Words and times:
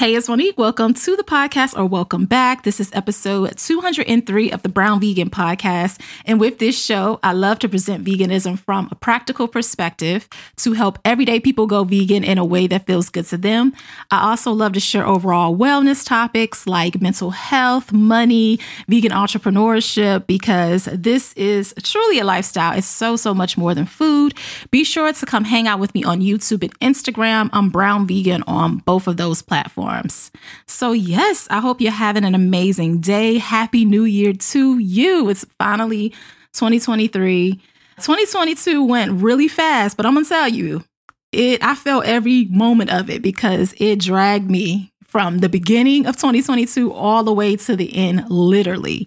Hey, 0.00 0.14
it's 0.14 0.30
Monique. 0.30 0.56
Welcome 0.56 0.94
to 0.94 1.14
the 1.14 1.22
podcast 1.22 1.78
or 1.78 1.84
welcome 1.84 2.24
back. 2.24 2.62
This 2.62 2.80
is 2.80 2.90
episode 2.94 3.58
203 3.58 4.50
of 4.50 4.62
the 4.62 4.70
Brown 4.70 4.98
Vegan 4.98 5.28
Podcast. 5.28 6.00
And 6.24 6.40
with 6.40 6.58
this 6.58 6.82
show, 6.82 7.20
I 7.22 7.34
love 7.34 7.58
to 7.58 7.68
present 7.68 8.02
veganism 8.02 8.58
from 8.58 8.88
a 8.90 8.94
practical 8.94 9.46
perspective 9.46 10.26
to 10.56 10.72
help 10.72 10.98
everyday 11.04 11.38
people 11.38 11.66
go 11.66 11.84
vegan 11.84 12.24
in 12.24 12.38
a 12.38 12.44
way 12.46 12.66
that 12.68 12.86
feels 12.86 13.10
good 13.10 13.26
to 13.26 13.36
them. 13.36 13.74
I 14.10 14.30
also 14.30 14.52
love 14.52 14.72
to 14.72 14.80
share 14.80 15.06
overall 15.06 15.54
wellness 15.54 16.06
topics 16.06 16.66
like 16.66 17.02
mental 17.02 17.32
health, 17.32 17.92
money, 17.92 18.58
vegan 18.88 19.12
entrepreneurship, 19.12 20.26
because 20.26 20.86
this 20.86 21.34
is 21.34 21.74
truly 21.82 22.20
a 22.20 22.24
lifestyle. 22.24 22.74
It's 22.74 22.86
so, 22.86 23.16
so 23.16 23.34
much 23.34 23.58
more 23.58 23.74
than 23.74 23.84
food. 23.84 24.32
Be 24.70 24.82
sure 24.82 25.12
to 25.12 25.26
come 25.26 25.44
hang 25.44 25.68
out 25.68 25.78
with 25.78 25.94
me 25.94 26.04
on 26.04 26.22
YouTube 26.22 26.62
and 26.62 26.80
Instagram. 26.80 27.50
I'm 27.52 27.68
Brown 27.68 28.06
Vegan 28.06 28.42
on 28.46 28.78
both 28.78 29.06
of 29.06 29.18
those 29.18 29.42
platforms 29.42 29.89
platforms. 29.90 30.30
So, 30.66 30.92
yes, 30.92 31.46
I 31.50 31.60
hope 31.60 31.80
you're 31.80 31.92
having 31.92 32.24
an 32.24 32.34
amazing 32.34 33.00
day. 33.00 33.38
Happy 33.38 33.84
New 33.84 34.04
Year 34.04 34.32
to 34.32 34.78
you. 34.78 35.28
It's 35.28 35.44
finally 35.58 36.10
2023. 36.52 37.52
2022 37.96 38.84
went 38.84 39.20
really 39.20 39.48
fast, 39.48 39.96
but 39.96 40.06
I'm 40.06 40.14
going 40.14 40.24
to 40.24 40.28
tell 40.28 40.48
you, 40.48 40.84
it 41.32 41.62
I 41.62 41.74
felt 41.74 42.06
every 42.06 42.46
moment 42.46 42.90
of 42.90 43.10
it 43.10 43.22
because 43.22 43.74
it 43.78 44.00
dragged 44.00 44.50
me 44.50 44.92
from 45.06 45.38
the 45.38 45.48
beginning 45.48 46.06
of 46.06 46.16
2022 46.16 46.92
all 46.92 47.22
the 47.24 47.32
way 47.32 47.56
to 47.56 47.76
the 47.76 47.94
end 47.94 48.28
literally. 48.30 49.06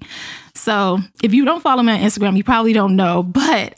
So, 0.56 1.00
if 1.24 1.34
you 1.34 1.46
don't 1.46 1.62
follow 1.62 1.82
me 1.82 1.94
on 1.94 2.00
Instagram, 2.00 2.38
you 2.38 2.44
probably 2.44 2.74
don't 2.74 2.96
know, 2.96 3.24
but 3.24 3.76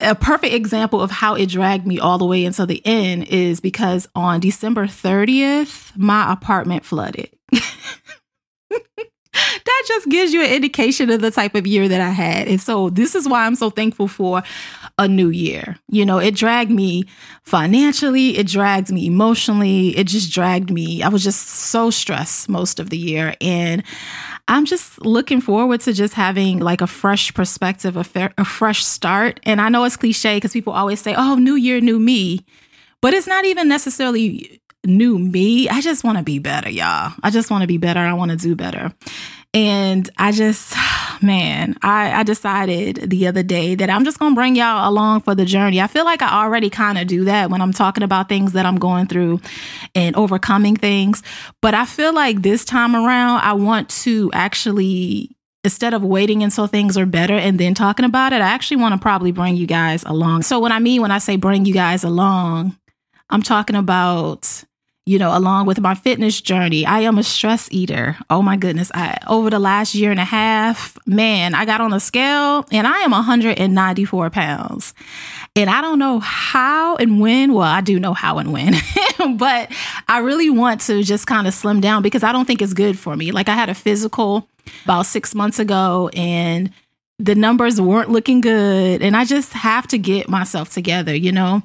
a 0.00 0.14
perfect 0.14 0.54
example 0.54 1.00
of 1.00 1.10
how 1.10 1.34
it 1.34 1.46
dragged 1.46 1.86
me 1.86 1.98
all 1.98 2.18
the 2.18 2.24
way 2.24 2.44
until 2.44 2.66
the 2.66 2.82
end 2.84 3.24
is 3.28 3.60
because 3.60 4.08
on 4.14 4.40
December 4.40 4.86
30th, 4.86 5.96
my 5.96 6.32
apartment 6.32 6.84
flooded. 6.84 7.30
that 9.32 9.84
just 9.86 10.08
gives 10.08 10.32
you 10.32 10.42
an 10.42 10.52
indication 10.52 11.10
of 11.10 11.20
the 11.20 11.30
type 11.30 11.54
of 11.54 11.66
year 11.66 11.88
that 11.88 12.00
I 12.00 12.10
had. 12.10 12.48
And 12.48 12.60
so 12.60 12.90
this 12.90 13.14
is 13.14 13.28
why 13.28 13.44
I'm 13.44 13.54
so 13.54 13.70
thankful 13.70 14.08
for 14.08 14.42
a 14.98 15.08
new 15.08 15.28
year. 15.28 15.78
You 15.88 16.04
know, 16.04 16.18
it 16.18 16.34
dragged 16.34 16.70
me 16.70 17.04
financially, 17.42 18.38
it 18.38 18.46
dragged 18.46 18.90
me 18.90 19.06
emotionally, 19.06 19.96
it 19.96 20.06
just 20.06 20.32
dragged 20.32 20.70
me. 20.70 21.02
I 21.02 21.08
was 21.08 21.24
just 21.24 21.46
so 21.46 21.90
stressed 21.90 22.48
most 22.48 22.78
of 22.78 22.90
the 22.90 22.98
year. 22.98 23.34
And 23.40 23.82
I'm 24.48 24.64
just 24.64 25.04
looking 25.04 25.40
forward 25.40 25.80
to 25.82 25.92
just 25.92 26.14
having 26.14 26.58
like 26.58 26.80
a 26.80 26.86
fresh 26.86 27.32
perspective, 27.34 27.96
a, 27.96 28.04
fa- 28.04 28.32
a 28.38 28.44
fresh 28.44 28.84
start. 28.84 29.38
And 29.44 29.60
I 29.60 29.68
know 29.68 29.84
it's 29.84 29.96
cliche 29.96 30.36
because 30.36 30.52
people 30.52 30.72
always 30.72 31.00
say, 31.00 31.14
oh, 31.16 31.34
new 31.34 31.54
year, 31.54 31.80
new 31.80 31.98
me. 31.98 32.44
But 33.00 33.14
it's 33.14 33.26
not 33.26 33.44
even 33.44 33.68
necessarily 33.68 34.60
new 34.84 35.18
me. 35.18 35.68
I 35.68 35.80
just 35.80 36.02
want 36.02 36.18
to 36.18 36.24
be 36.24 36.38
better, 36.38 36.70
y'all. 36.70 37.12
I 37.22 37.30
just 37.30 37.50
want 37.50 37.62
to 37.62 37.68
be 37.68 37.76
better. 37.76 38.00
I 38.00 38.14
want 38.14 38.30
to 38.30 38.36
do 38.36 38.56
better. 38.56 38.92
And 39.54 40.08
I 40.18 40.32
just, 40.32 40.74
man, 41.22 41.76
I, 41.82 42.20
I 42.20 42.22
decided 42.22 43.10
the 43.10 43.26
other 43.26 43.42
day 43.42 43.74
that 43.74 43.90
I'm 43.90 44.04
just 44.04 44.18
going 44.18 44.32
to 44.32 44.36
bring 44.36 44.56
y'all 44.56 44.88
along 44.88 45.22
for 45.22 45.34
the 45.34 45.44
journey. 45.44 45.80
I 45.80 45.86
feel 45.86 46.04
like 46.04 46.22
I 46.22 46.44
already 46.44 46.70
kind 46.70 46.98
of 46.98 47.06
do 47.06 47.24
that 47.24 47.50
when 47.50 47.60
I'm 47.60 47.72
talking 47.72 48.02
about 48.02 48.28
things 48.28 48.52
that 48.52 48.66
I'm 48.66 48.78
going 48.78 49.06
through 49.06 49.40
and 49.94 50.16
overcoming 50.16 50.76
things. 50.76 51.22
But 51.60 51.74
I 51.74 51.84
feel 51.84 52.14
like 52.14 52.42
this 52.42 52.64
time 52.64 52.94
around, 52.94 53.40
I 53.40 53.52
want 53.54 53.88
to 53.90 54.30
actually 54.32 55.34
instead 55.64 55.92
of 55.92 56.02
waiting 56.02 56.42
until 56.42 56.66
things 56.66 56.96
are 56.96 57.04
better 57.04 57.34
and 57.34 57.58
then 57.58 57.74
talking 57.74 58.04
about 58.04 58.32
it, 58.32 58.40
I 58.40 58.48
actually 58.48 58.78
want 58.78 58.94
to 58.94 58.98
probably 59.00 59.32
bring 59.32 59.56
you 59.56 59.66
guys 59.66 60.02
along. 60.04 60.42
So, 60.42 60.58
what 60.58 60.72
I 60.72 60.78
mean 60.78 61.02
when 61.02 61.10
I 61.10 61.18
say 61.18 61.36
bring 61.36 61.64
you 61.64 61.74
guys 61.74 62.04
along, 62.04 62.76
I'm 63.30 63.42
talking 63.42 63.76
about 63.76 64.64
you 65.08 65.18
know, 65.18 65.34
along 65.34 65.64
with 65.64 65.80
my 65.80 65.94
fitness 65.94 66.38
journey, 66.38 66.84
I 66.84 67.00
am 67.00 67.16
a 67.16 67.22
stress 67.22 67.66
eater. 67.72 68.18
Oh 68.28 68.42
my 68.42 68.58
goodness. 68.58 68.90
I, 68.92 69.16
over 69.26 69.48
the 69.48 69.58
last 69.58 69.94
year 69.94 70.10
and 70.10 70.20
a 70.20 70.24
half, 70.24 70.98
man, 71.06 71.54
I 71.54 71.64
got 71.64 71.80
on 71.80 71.94
a 71.94 71.98
scale 71.98 72.66
and 72.70 72.86
I 72.86 72.98
am 72.98 73.12
194 73.12 74.28
pounds. 74.28 74.92
And 75.56 75.70
I 75.70 75.80
don't 75.80 75.98
know 75.98 76.18
how 76.18 76.96
and 76.96 77.20
when. 77.20 77.54
Well, 77.54 77.62
I 77.62 77.80
do 77.80 77.98
know 77.98 78.12
how 78.12 78.36
and 78.36 78.52
when, 78.52 78.74
but 79.38 79.72
I 80.08 80.18
really 80.18 80.50
want 80.50 80.82
to 80.82 81.02
just 81.02 81.26
kind 81.26 81.46
of 81.46 81.54
slim 81.54 81.80
down 81.80 82.02
because 82.02 82.22
I 82.22 82.30
don't 82.30 82.44
think 82.44 82.60
it's 82.60 82.74
good 82.74 82.98
for 82.98 83.16
me. 83.16 83.32
Like 83.32 83.48
I 83.48 83.54
had 83.54 83.70
a 83.70 83.74
physical 83.74 84.46
about 84.84 85.06
six 85.06 85.34
months 85.34 85.58
ago 85.58 86.10
and 86.12 86.70
the 87.18 87.34
numbers 87.34 87.80
weren't 87.80 88.10
looking 88.10 88.42
good. 88.42 89.00
And 89.00 89.16
I 89.16 89.24
just 89.24 89.54
have 89.54 89.86
to 89.86 89.96
get 89.96 90.28
myself 90.28 90.68
together, 90.68 91.14
you 91.14 91.32
know? 91.32 91.62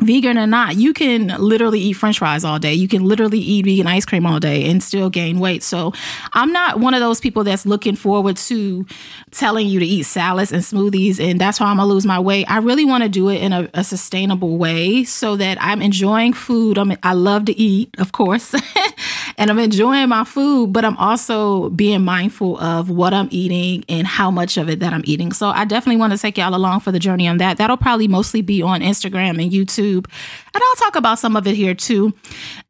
Vegan 0.00 0.38
or 0.38 0.46
not, 0.46 0.76
you 0.76 0.92
can 0.92 1.28
literally 1.28 1.80
eat 1.80 1.94
french 1.94 2.18
fries 2.18 2.44
all 2.44 2.58
day. 2.58 2.72
You 2.72 2.88
can 2.88 3.04
literally 3.04 3.38
eat 3.38 3.64
vegan 3.64 3.86
ice 3.86 4.06
cream 4.06 4.26
all 4.26 4.40
day 4.40 4.68
and 4.70 4.82
still 4.82 5.10
gain 5.10 5.38
weight. 5.38 5.62
So 5.62 5.92
I'm 6.32 6.52
not 6.52 6.80
one 6.80 6.94
of 6.94 7.00
those 7.00 7.20
people 7.20 7.44
that's 7.44 7.66
looking 7.66 7.96
forward 7.96 8.36
to 8.38 8.86
telling 9.30 9.68
you 9.68 9.80
to 9.80 9.86
eat 9.86 10.04
salads 10.04 10.52
and 10.52 10.62
smoothies 10.62 11.20
and 11.20 11.40
that's 11.40 11.58
how 11.58 11.66
I'm 11.66 11.76
gonna 11.76 11.88
lose 11.88 12.06
my 12.06 12.18
weight. 12.18 12.46
I 12.50 12.58
really 12.58 12.84
want 12.84 13.02
to 13.02 13.08
do 13.08 13.28
it 13.28 13.42
in 13.42 13.52
a, 13.52 13.68
a, 13.74 13.84
sustainable 13.84 14.56
way 14.56 15.04
so 15.04 15.36
that 15.36 15.58
I'm 15.60 15.82
enjoying 15.82 16.32
food. 16.32 16.78
I'm, 16.78 16.96
I 17.02 17.12
love 17.12 17.44
to 17.46 17.58
eat, 17.58 17.94
of 17.98 18.12
course, 18.12 18.54
and 19.42 19.50
I'm 19.50 19.58
enjoying 19.58 20.08
my 20.08 20.22
food, 20.22 20.72
but 20.72 20.84
I'm 20.84 20.96
also 20.98 21.68
being 21.70 22.04
mindful 22.04 22.60
of 22.60 22.90
what 22.90 23.12
I'm 23.12 23.26
eating 23.32 23.84
and 23.88 24.06
how 24.06 24.30
much 24.30 24.56
of 24.56 24.68
it 24.68 24.78
that 24.78 24.92
I'm 24.92 25.02
eating. 25.04 25.32
So 25.32 25.48
I 25.48 25.64
definitely 25.64 25.96
want 25.96 26.12
to 26.12 26.18
take 26.20 26.38
y'all 26.38 26.54
along 26.54 26.78
for 26.78 26.92
the 26.92 27.00
journey 27.00 27.26
on 27.26 27.38
that. 27.38 27.58
That'll 27.58 27.76
probably 27.76 28.06
mostly 28.06 28.40
be 28.40 28.62
on 28.62 28.82
Instagram 28.82 29.42
and 29.42 29.50
YouTube. 29.50 30.06
And 30.54 30.62
I'll 30.62 30.76
talk 30.76 30.94
about 30.94 31.18
some 31.18 31.34
of 31.34 31.44
it 31.48 31.56
here 31.56 31.74
too. 31.74 32.14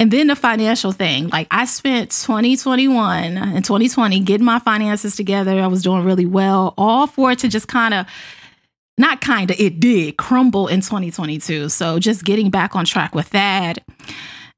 And 0.00 0.10
then 0.10 0.28
the 0.28 0.34
financial 0.34 0.92
thing. 0.92 1.28
Like 1.28 1.46
I 1.50 1.66
spent 1.66 2.10
2021 2.10 3.36
and 3.36 3.62
2020 3.62 4.20
getting 4.20 4.46
my 4.46 4.58
finances 4.58 5.14
together. 5.14 5.60
I 5.60 5.66
was 5.66 5.82
doing 5.82 6.04
really 6.04 6.24
well, 6.24 6.72
all 6.78 7.06
for 7.06 7.32
it 7.32 7.40
to 7.40 7.48
just 7.48 7.68
kind 7.68 7.92
of 7.92 8.06
not 8.96 9.20
kind 9.20 9.50
of, 9.50 9.60
it 9.60 9.78
did 9.78 10.16
crumble 10.16 10.68
in 10.68 10.80
2022. 10.80 11.68
So 11.68 11.98
just 11.98 12.24
getting 12.24 12.48
back 12.48 12.74
on 12.74 12.86
track 12.86 13.14
with 13.14 13.28
that 13.30 13.80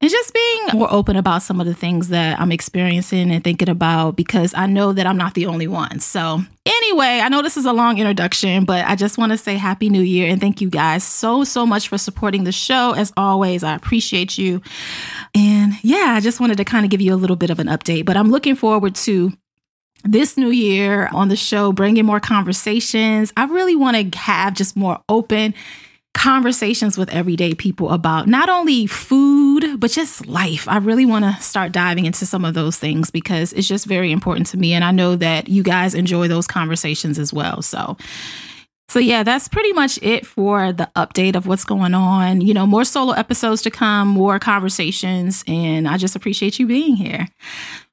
and 0.01 0.11
just 0.11 0.33
being 0.33 0.67
more 0.73 0.91
open 0.91 1.15
about 1.15 1.41
some 1.41 1.59
of 1.59 1.67
the 1.67 1.73
things 1.73 2.09
that 2.09 2.39
I'm 2.39 2.51
experiencing 2.51 3.31
and 3.31 3.43
thinking 3.43 3.69
about 3.69 4.15
because 4.15 4.53
I 4.53 4.65
know 4.65 4.93
that 4.93 5.07
I'm 5.07 5.17
not 5.17 5.33
the 5.33 5.45
only 5.45 5.67
one. 5.67 5.99
So, 5.99 6.41
anyway, 6.65 7.21
I 7.23 7.29
know 7.29 7.41
this 7.41 7.57
is 7.57 7.65
a 7.65 7.73
long 7.73 7.97
introduction, 7.97 8.65
but 8.65 8.85
I 8.85 8.95
just 8.95 9.17
want 9.17 9.31
to 9.31 9.37
say 9.37 9.55
Happy 9.55 9.89
New 9.89 10.01
Year 10.01 10.29
and 10.29 10.41
thank 10.41 10.59
you 10.59 10.69
guys 10.69 11.03
so, 11.03 11.43
so 11.43 11.65
much 11.65 11.87
for 11.87 11.97
supporting 11.97 12.43
the 12.43 12.51
show. 12.51 12.91
As 12.91 13.13
always, 13.15 13.63
I 13.63 13.73
appreciate 13.75 14.37
you. 14.37 14.61
And 15.33 15.73
yeah, 15.81 16.13
I 16.15 16.19
just 16.19 16.39
wanted 16.39 16.57
to 16.57 16.65
kind 16.65 16.85
of 16.85 16.91
give 16.91 17.01
you 17.01 17.13
a 17.13 17.15
little 17.15 17.37
bit 17.37 17.49
of 17.49 17.59
an 17.59 17.67
update, 17.67 18.05
but 18.05 18.17
I'm 18.17 18.29
looking 18.29 18.55
forward 18.55 18.95
to 18.95 19.31
this 20.03 20.37
new 20.37 20.51
year 20.51 21.09
on 21.13 21.29
the 21.29 21.35
show, 21.35 21.71
bringing 21.71 22.05
more 22.05 22.19
conversations. 22.19 23.33
I 23.35 23.45
really 23.45 23.75
want 23.75 24.13
to 24.13 24.19
have 24.19 24.53
just 24.53 24.75
more 24.75 24.99
open 25.09 25.53
conversations 26.15 26.97
with 26.97 27.13
everyday 27.13 27.53
people 27.53 27.91
about 27.91 28.27
not 28.27 28.49
only 28.49 28.87
food, 28.87 29.79
but 29.79 29.91
just 29.91 30.25
life. 30.25 30.67
I 30.67 30.77
really 30.77 31.05
want 31.05 31.25
to 31.25 31.39
start 31.41 31.71
diving 31.71 32.05
into 32.05 32.25
some 32.25 32.43
of 32.43 32.53
those 32.53 32.77
things 32.77 33.11
because 33.11 33.53
it's 33.53 33.67
just 33.67 33.85
very 33.85 34.11
important 34.11 34.47
to 34.47 34.57
me. 34.57 34.73
And 34.73 34.83
I 34.83 34.91
know 34.91 35.15
that 35.17 35.49
you 35.49 35.61
guys 35.61 35.93
enjoy 35.93 36.27
those 36.27 36.47
conversations 36.47 37.19
as 37.19 37.31
well. 37.31 37.61
So, 37.61 37.97
so 38.87 38.99
yeah, 38.99 39.23
that's 39.23 39.47
pretty 39.47 39.73
much 39.73 39.99
it 40.01 40.25
for 40.25 40.71
the 40.71 40.89
update 40.95 41.35
of 41.35 41.47
what's 41.47 41.65
going 41.65 41.93
on. 41.93 42.41
You 42.41 42.53
know, 42.53 42.65
more 42.65 42.85
solo 42.85 43.13
episodes 43.13 43.61
to 43.63 43.69
come, 43.69 44.07
more 44.07 44.39
conversations, 44.39 45.43
and 45.47 45.87
I 45.87 45.97
just 45.97 46.15
appreciate 46.15 46.59
you 46.59 46.65
being 46.65 46.95
here. 46.95 47.27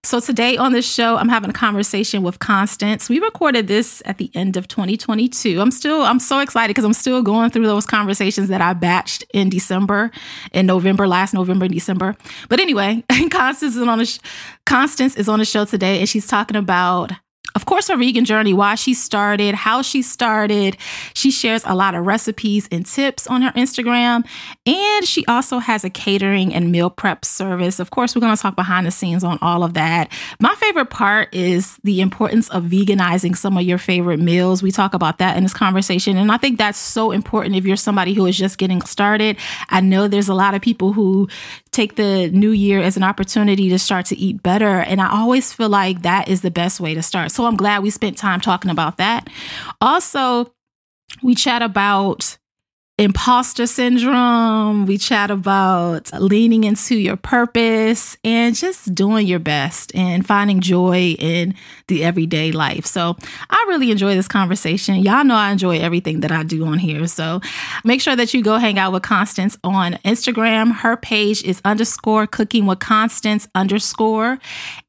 So 0.04 0.18
today 0.18 0.56
on 0.56 0.72
the 0.72 0.82
show, 0.82 1.16
I'm 1.16 1.28
having 1.28 1.48
a 1.48 1.52
conversation 1.52 2.24
with 2.24 2.40
Constance. 2.40 3.08
We 3.08 3.20
recorded 3.20 3.68
this 3.68 4.02
at 4.04 4.18
the 4.18 4.32
end 4.34 4.56
of 4.56 4.66
2022. 4.66 5.60
I'm 5.60 5.70
still 5.70 6.02
I'm 6.02 6.18
so 6.18 6.40
excited 6.40 6.70
because 6.70 6.84
I'm 6.84 6.92
still 6.92 7.22
going 7.22 7.50
through 7.50 7.68
those 7.68 7.86
conversations 7.86 8.48
that 8.48 8.60
I 8.60 8.74
batched 8.74 9.22
in 9.32 9.48
December, 9.48 10.10
in 10.50 10.66
November, 10.66 11.06
last 11.06 11.34
November, 11.34 11.68
December. 11.68 12.16
But 12.48 12.58
anyway, 12.58 13.04
Constance 13.30 13.76
is 13.76 13.82
on 13.86 14.00
a 14.00 14.06
Constance 14.66 15.14
is 15.14 15.28
on 15.28 15.38
the 15.38 15.44
show 15.44 15.64
today, 15.64 16.00
and 16.00 16.08
she's 16.08 16.26
talking 16.26 16.56
about 16.56 17.12
of 17.54 17.66
course, 17.66 17.88
her 17.88 17.96
vegan 17.96 18.24
journey, 18.24 18.54
why 18.54 18.76
she 18.76 18.94
started, 18.94 19.54
how 19.54 19.82
she 19.82 20.00
started. 20.00 20.76
She 21.12 21.30
shares 21.30 21.62
a 21.66 21.74
lot 21.74 21.94
of 21.94 22.06
recipes 22.06 22.66
and 22.72 22.86
tips 22.86 23.26
on 23.26 23.42
her 23.42 23.50
Instagram. 23.52 24.24
And 24.64 25.06
she 25.06 25.26
also 25.26 25.58
has 25.58 25.84
a 25.84 25.90
catering 25.90 26.54
and 26.54 26.72
meal 26.72 26.88
prep 26.88 27.24
service. 27.24 27.78
Of 27.78 27.90
course, 27.90 28.14
we're 28.14 28.20
going 28.20 28.34
to 28.34 28.40
talk 28.40 28.56
behind 28.56 28.86
the 28.86 28.90
scenes 28.90 29.22
on 29.22 29.38
all 29.42 29.64
of 29.64 29.74
that. 29.74 30.10
My 30.40 30.54
favorite 30.54 30.88
part 30.88 31.34
is 31.34 31.76
the 31.84 32.00
importance 32.00 32.48
of 32.50 32.64
veganizing 32.64 33.36
some 33.36 33.58
of 33.58 33.64
your 33.64 33.78
favorite 33.78 34.20
meals. 34.20 34.62
We 34.62 34.70
talk 34.70 34.94
about 34.94 35.18
that 35.18 35.36
in 35.36 35.42
this 35.42 35.54
conversation. 35.54 36.16
And 36.16 36.32
I 36.32 36.38
think 36.38 36.56
that's 36.56 36.78
so 36.78 37.10
important 37.10 37.56
if 37.56 37.66
you're 37.66 37.76
somebody 37.76 38.14
who 38.14 38.24
is 38.26 38.38
just 38.38 38.56
getting 38.56 38.80
started. 38.82 39.36
I 39.68 39.82
know 39.82 40.08
there's 40.08 40.28
a 40.28 40.34
lot 40.34 40.54
of 40.54 40.62
people 40.62 40.94
who 40.94 41.28
take 41.70 41.96
the 41.96 42.30
new 42.30 42.50
year 42.50 42.80
as 42.80 42.96
an 42.96 43.02
opportunity 43.02 43.68
to 43.70 43.78
start 43.78 44.06
to 44.06 44.16
eat 44.16 44.42
better. 44.42 44.80
And 44.80 45.00
I 45.00 45.10
always 45.10 45.52
feel 45.52 45.70
like 45.70 46.02
that 46.02 46.28
is 46.28 46.42
the 46.42 46.50
best 46.50 46.80
way 46.80 46.94
to 46.94 47.02
start. 47.02 47.31
So 47.32 47.46
I'm 47.46 47.56
glad 47.56 47.82
we 47.82 47.90
spent 47.90 48.18
time 48.18 48.40
talking 48.40 48.70
about 48.70 48.98
that. 48.98 49.28
Also, 49.80 50.52
we 51.22 51.34
chat 51.34 51.62
about 51.62 52.38
imposter 52.98 53.66
syndrome. 53.66 54.84
We 54.84 54.98
chat 54.98 55.30
about 55.30 56.12
leaning 56.12 56.64
into 56.64 56.94
your 56.94 57.16
purpose 57.16 58.18
and 58.22 58.54
just 58.54 58.94
doing 58.94 59.26
your 59.26 59.38
best 59.38 59.94
and 59.94 60.26
finding 60.26 60.60
joy 60.60 61.16
in 61.18 61.54
the 61.88 62.04
everyday 62.04 62.52
life. 62.52 62.84
So 62.84 63.16
I 63.48 63.64
really 63.68 63.90
enjoy 63.90 64.14
this 64.14 64.28
conversation. 64.28 64.96
Y'all 64.96 65.24
know 65.24 65.34
I 65.34 65.50
enjoy 65.50 65.78
everything 65.78 66.20
that 66.20 66.30
I 66.30 66.42
do 66.42 66.66
on 66.66 66.78
here. 66.78 67.06
So 67.06 67.40
make 67.82 68.02
sure 68.02 68.14
that 68.14 68.34
you 68.34 68.42
go 68.42 68.58
hang 68.58 68.78
out 68.78 68.92
with 68.92 69.02
Constance 69.02 69.56
on 69.64 69.94
Instagram. 70.04 70.72
Her 70.72 70.96
page 70.96 71.42
is 71.44 71.62
underscore 71.64 72.26
cooking 72.26 72.66
with 72.66 72.80
Constance 72.80 73.48
underscore. 73.54 74.38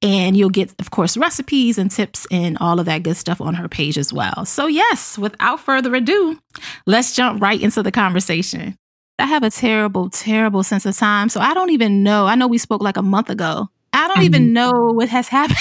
And 0.01 0.35
you'll 0.35 0.49
get, 0.49 0.73
of 0.79 0.91
course, 0.91 1.15
recipes 1.15 1.77
and 1.77 1.89
tips 1.89 2.27
and 2.29 2.57
all 2.59 2.81
of 2.81 2.85
that 2.85 3.03
good 3.03 3.15
stuff 3.15 3.39
on 3.39 3.53
her 3.53 3.69
page 3.69 3.97
as 3.97 4.11
well. 4.11 4.45
So, 4.45 4.67
yes, 4.67 5.17
without 5.17 5.61
further 5.61 5.95
ado, 5.95 6.38
let's 6.85 7.15
jump 7.15 7.41
right 7.41 7.61
into 7.61 7.81
the 7.81 7.93
conversation. 7.94 8.78
I 9.19 9.28
have 9.28 9.44
a 9.44 9.50
terrible, 9.50 10.10
terrible 10.10 10.63
sense 10.63 10.86
of 10.86 10.98
time. 10.98 11.30
So 11.30 11.40
I 11.40 11.54
don't 11.54 11.69
even 11.69 12.04
know. 12.04 12.25
I 12.25 12.36
know 12.36 12.48
we 12.48 12.57
spoke 12.57 12.81
like 12.81 12.98
a 12.98 13.01
month 13.01 13.30
ago. 13.30 13.69
I 13.94 14.07
don't 14.07 14.18
mm-hmm. 14.18 14.25
even 14.25 14.54
know 14.54 14.92
what 14.94 15.10
has 15.10 15.28
happened. 15.28 15.57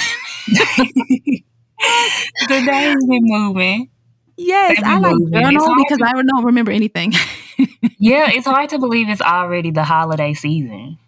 the 2.49 2.63
days 2.67 2.97
been 3.07 3.21
moving. 3.23 3.91
Yes, 4.37 4.81
I 4.85 4.99
like 4.99 5.15
moving. 5.15 5.41
journal 5.41 5.75
because 5.77 5.99
to, 5.99 6.05
I 6.05 6.13
don't 6.13 6.45
remember 6.45 6.73
anything. 6.73 7.13
yeah, 7.99 8.31
it's 8.31 8.47
hard 8.47 8.71
to 8.71 8.79
believe 8.79 9.09
it's 9.09 9.21
already 9.21 9.71
the 9.71 9.85
holiday 9.85 10.35
season. 10.35 10.99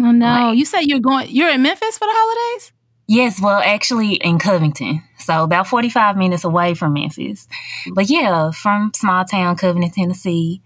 Oh 0.00 0.10
no! 0.10 0.26
Like, 0.26 0.58
you 0.58 0.64
say 0.64 0.80
you're 0.82 0.98
going. 0.98 1.28
You're 1.30 1.50
in 1.50 1.62
Memphis 1.62 1.96
for 1.96 2.06
the 2.06 2.12
holidays? 2.12 2.72
Yes, 3.06 3.40
well, 3.40 3.60
actually 3.62 4.14
in 4.14 4.38
Covington. 4.38 5.02
So 5.18 5.44
about 5.44 5.66
45 5.66 6.16
minutes 6.16 6.44
away 6.44 6.74
from 6.74 6.94
Memphis. 6.94 7.46
But 7.92 8.08
yeah, 8.08 8.50
from 8.50 8.92
small 8.94 9.24
town 9.24 9.56
Covington, 9.56 9.90
Tennessee. 9.90 10.62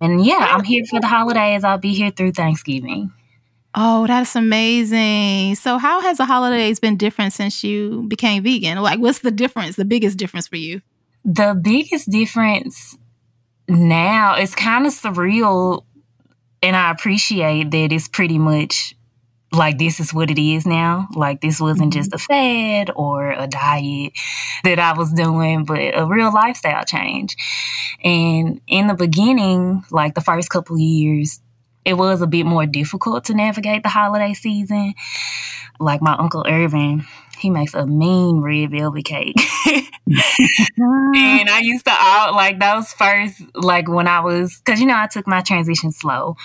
And 0.00 0.24
yeah, 0.24 0.48
I'm 0.50 0.64
here 0.64 0.84
for 0.84 1.00
the 1.00 1.06
holidays. 1.06 1.64
I'll 1.64 1.78
be 1.78 1.94
here 1.94 2.10
through 2.10 2.32
Thanksgiving. 2.32 3.12
Oh, 3.74 4.06
that's 4.06 4.34
amazing. 4.34 5.54
So 5.54 5.78
how 5.78 6.00
has 6.00 6.16
the 6.16 6.24
holidays 6.24 6.80
been 6.80 6.96
different 6.96 7.34
since 7.34 7.62
you 7.62 8.06
became 8.08 8.42
vegan? 8.42 8.78
Like 8.78 8.98
what's 8.98 9.20
the 9.20 9.30
difference, 9.30 9.76
the 9.76 9.84
biggest 9.84 10.16
difference 10.16 10.48
for 10.48 10.56
you? 10.56 10.80
The 11.24 11.58
biggest 11.60 12.10
difference 12.10 12.96
now 13.68 14.36
is 14.36 14.54
kind 14.54 14.86
of 14.86 14.92
surreal 14.92 15.84
and 16.62 16.74
I 16.74 16.90
appreciate 16.90 17.70
that 17.70 17.92
it's 17.92 18.08
pretty 18.08 18.38
much 18.38 18.95
like 19.56 19.78
this 19.78 20.00
is 20.00 20.12
what 20.12 20.30
it 20.30 20.38
is 20.38 20.66
now. 20.66 21.08
Like 21.14 21.40
this 21.40 21.60
wasn't 21.60 21.92
just 21.92 22.10
mm-hmm. 22.10 22.16
a 22.16 22.18
fad 22.18 22.90
or 22.94 23.32
a 23.32 23.46
diet 23.46 24.12
that 24.64 24.78
I 24.78 24.92
was 24.92 25.12
doing, 25.12 25.64
but 25.64 25.78
a 25.78 26.06
real 26.06 26.32
lifestyle 26.32 26.84
change. 26.84 27.36
And 28.04 28.60
in 28.66 28.86
the 28.86 28.94
beginning, 28.94 29.84
like 29.90 30.14
the 30.14 30.20
first 30.20 30.50
couple 30.50 30.78
years, 30.78 31.40
it 31.84 31.94
was 31.94 32.20
a 32.20 32.26
bit 32.26 32.46
more 32.46 32.66
difficult 32.66 33.24
to 33.24 33.34
navigate 33.34 33.82
the 33.82 33.88
holiday 33.88 34.34
season. 34.34 34.94
Like 35.78 36.02
my 36.02 36.14
uncle 36.16 36.44
Irvin, 36.48 37.04
he 37.38 37.50
makes 37.50 37.74
a 37.74 37.86
mean 37.86 38.40
red 38.40 38.70
velvet 38.70 39.04
cake. 39.04 39.36
and 40.08 41.50
I 41.50 41.60
used 41.62 41.84
to 41.86 41.90
out 41.92 42.34
like 42.34 42.60
those 42.60 42.92
first, 42.92 43.42
like 43.54 43.88
when 43.88 44.06
I 44.06 44.20
was, 44.20 44.58
cause 44.58 44.78
you 44.80 44.86
know, 44.86 44.96
I 44.96 45.08
took 45.08 45.26
my 45.26 45.40
transition 45.40 45.90
slow. 45.90 46.36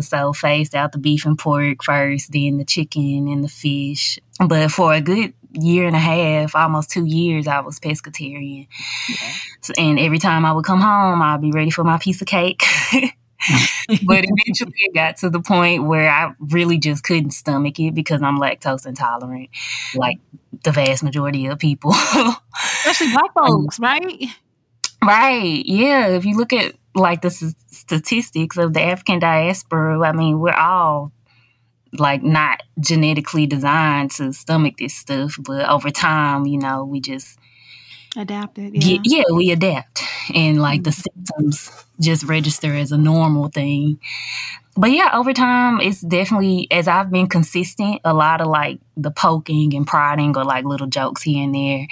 So 0.00 0.32
phased 0.32 0.74
out 0.74 0.92
the 0.92 0.98
beef 0.98 1.26
and 1.26 1.38
pork 1.38 1.82
first, 1.82 2.30
then 2.30 2.58
the 2.58 2.64
chicken 2.64 3.26
and 3.28 3.42
the 3.42 3.48
fish. 3.48 4.18
But 4.46 4.70
for 4.70 4.94
a 4.94 5.00
good 5.00 5.34
year 5.52 5.86
and 5.86 5.96
a 5.96 6.00
half, 6.00 6.54
almost 6.54 6.90
two 6.90 7.06
years, 7.06 7.48
I 7.48 7.60
was 7.60 7.80
pescatarian. 7.80 8.68
Yeah. 9.08 9.32
So, 9.62 9.72
and 9.76 9.98
every 9.98 10.18
time 10.18 10.44
I 10.44 10.52
would 10.52 10.64
come 10.64 10.80
home, 10.80 11.20
I'd 11.20 11.40
be 11.40 11.50
ready 11.50 11.70
for 11.70 11.82
my 11.82 11.98
piece 11.98 12.20
of 12.20 12.28
cake. 12.28 12.62
but 14.04 14.24
eventually 14.24 14.74
it 14.76 14.94
got 14.94 15.16
to 15.18 15.30
the 15.30 15.40
point 15.40 15.84
where 15.84 16.10
I 16.10 16.32
really 16.40 16.78
just 16.78 17.04
couldn't 17.04 17.30
stomach 17.30 17.78
it 17.78 17.94
because 17.94 18.22
I'm 18.22 18.38
lactose 18.38 18.86
intolerant, 18.86 19.50
like 19.94 20.18
the 20.64 20.72
vast 20.72 21.02
majority 21.02 21.46
of 21.46 21.58
people. 21.58 21.92
Especially 21.92 23.12
black 23.12 23.30
um, 23.36 23.46
folks, 23.46 23.78
right? 23.78 24.24
Right. 25.04 25.64
Yeah. 25.64 26.08
If 26.08 26.24
you 26.24 26.36
look 26.36 26.52
at 26.52 26.74
like 26.94 27.22
the 27.22 27.30
statistics 27.30 28.56
of 28.56 28.74
the 28.74 28.82
African 28.82 29.20
diaspora, 29.20 30.00
I 30.00 30.12
mean, 30.12 30.40
we're 30.40 30.52
all 30.52 31.12
like 31.92 32.22
not 32.22 32.62
genetically 32.80 33.46
designed 33.46 34.10
to 34.12 34.32
stomach 34.32 34.76
this 34.78 34.94
stuff, 34.94 35.36
but 35.40 35.68
over 35.68 35.90
time, 35.90 36.46
you 36.46 36.58
know, 36.58 36.84
we 36.84 37.00
just 37.00 37.37
adapted. 38.18 38.74
Yeah, 38.74 38.98
yeah, 39.04 39.24
we 39.32 39.50
adapt, 39.50 40.02
and 40.34 40.60
like 40.60 40.82
mm-hmm. 40.82 40.84
the 40.84 40.92
symptoms 40.92 41.84
just 42.00 42.24
register 42.24 42.74
as 42.74 42.92
a 42.92 42.98
normal 42.98 43.48
thing. 43.48 43.98
But 44.76 44.92
yeah, 44.92 45.10
over 45.12 45.32
time, 45.32 45.80
it's 45.80 46.00
definitely 46.00 46.68
as 46.70 46.86
I've 46.86 47.10
been 47.10 47.28
consistent. 47.28 48.00
A 48.04 48.14
lot 48.14 48.40
of 48.40 48.46
like 48.46 48.78
the 48.96 49.10
poking 49.10 49.74
and 49.74 49.86
prodding, 49.86 50.36
or 50.36 50.44
like 50.44 50.64
little 50.64 50.86
jokes 50.86 51.22
here 51.22 51.42
and 51.42 51.54
there, 51.54 51.86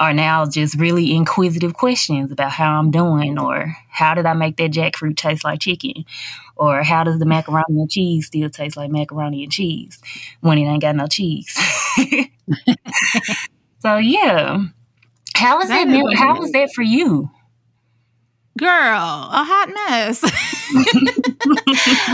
are 0.00 0.12
now 0.12 0.46
just 0.46 0.78
really 0.78 1.14
inquisitive 1.14 1.74
questions 1.74 2.32
about 2.32 2.52
how 2.52 2.78
I'm 2.78 2.90
doing, 2.90 3.38
or 3.38 3.76
how 3.88 4.14
did 4.14 4.26
I 4.26 4.32
make 4.32 4.56
that 4.56 4.72
jackfruit 4.72 5.16
taste 5.16 5.44
like 5.44 5.60
chicken, 5.60 6.04
or 6.56 6.82
how 6.82 7.04
does 7.04 7.18
the 7.18 7.26
macaroni 7.26 7.80
and 7.80 7.90
cheese 7.90 8.26
still 8.26 8.50
taste 8.50 8.76
like 8.76 8.90
macaroni 8.90 9.44
and 9.44 9.52
cheese 9.52 10.00
when 10.40 10.58
it 10.58 10.62
ain't 10.62 10.82
got 10.82 10.96
no 10.96 11.06
cheese. 11.06 11.56
so 13.80 13.96
yeah, 13.96 14.64
how 15.38 15.58
was 15.58 15.68
that? 15.68 15.86
that 15.88 16.14
how 16.16 16.38
was 16.38 16.52
that 16.52 16.70
for 16.74 16.82
you? 16.82 17.30
Girl, 18.58 18.68
a 18.68 19.44
hot 19.44 19.68
mess. 19.68 20.22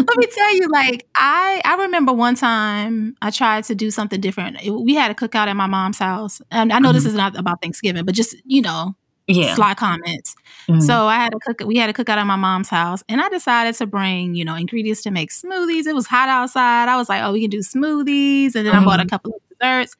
Let 0.06 0.16
me 0.18 0.26
tell 0.26 0.54
you, 0.54 0.68
like 0.68 1.06
I, 1.14 1.62
I 1.64 1.76
remember 1.76 2.12
one 2.12 2.34
time 2.34 3.16
I 3.22 3.30
tried 3.30 3.64
to 3.64 3.74
do 3.74 3.90
something 3.90 4.20
different. 4.20 4.58
we 4.62 4.94
had 4.94 5.10
a 5.10 5.14
cookout 5.14 5.46
at 5.46 5.54
my 5.54 5.66
mom's 5.66 5.98
house, 5.98 6.42
and 6.50 6.70
I 6.70 6.80
know 6.80 6.88
mm-hmm. 6.88 6.96
this 6.96 7.06
is 7.06 7.14
not 7.14 7.38
about 7.38 7.62
Thanksgiving, 7.62 8.04
but 8.04 8.14
just 8.14 8.36
you 8.44 8.60
know, 8.60 8.94
yeah, 9.26 9.54
sly 9.54 9.72
comments. 9.72 10.36
Mm-hmm. 10.68 10.80
So 10.80 11.06
I 11.06 11.16
had 11.16 11.32
a 11.34 11.38
cook. 11.38 11.66
We 11.66 11.76
had 11.76 11.88
a 11.88 11.94
cookout 11.94 12.18
at 12.18 12.26
my 12.26 12.36
mom's 12.36 12.68
house, 12.68 13.02
and 13.08 13.22
I 13.22 13.30
decided 13.30 13.74
to 13.76 13.86
bring 13.86 14.34
you 14.34 14.44
know 14.44 14.54
ingredients 14.54 15.02
to 15.04 15.10
make 15.10 15.30
smoothies. 15.30 15.86
It 15.86 15.94
was 15.94 16.06
hot 16.06 16.28
outside. 16.28 16.90
I 16.90 16.96
was 16.96 17.08
like, 17.08 17.22
oh, 17.22 17.32
we 17.32 17.40
can 17.40 17.50
do 17.50 17.60
smoothies, 17.60 18.54
and 18.54 18.66
then 18.66 18.74
mm-hmm. 18.74 18.82
I 18.82 18.84
bought 18.84 19.00
a 19.00 19.04
mm-hmm. 19.04 19.08
couple 19.08 19.32
of 19.32 19.58
desserts, 19.58 19.96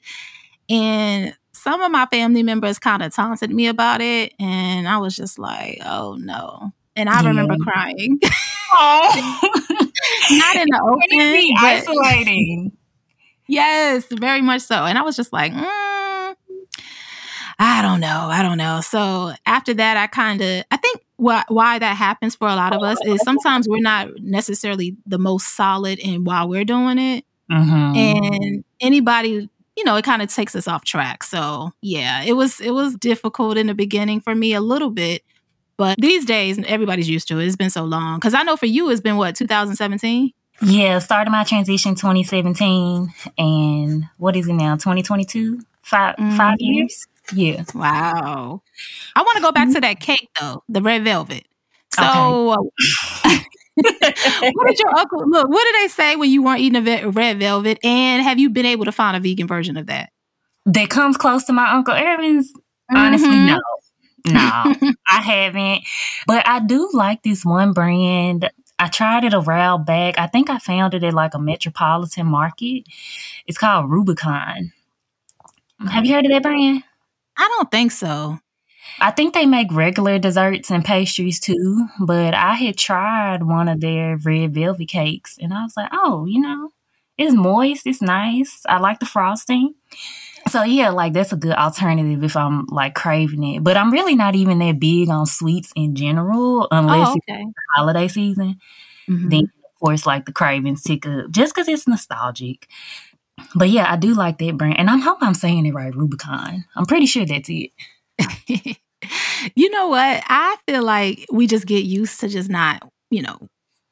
and 0.68 1.34
some 1.64 1.80
of 1.80 1.90
my 1.90 2.04
family 2.06 2.42
members 2.42 2.78
kind 2.78 3.02
of 3.02 3.14
taunted 3.14 3.50
me 3.50 3.68
about 3.68 4.02
it, 4.02 4.34
and 4.38 4.86
I 4.86 4.98
was 4.98 5.16
just 5.16 5.38
like, 5.38 5.80
"Oh 5.82 6.14
no!" 6.20 6.72
And 6.94 7.08
I 7.08 7.22
yeah. 7.22 7.28
remember 7.28 7.56
crying. 7.56 8.20
Oh, 8.76 9.38
not 10.32 10.56
in 10.56 10.66
the 10.68 10.80
open, 10.84 11.54
isolating. 11.58 12.72
yes, 13.48 14.04
very 14.12 14.42
much 14.42 14.60
so. 14.60 14.84
And 14.84 14.98
I 14.98 15.02
was 15.02 15.16
just 15.16 15.32
like, 15.32 15.52
mm, 15.52 16.34
I 17.58 17.82
don't 17.82 18.00
know, 18.00 18.28
I 18.30 18.42
don't 18.42 18.58
know. 18.58 18.80
So 18.82 19.32
after 19.46 19.72
that, 19.72 19.96
I 19.96 20.06
kind 20.06 20.42
of, 20.42 20.64
I 20.70 20.76
think 20.76 21.00
why 21.16 21.44
why 21.48 21.78
that 21.78 21.96
happens 21.96 22.36
for 22.36 22.46
a 22.46 22.56
lot 22.56 22.74
of 22.74 22.82
us 22.82 22.98
is 23.06 23.22
sometimes 23.22 23.66
we're 23.66 23.80
not 23.80 24.08
necessarily 24.20 24.96
the 25.06 25.18
most 25.18 25.56
solid 25.56 25.98
in 25.98 26.24
while 26.24 26.46
we're 26.46 26.66
doing 26.66 26.98
it. 26.98 27.24
Mm-hmm. 27.50 27.96
And 27.96 28.64
anybody 28.80 29.48
you 29.76 29.84
know, 29.84 29.96
it 29.96 30.04
kind 30.04 30.22
of 30.22 30.32
takes 30.32 30.54
us 30.54 30.68
off 30.68 30.84
track. 30.84 31.22
So 31.24 31.72
yeah, 31.80 32.22
it 32.22 32.34
was 32.34 32.60
it 32.60 32.72
was 32.72 32.94
difficult 32.94 33.56
in 33.56 33.66
the 33.66 33.74
beginning 33.74 34.20
for 34.20 34.34
me 34.34 34.54
a 34.54 34.60
little 34.60 34.90
bit. 34.90 35.22
But 35.76 35.96
these 35.98 36.24
days 36.24 36.58
everybody's 36.66 37.08
used 37.08 37.28
to 37.28 37.38
it. 37.40 37.46
It's 37.46 37.56
been 37.56 37.70
so 37.70 37.84
long. 37.84 38.20
Cause 38.20 38.34
I 38.34 38.42
know 38.42 38.56
for 38.56 38.66
you 38.66 38.90
it's 38.90 39.00
been 39.00 39.16
what, 39.16 39.34
2017? 39.34 40.32
Yeah, 40.62 41.00
started 41.00 41.30
my 41.30 41.42
transition 41.42 41.96
2017 41.96 43.12
and 43.36 44.04
what 44.18 44.36
is 44.36 44.48
it 44.48 44.52
now? 44.52 44.74
2022? 44.76 45.60
5 45.82 46.16
mm-hmm. 46.16 46.36
five 46.36 46.56
years? 46.60 47.06
Yeah. 47.32 47.64
Wow. 47.74 48.62
I 49.16 49.22
want 49.22 49.36
to 49.36 49.42
go 49.42 49.50
back 49.50 49.64
mm-hmm. 49.64 49.74
to 49.74 49.80
that 49.80 50.00
cake 50.00 50.28
though, 50.40 50.62
the 50.68 50.80
red 50.80 51.02
velvet. 51.02 51.46
So 51.94 52.54
okay. 53.24 53.38
what 53.76 54.66
did 54.66 54.78
your 54.78 54.96
uncle 54.96 55.28
look? 55.28 55.48
What 55.48 55.64
did 55.64 55.82
they 55.82 55.88
say 55.88 56.16
when 56.16 56.30
you 56.30 56.42
weren't 56.42 56.60
eating 56.60 56.86
a 56.86 57.10
red 57.10 57.38
velvet? 57.38 57.78
And 57.84 58.22
have 58.22 58.38
you 58.38 58.50
been 58.50 58.66
able 58.66 58.84
to 58.84 58.92
find 58.92 59.16
a 59.16 59.20
vegan 59.20 59.46
version 59.46 59.76
of 59.76 59.86
that? 59.86 60.10
That 60.66 60.90
comes 60.90 61.16
close 61.16 61.44
to 61.44 61.52
my 61.52 61.72
uncle 61.72 61.94
Irvin's. 61.94 62.52
Mm-hmm. 62.52 62.96
Honestly, 62.96 63.28
no. 63.28 63.60
No, 64.26 64.40
I 65.06 65.20
haven't. 65.20 65.82
But 66.26 66.48
I 66.48 66.60
do 66.60 66.88
like 66.94 67.22
this 67.22 67.44
one 67.44 67.74
brand. 67.74 68.50
I 68.78 68.88
tried 68.88 69.24
it 69.24 69.34
a 69.34 69.40
while 69.40 69.76
back. 69.76 70.18
I 70.18 70.26
think 70.26 70.48
I 70.48 70.58
found 70.58 70.94
it 70.94 71.04
at 71.04 71.12
like 71.12 71.34
a 71.34 71.38
metropolitan 71.38 72.26
market. 72.26 72.84
It's 73.46 73.58
called 73.58 73.90
Rubicon. 73.90 74.72
Have 75.90 76.06
you 76.06 76.14
heard 76.14 76.24
of 76.24 76.32
that 76.32 76.42
brand? 76.42 76.82
I 77.36 77.48
don't 77.56 77.70
think 77.70 77.92
so. 77.92 78.38
I 79.00 79.10
think 79.10 79.34
they 79.34 79.46
make 79.46 79.72
regular 79.72 80.18
desserts 80.18 80.70
and 80.70 80.84
pastries 80.84 81.40
too, 81.40 81.86
but 82.00 82.34
I 82.34 82.54
had 82.54 82.76
tried 82.76 83.42
one 83.42 83.68
of 83.68 83.80
their 83.80 84.16
red 84.16 84.54
velvet 84.54 84.88
cakes 84.88 85.36
and 85.40 85.52
I 85.52 85.62
was 85.64 85.74
like, 85.76 85.90
oh, 85.92 86.26
you 86.26 86.40
know, 86.40 86.70
it's 87.18 87.34
moist, 87.34 87.86
it's 87.86 88.02
nice. 88.02 88.62
I 88.68 88.78
like 88.78 89.00
the 89.00 89.06
frosting. 89.06 89.74
So 90.50 90.62
yeah, 90.62 90.90
like 90.90 91.12
that's 91.14 91.32
a 91.32 91.36
good 91.36 91.54
alternative 91.56 92.22
if 92.22 92.36
I'm 92.36 92.66
like 92.66 92.94
craving 92.94 93.44
it. 93.44 93.64
But 93.64 93.76
I'm 93.76 93.90
really 93.90 94.14
not 94.14 94.34
even 94.36 94.58
that 94.60 94.78
big 94.78 95.08
on 95.08 95.26
sweets 95.26 95.72
in 95.74 95.94
general, 95.94 96.68
unless 96.70 97.08
Oh, 97.08 97.14
it's 97.16 97.24
okay. 97.28 97.44
holiday 97.76 98.08
season. 98.08 98.58
Mhm. 99.08 99.30
Then 99.30 99.44
of 99.44 99.80
course 99.80 100.06
like 100.06 100.26
the 100.26 100.32
cravings 100.32 100.82
tick 100.82 101.06
up 101.06 101.30
just 101.30 101.54
because 101.54 101.68
it's 101.68 101.88
nostalgic. 101.88 102.68
But 103.54 103.70
yeah, 103.70 103.90
I 103.92 103.96
do 103.96 104.14
like 104.14 104.38
that 104.38 104.56
brand, 104.58 104.78
and 104.78 104.90
I'm 104.90 105.00
hoping 105.00 105.28
I'm 105.28 105.34
saying 105.34 105.66
it 105.66 105.74
right. 105.74 105.94
Rubicon. 105.94 106.64
I'm 106.76 106.86
pretty 106.86 107.06
sure 107.06 107.26
that's 107.26 107.50
it. 107.50 107.70
you 109.54 109.70
know 109.70 109.88
what? 109.88 110.22
I 110.26 110.56
feel 110.66 110.82
like 110.82 111.26
we 111.30 111.46
just 111.46 111.66
get 111.66 111.84
used 111.84 112.20
to 112.20 112.28
just 112.28 112.50
not, 112.50 112.88
you 113.10 113.22
know, 113.22 113.38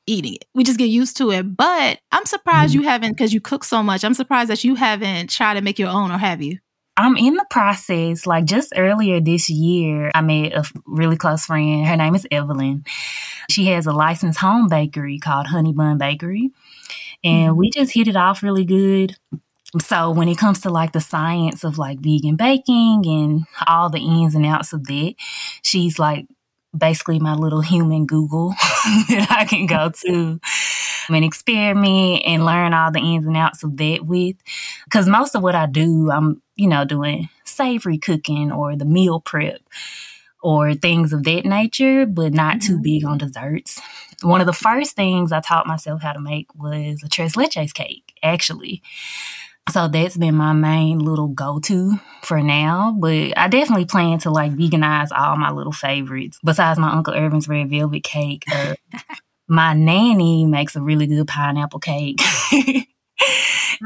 eating 0.06 0.34
it. 0.34 0.44
We 0.54 0.64
just 0.64 0.78
get 0.78 0.86
used 0.86 1.16
to 1.18 1.30
it. 1.30 1.56
But 1.56 1.98
I'm 2.10 2.26
surprised 2.26 2.72
mm-hmm. 2.72 2.82
you 2.82 2.88
haven't, 2.88 3.12
because 3.12 3.32
you 3.32 3.40
cook 3.40 3.64
so 3.64 3.82
much. 3.82 4.04
I'm 4.04 4.14
surprised 4.14 4.50
that 4.50 4.64
you 4.64 4.74
haven't 4.74 5.30
tried 5.30 5.54
to 5.54 5.60
make 5.60 5.78
your 5.78 5.90
own, 5.90 6.10
or 6.10 6.18
have 6.18 6.42
you? 6.42 6.58
I'm 6.96 7.16
in 7.16 7.34
the 7.34 7.46
process. 7.48 8.26
Like 8.26 8.44
just 8.44 8.72
earlier 8.76 9.20
this 9.20 9.48
year, 9.48 10.10
I 10.14 10.20
met 10.20 10.52
a 10.52 10.64
really 10.86 11.16
close 11.16 11.46
friend. 11.46 11.86
Her 11.86 11.96
name 11.96 12.14
is 12.14 12.26
Evelyn. 12.30 12.84
She 13.50 13.66
has 13.66 13.86
a 13.86 13.92
licensed 13.92 14.40
home 14.40 14.68
bakery 14.68 15.18
called 15.18 15.46
Honey 15.46 15.72
Bun 15.72 15.98
Bakery. 15.98 16.50
And 17.24 17.50
mm-hmm. 17.50 17.56
we 17.56 17.70
just 17.70 17.94
hit 17.94 18.08
it 18.08 18.16
off 18.16 18.42
really 18.42 18.64
good. 18.64 19.16
So 19.80 20.10
when 20.10 20.28
it 20.28 20.36
comes 20.36 20.60
to 20.60 20.70
like 20.70 20.92
the 20.92 21.00
science 21.00 21.64
of 21.64 21.78
like 21.78 22.00
vegan 22.00 22.36
baking 22.36 23.04
and 23.06 23.44
all 23.66 23.88
the 23.88 24.00
ins 24.00 24.34
and 24.34 24.44
outs 24.44 24.72
of 24.72 24.84
that, 24.84 25.14
she's 25.62 25.98
like 25.98 26.26
basically 26.76 27.18
my 27.18 27.34
little 27.34 27.62
human 27.62 28.06
Google 28.06 28.50
that 29.08 29.28
I 29.30 29.44
can 29.44 29.66
go 29.66 29.90
to 30.04 30.40
and 31.08 31.24
experiment 31.24 32.22
and 32.24 32.44
learn 32.44 32.74
all 32.74 32.90
the 32.90 33.00
ins 33.00 33.26
and 33.26 33.36
outs 33.36 33.62
of 33.62 33.76
that 33.78 34.04
with. 34.04 34.36
Because 34.84 35.08
most 35.08 35.34
of 35.34 35.42
what 35.42 35.54
I 35.54 35.66
do, 35.66 36.10
I'm, 36.10 36.42
you 36.54 36.68
know, 36.68 36.84
doing 36.84 37.28
savory 37.44 37.98
cooking 37.98 38.52
or 38.52 38.76
the 38.76 38.84
meal 38.84 39.20
prep 39.20 39.60
or 40.42 40.74
things 40.74 41.12
of 41.12 41.22
that 41.22 41.44
nature, 41.44 42.04
but 42.04 42.34
not 42.34 42.60
too 42.60 42.74
mm-hmm. 42.74 42.82
big 42.82 43.04
on 43.04 43.18
desserts. 43.18 43.80
One 44.22 44.40
of 44.40 44.46
the 44.46 44.52
first 44.52 44.96
things 44.96 45.32
I 45.32 45.40
taught 45.40 45.66
myself 45.66 46.02
how 46.02 46.12
to 46.12 46.20
make 46.20 46.54
was 46.54 47.02
a 47.04 47.08
tres 47.08 47.34
leches 47.34 47.72
cake, 47.72 48.12
actually. 48.22 48.82
So 49.70 49.88
that's 49.88 50.16
been 50.16 50.34
my 50.34 50.52
main 50.52 50.98
little 50.98 51.28
go 51.28 51.60
to 51.60 51.94
for 52.22 52.42
now. 52.42 52.96
But 52.98 53.38
I 53.38 53.48
definitely 53.48 53.86
plan 53.86 54.18
to 54.20 54.30
like 54.30 54.52
veganize 54.52 55.08
all 55.16 55.36
my 55.36 55.50
little 55.50 55.72
favorites. 55.72 56.38
Besides 56.44 56.78
my 56.78 56.92
Uncle 56.92 57.14
Irvin's 57.14 57.48
red 57.48 57.70
velvet 57.70 58.02
cake, 58.02 58.44
uh, 58.52 58.74
my 59.48 59.72
nanny 59.72 60.44
makes 60.46 60.76
a 60.76 60.82
really 60.82 61.06
good 61.06 61.26
pineapple 61.28 61.80
cake. 61.80 62.20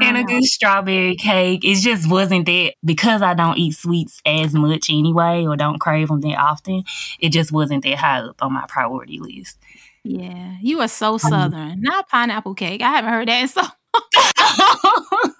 and 0.01 0.17
a 0.17 0.23
good 0.23 0.43
strawberry 0.45 1.15
cake. 1.15 1.63
It 1.63 1.75
just 1.75 2.09
wasn't 2.09 2.45
that 2.47 2.73
because 2.83 3.21
I 3.21 3.33
don't 3.33 3.57
eat 3.57 3.75
sweets 3.75 4.21
as 4.25 4.53
much 4.53 4.89
anyway, 4.89 5.45
or 5.45 5.55
don't 5.55 5.79
crave 5.79 6.07
them 6.07 6.21
that 6.21 6.37
often. 6.37 6.83
It 7.19 7.29
just 7.29 7.51
wasn't 7.51 7.83
that 7.83 7.97
high 7.97 8.19
up 8.19 8.41
on 8.41 8.53
my 8.53 8.65
priority 8.67 9.19
list. 9.19 9.57
Yeah, 10.03 10.55
you 10.61 10.79
are 10.81 10.87
so 10.87 11.17
southern. 11.17 11.81
Not 11.81 12.07
pineapple 12.07 12.55
cake. 12.55 12.81
I 12.81 12.91
haven't 12.91 13.11
heard 13.11 13.27
that 13.27 13.41
in 13.41 13.47
so. 13.47 13.61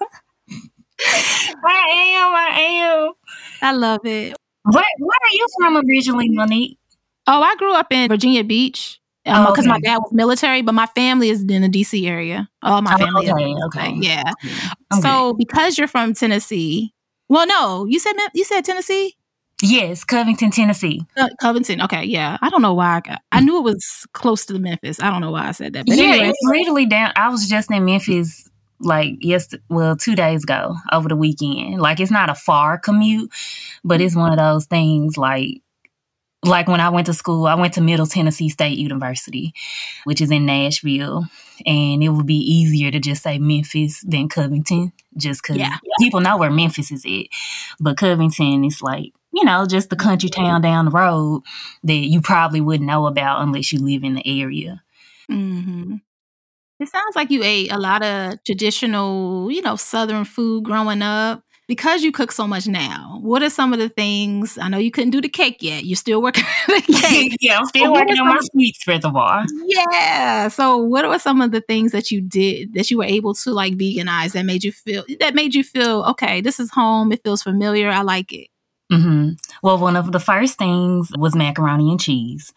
I 1.00 2.14
am. 2.16 2.34
I 2.34 2.60
am. 2.60 3.12
I 3.62 3.72
love 3.72 4.00
it. 4.04 4.36
Where 4.64 4.84
Where 4.98 5.18
are 5.22 5.32
you 5.32 5.46
from 5.58 5.76
originally, 5.76 6.28
Monique? 6.30 6.78
Oh, 7.26 7.42
I 7.42 7.54
grew 7.56 7.74
up 7.74 7.92
in 7.92 8.08
Virginia 8.08 8.44
Beach 8.44 9.00
because 9.24 9.46
Oh, 9.46 9.50
okay. 9.52 9.66
my 9.66 9.80
dad 9.80 9.98
was 9.98 10.12
military, 10.12 10.62
but 10.62 10.72
my 10.72 10.86
family 10.86 11.28
is 11.30 11.42
in 11.42 11.62
the 11.62 11.68
DC 11.68 12.06
area. 12.08 12.48
All 12.62 12.82
my 12.82 12.94
Oh, 12.94 12.98
family. 12.98 13.24
is- 13.26 13.30
okay, 13.32 13.54
okay. 13.66 13.94
Yeah. 14.00 14.32
I'm 14.90 15.00
so 15.02 15.34
because 15.34 15.76
you're 15.78 15.88
from 15.88 16.14
Tennessee, 16.14 16.92
well, 17.28 17.46
no, 17.46 17.84
you 17.86 17.98
said 17.98 18.14
you 18.34 18.44
said 18.44 18.64
Tennessee, 18.64 19.14
Yes, 19.60 20.04
Covington, 20.04 20.52
Tennessee. 20.52 21.02
uh, 21.16 21.28
Covington. 21.40 21.82
Okay, 21.82 22.04
yeah. 22.04 22.38
I 22.40 22.48
don't 22.48 22.62
know 22.62 22.74
why 22.74 22.96
I 22.96 23.00
got. 23.00 23.22
I 23.32 23.40
knew 23.40 23.58
it 23.58 23.64
was 23.64 24.06
close 24.12 24.46
to 24.46 24.58
Memphis. 24.58 25.00
I 25.00 25.10
don't 25.10 25.20
know 25.20 25.32
why 25.32 25.48
I 25.48 25.52
said 25.52 25.72
that. 25.72 25.84
But 25.84 25.96
yeah, 25.96 26.04
anyway, 26.04 26.28
it's 26.28 26.38
literally 26.44 26.86
down. 26.86 27.12
I 27.16 27.28
was 27.28 27.48
just 27.48 27.68
in 27.72 27.84
Memphis 27.84 28.48
like 28.80 29.16
yes, 29.20 29.48
well, 29.68 29.96
two 29.96 30.14
days 30.14 30.44
ago 30.44 30.76
over 30.92 31.08
the 31.08 31.16
weekend. 31.16 31.80
Like 31.80 32.00
it's 32.00 32.10
not 32.10 32.30
a 32.30 32.34
far 32.34 32.78
commute, 32.78 33.30
but 33.84 34.00
it's 34.00 34.16
one 34.16 34.32
of 34.32 34.38
those 34.38 34.66
things 34.66 35.16
like 35.16 35.62
like 36.44 36.68
when 36.68 36.80
I 36.80 36.88
went 36.90 37.06
to 37.06 37.14
school, 37.14 37.46
I 37.46 37.54
went 37.56 37.74
to 37.74 37.80
Middle 37.80 38.06
Tennessee 38.06 38.48
State 38.48 38.78
University, 38.78 39.52
which 40.04 40.20
is 40.20 40.30
in 40.30 40.46
Nashville, 40.46 41.26
and 41.66 42.02
it 42.02 42.10
would 42.10 42.26
be 42.26 42.36
easier 42.36 42.92
to 42.92 43.00
just 43.00 43.24
say 43.24 43.38
Memphis 43.38 44.02
than 44.06 44.28
Covington, 44.28 44.92
just 45.16 45.42
because 45.42 45.58
Yeah. 45.58 45.76
people 45.98 46.20
know 46.20 46.36
where 46.36 46.50
Memphis 46.50 46.92
is 46.92 47.04
at. 47.04 47.26
But 47.80 47.96
Covington 47.96 48.64
is 48.64 48.80
like 48.82 49.12
you 49.32 49.44
know 49.44 49.66
just 49.66 49.90
the 49.90 49.96
country 49.96 50.28
town 50.28 50.62
down 50.62 50.84
the 50.86 50.90
road 50.92 51.42
that 51.82 51.92
you 51.94 52.20
probably 52.20 52.60
wouldn't 52.60 52.86
know 52.86 53.06
about 53.06 53.42
unless 53.42 53.72
you 53.72 53.80
live 53.80 54.04
in 54.04 54.14
the 54.14 54.40
area. 54.42 54.82
hmm 55.28 55.96
It 56.80 56.88
sounds 56.88 57.16
like 57.16 57.30
you 57.30 57.42
ate 57.42 57.72
a 57.72 57.78
lot 57.78 58.02
of 58.04 58.42
traditional, 58.44 59.50
you 59.50 59.62
know, 59.62 59.76
Southern 59.76 60.24
food 60.24 60.64
growing 60.64 61.02
up. 61.02 61.42
Because 61.66 62.02
you 62.02 62.12
cook 62.12 62.32
so 62.32 62.46
much 62.46 62.66
now, 62.66 63.18
what 63.20 63.42
are 63.42 63.50
some 63.50 63.74
of 63.74 63.78
the 63.78 63.90
things? 63.90 64.56
I 64.56 64.68
know 64.68 64.78
you 64.78 64.90
couldn't 64.90 65.10
do 65.10 65.20
the 65.20 65.28
cake 65.28 65.58
yet. 65.60 65.84
You're 65.84 65.96
still 65.96 66.22
working 66.22 66.44
on 66.70 66.76
the 66.76 66.92
cake. 67.02 67.36
yeah, 67.42 67.58
I'm 67.58 67.66
still 67.66 67.92
working 67.92 68.18
on 68.18 68.26
my 68.26 68.38
sweets 68.52 68.86
reservoir. 68.86 69.44
yeah. 69.66 70.48
So, 70.48 70.78
what 70.78 71.06
were 71.06 71.18
some 71.18 71.42
of 71.42 71.50
the 71.50 71.60
things 71.60 71.92
that 71.92 72.10
you 72.10 72.22
did 72.22 72.72
that 72.72 72.90
you 72.90 72.96
were 72.96 73.04
able 73.04 73.34
to 73.34 73.50
like 73.52 73.74
veganize 73.74 74.32
that 74.32 74.46
made 74.46 74.64
you 74.64 74.72
feel 74.72 75.04
that 75.20 75.34
made 75.34 75.54
you 75.54 75.62
feel 75.62 76.04
okay? 76.04 76.40
This 76.40 76.58
is 76.58 76.70
home. 76.70 77.12
It 77.12 77.22
feels 77.22 77.42
familiar. 77.42 77.90
I 77.90 78.00
like 78.00 78.32
it. 78.32 78.48
Hmm 78.90 79.30
Well, 79.62 79.78
one 79.78 79.96
of 79.96 80.12
the 80.12 80.20
first 80.20 80.56
things 80.58 81.10
was 81.18 81.34
macaroni 81.34 81.90
and 81.90 82.00
cheese. 82.00 82.54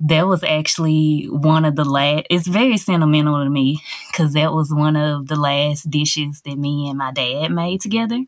That 0.00 0.26
was 0.26 0.44
actually 0.44 1.26
one 1.30 1.64
of 1.64 1.76
the 1.76 1.84
last, 1.84 2.26
it's 2.30 2.48
very 2.48 2.78
sentimental 2.78 3.44
to 3.44 3.50
me 3.50 3.82
because 4.10 4.34
that 4.34 4.52
was 4.52 4.72
one 4.74 4.96
of 4.96 5.28
the 5.28 5.36
last 5.36 5.90
dishes 5.90 6.42
that 6.42 6.58
me 6.58 6.88
and 6.88 6.98
my 6.98 7.12
dad 7.12 7.50
made 7.52 7.80
together 7.82 8.24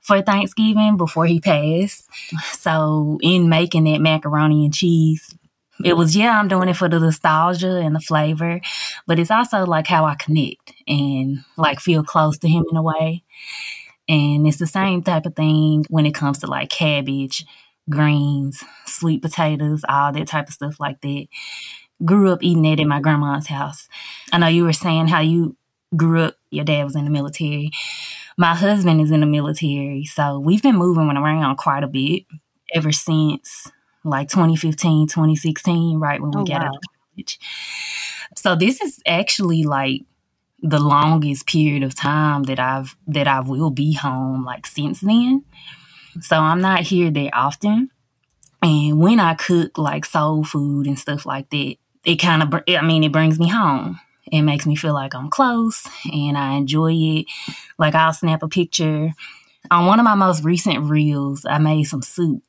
for 0.00 0.22
Thanksgiving 0.22 0.96
before 0.96 1.26
he 1.26 1.40
passed. 1.40 2.08
So, 2.52 3.18
in 3.22 3.48
making 3.48 3.84
that 3.84 4.00
macaroni 4.00 4.64
and 4.66 4.74
cheese, 4.74 5.34
it 5.84 5.94
was, 5.96 6.16
yeah, 6.16 6.38
I'm 6.38 6.48
doing 6.48 6.68
it 6.68 6.76
for 6.76 6.88
the 6.88 6.98
nostalgia 6.98 7.76
and 7.78 7.94
the 7.94 8.00
flavor, 8.00 8.60
but 9.06 9.18
it's 9.18 9.30
also 9.30 9.66
like 9.66 9.86
how 9.86 10.04
I 10.06 10.14
connect 10.14 10.72
and 10.88 11.44
like 11.56 11.80
feel 11.80 12.02
close 12.02 12.38
to 12.38 12.48
him 12.48 12.64
in 12.70 12.76
a 12.76 12.82
way. 12.82 13.24
And 14.08 14.46
it's 14.46 14.58
the 14.58 14.66
same 14.66 15.02
type 15.02 15.26
of 15.26 15.34
thing 15.34 15.84
when 15.88 16.06
it 16.06 16.14
comes 16.14 16.38
to 16.38 16.46
like 16.46 16.70
cabbage, 16.70 17.44
greens, 17.90 18.62
sweet 18.86 19.22
potatoes, 19.22 19.84
all 19.88 20.12
that 20.12 20.28
type 20.28 20.48
of 20.48 20.54
stuff 20.54 20.78
like 20.78 21.00
that. 21.00 21.26
Grew 22.04 22.30
up 22.30 22.42
eating 22.42 22.62
that 22.62 22.80
at 22.80 22.86
my 22.86 23.00
grandma's 23.00 23.46
house. 23.46 23.88
I 24.32 24.38
know 24.38 24.48
you 24.48 24.64
were 24.64 24.72
saying 24.72 25.08
how 25.08 25.20
you 25.20 25.56
grew 25.96 26.20
up, 26.22 26.36
your 26.50 26.64
dad 26.64 26.84
was 26.84 26.94
in 26.94 27.04
the 27.04 27.10
military. 27.10 27.70
My 28.38 28.54
husband 28.54 29.00
is 29.00 29.10
in 29.10 29.20
the 29.20 29.26
military, 29.26 30.04
so 30.04 30.38
we've 30.38 30.62
been 30.62 30.76
moving 30.76 31.08
around 31.16 31.56
quite 31.56 31.82
a 31.82 31.86
bit 31.88 32.24
ever 32.74 32.92
since 32.92 33.70
like 34.04 34.28
2015, 34.28 35.06
2016, 35.08 35.98
right 35.98 36.20
when 36.20 36.30
we 36.32 36.42
Oh, 36.42 36.44
got 36.44 36.60
wow. 36.60 36.66
out 36.68 36.76
of 36.76 36.82
college. 37.16 37.38
So 38.36 38.54
this 38.54 38.80
is 38.82 39.00
actually 39.06 39.62
like 39.64 40.02
the 40.62 40.78
longest 40.78 41.46
period 41.46 41.82
of 41.82 41.94
time 41.94 42.44
that 42.44 42.58
I've 42.58 42.96
that 43.06 43.28
I 43.28 43.40
will 43.40 43.70
be 43.70 43.92
home 43.94 44.44
like 44.44 44.66
since 44.66 45.00
then. 45.00 45.44
So 46.20 46.36
I'm 46.36 46.60
not 46.60 46.80
here 46.80 47.10
that 47.10 47.30
often. 47.34 47.90
And 48.62 48.98
when 48.98 49.20
I 49.20 49.34
cook 49.34 49.76
like 49.78 50.04
soul 50.04 50.44
food 50.44 50.86
and 50.86 50.98
stuff 50.98 51.26
like 51.26 51.50
that, 51.50 51.76
it 52.04 52.16
kind 52.16 52.42
of 52.42 52.62
I 52.68 52.82
mean 52.82 53.04
it 53.04 53.12
brings 53.12 53.38
me 53.38 53.48
home. 53.48 54.00
It 54.32 54.42
makes 54.42 54.66
me 54.66 54.74
feel 54.74 54.94
like 54.94 55.14
I'm 55.14 55.30
close 55.30 55.86
and 56.12 56.36
I 56.36 56.54
enjoy 56.54 56.92
it. 56.92 57.26
Like 57.78 57.94
I'll 57.94 58.12
snap 58.12 58.42
a 58.42 58.48
picture. 58.48 59.12
On 59.70 59.86
one 59.86 59.98
of 60.00 60.04
my 60.04 60.14
most 60.14 60.44
recent 60.44 60.84
reels, 60.88 61.44
I 61.48 61.58
made 61.58 61.84
some 61.84 62.02
soup. 62.02 62.42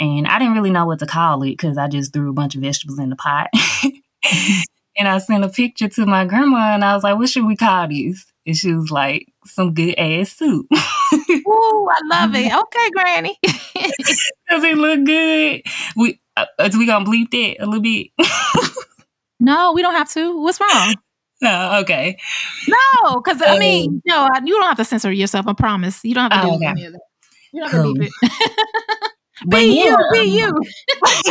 And 0.00 0.26
I 0.26 0.38
didn't 0.38 0.54
really 0.54 0.70
know 0.70 0.86
what 0.86 0.98
to 1.00 1.06
call 1.06 1.42
it 1.42 1.50
because 1.50 1.76
I 1.76 1.88
just 1.88 2.12
threw 2.12 2.30
a 2.30 2.34
bunch 2.34 2.54
of 2.54 2.62
vegetables 2.62 2.98
in 2.98 3.10
the 3.10 3.16
pot. 3.16 3.50
and 4.98 5.08
I 5.08 5.18
sent 5.18 5.44
a 5.44 5.48
picture 5.48 5.88
to 5.88 6.06
my 6.06 6.24
grandma 6.24 6.74
and 6.74 6.84
I 6.84 6.94
was 6.94 7.04
like, 7.04 7.16
what 7.18 7.28
should 7.28 7.46
we 7.46 7.56
call 7.56 7.88
these? 7.88 8.26
And 8.46 8.56
she 8.56 8.72
was 8.72 8.90
like, 8.90 9.28
some 9.44 9.72
good 9.74 9.94
ass 9.98 10.32
soup. 10.32 10.66
Ooh, 10.72 11.88
I 11.90 11.98
love 12.10 12.34
it. 12.34 12.52
Okay, 12.52 12.90
Granny. 12.90 13.38
Does 14.50 14.64
it 14.64 14.76
look 14.76 15.04
good? 15.04 15.62
We 15.96 16.20
uh, 16.36 16.46
is 16.60 16.76
we 16.76 16.86
gonna 16.86 17.04
bleep 17.04 17.30
that 17.30 17.62
a 17.62 17.66
little 17.66 17.80
bit? 17.82 18.08
no, 19.40 19.72
we 19.72 19.82
don't 19.82 19.94
have 19.94 20.10
to. 20.12 20.40
What's 20.42 20.60
wrong? 20.60 20.94
no, 21.42 21.78
okay. 21.80 22.16
No, 22.68 23.20
because 23.20 23.42
I 23.42 23.56
Oh. 23.56 23.58
mean, 23.58 23.88
um, 23.90 24.02
no, 24.06 24.28
I- 24.32 24.40
you 24.44 24.54
don't 24.54 24.62
have 24.68 24.76
to 24.78 24.84
censor 24.84 25.12
yourself. 25.12 25.46
I 25.46 25.52
promise. 25.54 26.04
You 26.04 26.14
don't 26.14 26.32
have 26.32 26.42
to 26.42 26.48
Oh, 26.48 26.50
do 26.52 26.56
okay. 26.56 26.66
any 26.68 26.84
of 26.86 26.92
that. 26.92 27.00
You 27.52 27.60
don't 27.62 27.70
have 27.70 27.80
to 27.80 27.84
Cool. 27.84 27.94
beep 27.94 28.10
it. 28.22 28.76
Be 29.48 29.82
you, 29.82 29.96
be 30.12 30.42
um, 30.42 30.54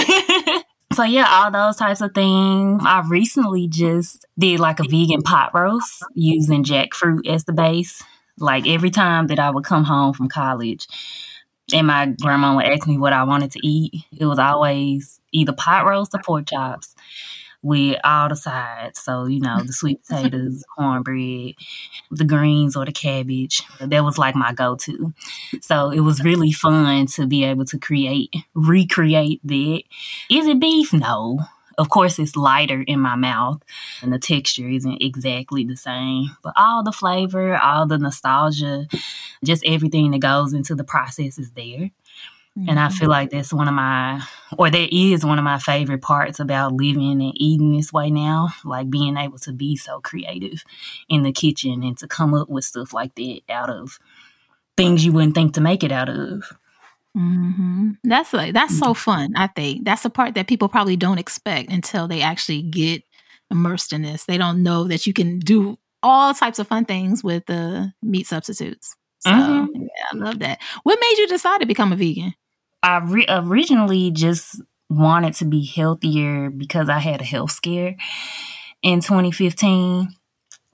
you. 0.06 0.64
So 0.94 1.04
yeah, 1.04 1.28
all 1.30 1.52
those 1.52 1.78
types 1.78 2.02
of 2.02 2.14
things. 2.14 2.82
I 2.86 3.04
recently 3.08 3.68
just 3.68 4.26
did 4.38 4.60
like 4.60 4.80
a 4.80 4.84
vegan 4.84 5.22
pot 5.22 5.54
roast 5.54 6.04
using 6.14 6.64
jackfruit 6.64 7.28
as 7.28 7.46
the 7.46 7.54
base. 7.54 8.04
Like 8.38 8.68
every 8.68 8.90
time 8.90 9.28
that 9.28 9.40
I 9.40 9.52
would 9.52 9.64
come 9.64 9.84
home 9.84 10.14
from 10.14 10.30
college 10.30 10.88
and 11.74 11.88
my 11.88 12.08
grandma 12.22 12.56
would 12.56 12.66
ask 12.66 12.88
me 12.88 12.98
what 12.98 13.14
I 13.14 13.24
wanted 13.24 13.52
to 13.52 13.68
eat, 13.68 14.06
it 14.18 14.26
was 14.26 14.40
always 14.40 15.20
either 15.32 15.54
pot 15.54 15.86
roast 15.86 16.14
or 16.14 16.22
pork 16.24 16.48
chops 16.48 16.96
with 17.62 18.00
all 18.04 18.30
the 18.30 18.36
sides. 18.36 19.00
So, 19.00 19.26
you 19.26 19.40
know, 19.40 19.62
the 19.64 19.74
sweet 19.74 20.04
potatoes, 20.08 20.64
cornbread, 20.76 21.56
the 22.10 22.26
greens 22.26 22.76
or 22.76 22.86
the 22.86 22.92
cabbage. 22.92 23.62
That 23.80 24.04
was 24.04 24.18
like 24.18 24.36
my 24.36 24.54
go 24.54 24.76
to. 24.76 25.14
So 25.62 25.92
it 25.92 26.02
was 26.02 26.24
really 26.24 26.52
fun 26.52 27.06
to 27.08 27.28
be 27.28 27.44
able 27.44 27.66
to 27.66 27.78
create, 27.78 28.34
recreate 28.54 29.42
that. 29.44 29.84
Is 30.30 30.48
it 30.48 30.60
beef? 30.60 30.94
No. 30.94 31.40
Of 31.78 31.90
course, 31.90 32.20
it's 32.20 32.36
lighter 32.36 32.84
in 32.86 33.00
my 33.00 33.16
mouth 33.16 33.64
and 34.04 34.14
the 34.14 34.20
texture 34.20 34.68
isn't 34.68 35.02
exactly 35.02 35.64
the 35.64 35.78
same, 35.78 36.30
but 36.44 36.54
all 36.56 36.84
the 36.84 36.92
flavor, 36.92 37.58
all 37.58 37.88
the 37.88 37.98
nostalgia, 37.98 38.86
just 39.44 39.66
everything 39.66 40.12
that 40.12 40.20
goes 40.20 40.54
into 40.54 40.76
the 40.76 40.84
process 40.84 41.40
is 41.40 41.52
there. 41.54 41.90
Mm-hmm. 42.58 42.70
And 42.70 42.80
I 42.80 42.90
feel 42.90 43.04
mm-hmm. 43.04 43.12
like 43.12 43.30
that's 43.30 43.54
one 43.54 43.70
of 43.70 43.74
my, 43.74 44.22
or 44.58 44.70
that 44.70 44.96
is 44.96 45.26
one 45.26 45.38
of 45.38 45.46
my 45.46 45.58
favorite 45.58 46.02
parts 46.02 46.40
about 46.40 46.74
living 46.74 47.22
and 47.22 47.34
eating 47.36 47.72
this 47.72 47.94
way 47.94 48.12
now. 48.12 48.50
Like 48.66 48.90
being 48.90 49.16
able 49.16 49.40
to 49.40 49.54
be 49.54 49.78
so 49.78 50.02
creative 50.02 50.64
in 51.08 51.24
the 51.24 51.32
kitchen 51.32 51.82
and 51.84 51.98
to 52.00 52.08
come 52.08 52.34
up 52.34 52.50
with 52.50 52.66
stuff 52.66 52.94
like 52.94 53.16
that 53.16 53.42
out 53.50 53.70
of 53.70 54.00
things 54.76 55.06
you 55.06 55.14
wouldn't 55.14 55.36
think 55.36 55.54
to 55.54 55.62
make 55.62 55.84
it 55.84 55.92
out 55.92 56.10
of. 56.10 56.44
Mm-hmm. 57.18 57.92
That's 58.04 58.34
like 58.34 58.54
that's 58.54 58.78
so 58.78 58.88
mm-hmm. 58.88 58.94
fun. 58.94 59.34
I 59.36 59.48
think 59.48 59.86
that's 59.86 60.04
the 60.04 60.10
part 60.10 60.36
that 60.36 60.48
people 60.48 60.70
probably 60.70 60.96
don't 60.96 61.20
expect 61.20 61.70
until 61.70 62.08
they 62.08 62.22
actually 62.22 62.62
get 62.62 63.04
immersed 63.50 63.94
in 63.94 64.02
this. 64.02 64.26
They 64.26 64.38
don't 64.38 64.64
know 64.64 64.86
that 64.86 65.06
you 65.06 65.14
can 65.14 65.40
do 65.40 65.78
all 66.04 66.34
types 66.34 66.60
of 66.60 66.68
fun 66.68 66.86
things 66.86 67.24
with 67.24 67.46
the 67.46 67.94
meat 68.02 68.28
substitutes. 68.28 68.96
So 69.20 69.30
mm-hmm. 69.30 69.82
yeah, 69.82 69.88
I 70.12 70.16
love 70.16 70.40
that. 70.40 70.60
What 70.84 71.00
made 71.00 71.18
you 71.18 71.28
decide 71.28 71.60
to 71.60 71.68
become 71.68 71.92
a 71.92 71.96
vegan? 71.96 72.34
I 72.84 73.00
re- 73.00 73.26
originally 73.30 74.12
just 74.12 74.62
wanted 74.90 75.34
to 75.36 75.46
be 75.46 75.66
healthier 75.66 76.50
because 76.50 76.90
I 76.90 77.00
had 77.00 77.22
a 77.22 77.26
health 77.26 77.52
scare 77.52 77.96
in 78.82 79.02
2015. 79.02 80.10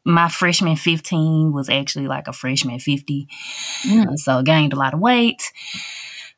My 0.05 0.29
freshman 0.29 0.77
15 0.77 1.51
was 1.51 1.69
actually 1.69 2.07
like 2.07 2.27
a 2.27 2.33
freshman 2.33 2.79
50. 2.79 3.27
Mm. 3.83 4.17
So 4.17 4.41
gained 4.41 4.73
a 4.73 4.77
lot 4.77 4.93
of 4.93 5.01
weight 5.01 5.43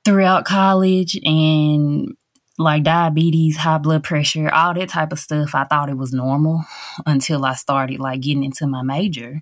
throughout 0.03 0.45
college 0.45 1.19
and 1.23 2.15
like 2.57 2.83
diabetes, 2.83 3.57
high 3.57 3.77
blood 3.77 4.03
pressure, 4.03 4.49
all 4.49 4.73
that 4.73 4.89
type 4.89 5.13
of 5.13 5.19
stuff. 5.19 5.55
I 5.55 5.63
thought 5.63 5.89
it 5.89 5.97
was 5.97 6.11
normal 6.11 6.65
until 7.05 7.45
I 7.45 7.53
started 7.53 7.99
like 7.99 8.21
getting 8.21 8.43
into 8.43 8.67
my 8.67 8.81
major. 8.81 9.39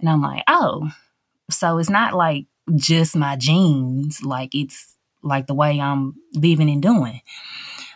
And 0.00 0.08
I'm 0.08 0.22
like, 0.22 0.44
oh, 0.48 0.90
so 1.50 1.78
it's 1.78 1.90
not 1.90 2.14
like 2.14 2.46
just 2.74 3.14
my 3.16 3.36
genes, 3.36 4.22
like 4.22 4.54
it's 4.54 4.93
like 5.24 5.46
the 5.46 5.54
way 5.54 5.80
I'm 5.80 6.14
living 6.34 6.70
and 6.70 6.82
doing 6.82 7.20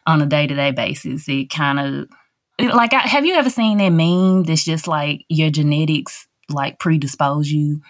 on 0.07 0.23
a 0.23 0.27
day 0.27 0.47
to 0.47 0.55
day 0.55 0.71
basis. 0.73 1.29
It 1.29 1.51
kind 1.51 1.79
of 1.79 2.75
like 2.75 2.93
have 2.93 3.25
you 3.25 3.35
ever 3.35 3.51
seen 3.51 3.79
that 3.79 3.91
meme 3.91 4.45
that's 4.45 4.65
just 4.65 4.89
like 4.89 5.25
your 5.29 5.51
genetics 5.51 6.27
like 6.49 6.79
predispose 6.79 7.49
you 7.49 7.83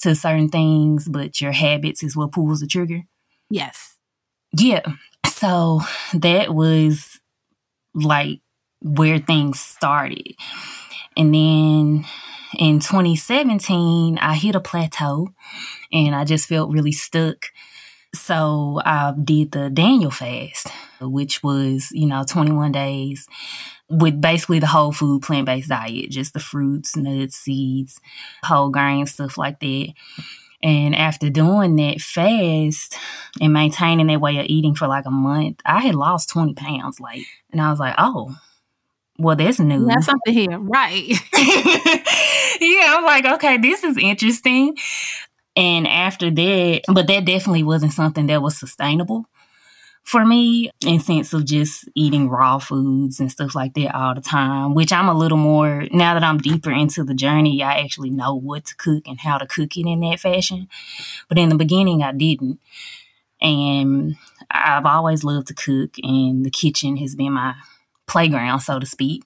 to 0.00 0.14
certain 0.14 0.48
things, 0.48 1.08
but 1.08 1.40
your 1.40 1.52
habits 1.52 2.02
is 2.02 2.16
what 2.16 2.32
pulls 2.32 2.60
the 2.60 2.66
trigger? 2.66 3.02
Yes. 3.50 3.96
Yeah. 4.52 4.82
So 5.26 5.80
that 6.12 6.54
was 6.54 7.20
like 7.94 8.40
where 8.80 9.18
things 9.18 9.60
started. 9.60 10.34
And 11.16 11.34
then 11.34 12.04
in 12.58 12.80
2017, 12.80 14.18
I 14.18 14.34
hit 14.34 14.54
a 14.54 14.60
plateau 14.60 15.28
and 15.92 16.14
I 16.14 16.24
just 16.24 16.48
felt 16.48 16.70
really 16.70 16.92
stuck 16.92 17.46
so 18.14 18.80
I 18.84 19.12
did 19.12 19.52
the 19.52 19.70
Daniel 19.70 20.10
fast, 20.10 20.68
which 21.00 21.42
was, 21.42 21.90
you 21.92 22.06
know, 22.06 22.24
21 22.24 22.72
days 22.72 23.26
with 23.90 24.20
basically 24.20 24.58
the 24.58 24.66
whole 24.66 24.92
food 24.92 25.22
plant 25.22 25.46
based 25.46 25.68
diet, 25.68 26.10
just 26.10 26.32
the 26.32 26.40
fruits, 26.40 26.96
nuts, 26.96 27.36
seeds, 27.36 28.00
whole 28.42 28.70
grains, 28.70 29.12
stuff 29.12 29.36
like 29.36 29.60
that. 29.60 29.92
And 30.62 30.96
after 30.96 31.28
doing 31.28 31.76
that 31.76 32.00
fast 32.00 32.96
and 33.40 33.52
maintaining 33.52 34.06
that 34.06 34.20
way 34.20 34.38
of 34.38 34.46
eating 34.48 34.74
for 34.74 34.88
like 34.88 35.04
a 35.04 35.10
month, 35.10 35.60
I 35.66 35.80
had 35.80 35.94
lost 35.94 36.30
20 36.30 36.54
pounds. 36.54 37.00
Like, 37.00 37.26
and 37.52 37.60
I 37.60 37.68
was 37.70 37.78
like, 37.78 37.94
oh, 37.98 38.34
well, 39.18 39.36
that's 39.36 39.60
new. 39.60 39.86
That's 39.86 40.06
something 40.06 40.32
here. 40.32 40.58
Right. 40.58 41.06
yeah, 42.60 42.94
I'm 42.96 43.04
like, 43.04 43.26
okay, 43.26 43.58
this 43.58 43.84
is 43.84 43.98
interesting. 43.98 44.76
And 45.56 45.86
after 45.86 46.30
that, 46.30 46.82
but 46.92 47.06
that 47.06 47.24
definitely 47.24 47.62
wasn't 47.62 47.92
something 47.92 48.26
that 48.26 48.42
was 48.42 48.58
sustainable 48.58 49.26
for 50.04 50.24
me 50.24 50.70
in 50.86 51.00
sense 51.00 51.32
of 51.32 51.46
just 51.46 51.88
eating 51.94 52.28
raw 52.28 52.58
foods 52.58 53.20
and 53.20 53.32
stuff 53.32 53.54
like 53.54 53.72
that 53.74 53.94
all 53.94 54.14
the 54.14 54.20
time, 54.20 54.74
which 54.74 54.92
I'm 54.92 55.08
a 55.08 55.14
little 55.14 55.38
more 55.38 55.86
now 55.92 56.12
that 56.14 56.22
I'm 56.22 56.38
deeper 56.38 56.70
into 56.70 57.04
the 57.04 57.14
journey, 57.14 57.62
I 57.62 57.80
actually 57.80 58.10
know 58.10 58.34
what 58.34 58.66
to 58.66 58.76
cook 58.76 59.08
and 59.08 59.18
how 59.20 59.38
to 59.38 59.46
cook 59.46 59.76
it 59.76 59.86
in 59.86 60.00
that 60.00 60.20
fashion. 60.20 60.68
But 61.28 61.38
in 61.38 61.48
the 61.48 61.56
beginning 61.56 62.02
I 62.02 62.12
didn't. 62.12 62.60
And 63.40 64.16
I've 64.50 64.86
always 64.86 65.24
loved 65.24 65.48
to 65.48 65.54
cook 65.54 65.94
and 66.02 66.44
the 66.44 66.50
kitchen 66.50 66.98
has 66.98 67.14
been 67.14 67.32
my 67.32 67.54
playground, 68.06 68.60
so 68.60 68.78
to 68.78 68.86
speak. 68.86 69.24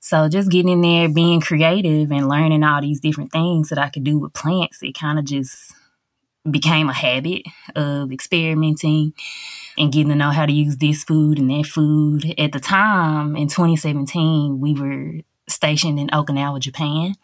So 0.00 0.28
just 0.28 0.50
getting 0.50 0.72
in 0.72 0.80
there, 0.80 1.08
being 1.08 1.40
creative 1.40 2.10
and 2.10 2.28
learning 2.28 2.64
all 2.64 2.80
these 2.80 3.00
different 3.00 3.32
things 3.32 3.68
that 3.68 3.78
I 3.78 3.90
could 3.90 4.04
do 4.04 4.18
with 4.18 4.32
plants, 4.32 4.82
it 4.82 4.98
kind 4.98 5.18
of 5.18 5.26
just 5.26 5.74
became 6.50 6.88
a 6.88 6.94
habit 6.94 7.42
of 7.76 8.10
experimenting 8.10 9.12
and 9.76 9.92
getting 9.92 10.08
to 10.08 10.14
know 10.14 10.30
how 10.30 10.46
to 10.46 10.52
use 10.52 10.78
this 10.78 11.04
food 11.04 11.38
and 11.38 11.50
that 11.50 11.66
food. 11.66 12.34
At 12.38 12.52
the 12.52 12.60
time 12.60 13.36
in 13.36 13.48
2017, 13.48 14.58
we 14.58 14.74
were 14.74 15.20
stationed 15.48 15.98
in 15.98 16.08
Okinawa, 16.08 16.60
Japan. 16.60 17.14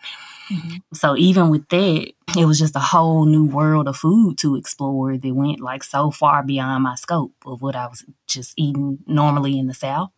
Mm-hmm. 0.53 0.77
So 0.95 1.17
even 1.17 1.49
with 1.49 1.69
that, 1.71 2.13
it 2.37 2.45
was 2.45 2.59
just 2.59 2.77
a 2.77 2.81
whole 2.81 3.25
new 3.25 3.47
world 3.47 3.89
of 3.89 3.97
food 3.97 4.39
to 4.39 4.57
explore 4.57 5.17
that 5.17 5.35
went 5.35 5.61
like 5.61 5.83
so 5.83 6.11
far 6.11 6.43
beyond 6.43 6.85
my 6.85 6.95
scope 6.95 7.33
of 7.47 7.63
what 7.63 7.75
I 7.75 7.87
was 7.87 8.05
just 8.27 8.53
eating 8.57 8.99
normally 9.07 9.59
in 9.59 9.67
the 9.67 9.75
South. 9.75 10.11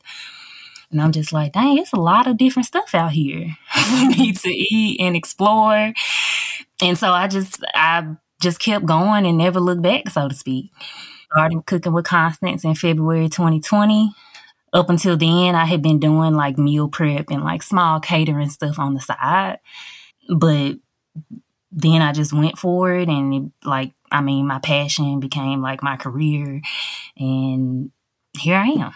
And 0.90 1.00
I'm 1.02 1.12
just 1.12 1.32
like, 1.32 1.52
dang, 1.52 1.78
it's 1.78 1.92
a 1.92 2.00
lot 2.00 2.26
of 2.26 2.38
different 2.38 2.66
stuff 2.66 2.94
out 2.94 3.12
here 3.12 3.56
for 3.74 4.06
me 4.06 4.32
to 4.42 4.50
eat 4.50 5.00
and 5.00 5.16
explore. 5.16 5.92
And 6.80 6.98
so 6.98 7.12
I 7.12 7.28
just, 7.28 7.62
I 7.74 8.16
just 8.40 8.60
kept 8.60 8.86
going 8.86 9.26
and 9.26 9.38
never 9.38 9.60
looked 9.60 9.82
back, 9.82 10.08
so 10.10 10.28
to 10.28 10.34
speak. 10.34 10.70
Started 11.32 11.66
cooking 11.66 11.92
with 11.92 12.06
Constance 12.06 12.64
in 12.64 12.74
February 12.74 13.28
2020. 13.28 14.12
Up 14.72 14.90
until 14.90 15.16
then, 15.16 15.54
I 15.54 15.64
had 15.64 15.82
been 15.82 15.98
doing 15.98 16.34
like 16.34 16.58
meal 16.58 16.88
prep 16.88 17.26
and 17.30 17.42
like 17.44 17.62
small 17.62 18.00
catering 18.00 18.50
stuff 18.50 18.78
on 18.78 18.94
the 18.94 19.00
side. 19.00 19.58
But 20.34 20.76
then 21.70 22.02
I 22.02 22.12
just 22.12 22.32
went 22.32 22.58
for 22.58 22.94
it 22.94 23.08
and 23.08 23.34
it, 23.34 23.52
like, 23.66 23.92
I 24.10 24.20
mean, 24.20 24.46
my 24.46 24.58
passion 24.58 25.20
became 25.20 25.60
like 25.60 25.82
my 25.82 25.96
career. 25.96 26.62
And 27.18 27.90
here 28.38 28.56
I 28.56 28.66
am. 28.68 28.92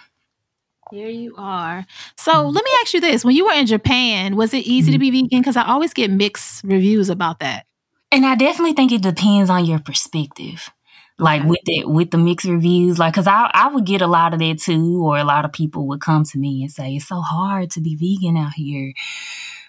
Here 0.92 1.08
you 1.08 1.34
are. 1.38 1.86
So 2.18 2.32
mm-hmm. 2.32 2.54
let 2.54 2.64
me 2.64 2.70
ask 2.82 2.92
you 2.92 3.00
this. 3.00 3.24
When 3.24 3.34
you 3.34 3.46
were 3.46 3.54
in 3.54 3.64
Japan, 3.64 4.36
was 4.36 4.52
it 4.52 4.66
easy 4.66 4.90
mm-hmm. 4.90 4.92
to 4.92 4.98
be 4.98 5.10
vegan? 5.10 5.40
Because 5.40 5.56
I 5.56 5.64
always 5.64 5.94
get 5.94 6.10
mixed 6.10 6.62
reviews 6.64 7.08
about 7.08 7.40
that. 7.40 7.64
And 8.10 8.26
I 8.26 8.34
definitely 8.34 8.74
think 8.74 8.92
it 8.92 9.00
depends 9.00 9.48
on 9.48 9.64
your 9.64 9.78
perspective. 9.78 10.68
Like 11.18 11.44
with 11.44 11.60
it, 11.64 11.88
with 11.88 12.10
the 12.10 12.18
mixed 12.18 12.46
reviews, 12.46 12.98
like 12.98 13.14
because 13.14 13.26
I 13.26 13.50
I 13.54 13.68
would 13.68 13.86
get 13.86 14.02
a 14.02 14.06
lot 14.06 14.34
of 14.34 14.40
that 14.40 14.58
too, 14.58 15.02
or 15.02 15.18
a 15.18 15.24
lot 15.24 15.44
of 15.44 15.52
people 15.52 15.86
would 15.88 16.00
come 16.00 16.24
to 16.24 16.38
me 16.38 16.62
and 16.62 16.70
say 16.70 16.96
it's 16.96 17.06
so 17.06 17.20
hard 17.20 17.70
to 17.72 17.80
be 17.80 17.94
vegan 17.94 18.36
out 18.36 18.54
here, 18.54 18.92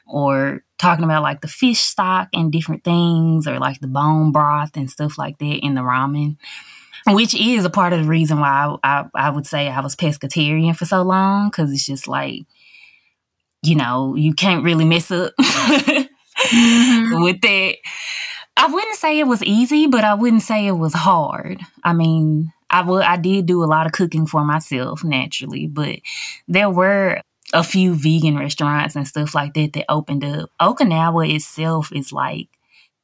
or 0.08 0.64
talking 0.78 1.04
about 1.04 1.22
like 1.22 1.42
the 1.42 1.48
fish 1.48 1.82
stock 1.82 2.30
and 2.34 2.52
different 2.52 2.84
things, 2.84 3.46
or 3.46 3.60
like 3.60 3.80
the 3.82 3.88
bone 3.88 4.32
broth 4.32 4.76
and 4.76 4.90
stuff 4.90 5.18
like 5.18 5.38
that 5.38 5.60
in 5.64 5.76
the 5.76 5.82
ramen 5.82 6.38
which 7.08 7.36
is 7.36 7.66
a 7.66 7.70
part 7.70 7.94
of 7.94 8.02
the 8.02 8.08
reason 8.08 8.40
why 8.40 8.76
I, 8.84 9.02
I, 9.02 9.10
I 9.16 9.30
would 9.30 9.46
say 9.46 9.70
I 9.70 9.82
was 9.82 9.96
pescatarian 9.96 10.76
for 10.76 10.86
so 10.86 11.02
long 11.02 11.50
because 11.50 11.72
it's 11.72 11.86
just 11.86 12.08
like, 12.08 12.46
you 13.62 13.76
know, 13.76 14.16
you 14.16 14.34
can't 14.34 14.64
really 14.64 14.86
mess 14.86 15.12
up 15.12 15.34
mm-hmm. 15.40 17.24
with 17.24 17.42
that. 17.42 17.76
I 18.56 18.68
wouldn't 18.68 18.98
say 18.98 19.20
it 19.20 19.28
was 19.28 19.44
easy, 19.44 19.88
but 19.88 20.04
I 20.04 20.14
wouldn't 20.14 20.44
say 20.44 20.68
it 20.68 20.78
was 20.78 20.94
hard. 20.94 21.60
I 21.84 21.94
mean, 21.94 22.54
I 22.70 22.82
would 22.82 23.04
I 23.04 23.18
did 23.18 23.46
do 23.46 23.64
a 23.64 23.66
lot 23.66 23.86
of 23.86 23.92
cooking 23.92 24.26
for 24.26 24.44
myself 24.44 25.04
naturally, 25.04 25.68
but 25.68 26.00
there 26.48 26.70
were 26.70 27.22
a 27.54 27.64
few 27.64 27.94
vegan 27.94 28.38
restaurants 28.38 28.96
and 28.96 29.08
stuff 29.08 29.36
like 29.36 29.54
that 29.54 29.74
that 29.74 29.86
opened 29.90 30.24
up. 30.24 30.50
Okinawa 30.62 31.34
itself 31.34 31.92
is 31.92 32.12
like 32.12 32.48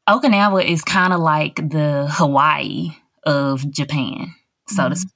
Okinawa 0.07 0.65
is 0.65 0.81
kind 0.83 1.13
of 1.13 1.19
like 1.19 1.55
the 1.57 2.07
Hawaii 2.09 2.95
of 3.23 3.69
Japan, 3.71 4.35
so 4.67 4.83
mm-hmm. 4.83 4.89
to 4.89 4.95
speak. 4.95 5.13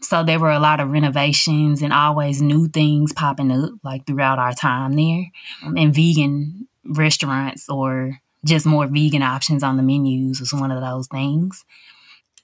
So 0.00 0.24
there 0.24 0.38
were 0.38 0.52
a 0.52 0.60
lot 0.60 0.80
of 0.80 0.90
renovations 0.90 1.82
and 1.82 1.92
always 1.92 2.40
new 2.40 2.68
things 2.68 3.12
popping 3.12 3.52
up 3.52 3.72
like 3.82 4.06
throughout 4.06 4.38
our 4.38 4.54
time 4.54 4.92
there. 4.92 5.26
Um, 5.64 5.76
and 5.76 5.94
vegan 5.94 6.68
restaurants 6.84 7.68
or 7.68 8.18
just 8.44 8.64
more 8.64 8.86
vegan 8.86 9.22
options 9.22 9.62
on 9.62 9.76
the 9.76 9.82
menus 9.82 10.40
was 10.40 10.54
one 10.54 10.70
of 10.70 10.80
those 10.80 11.08
things. 11.08 11.64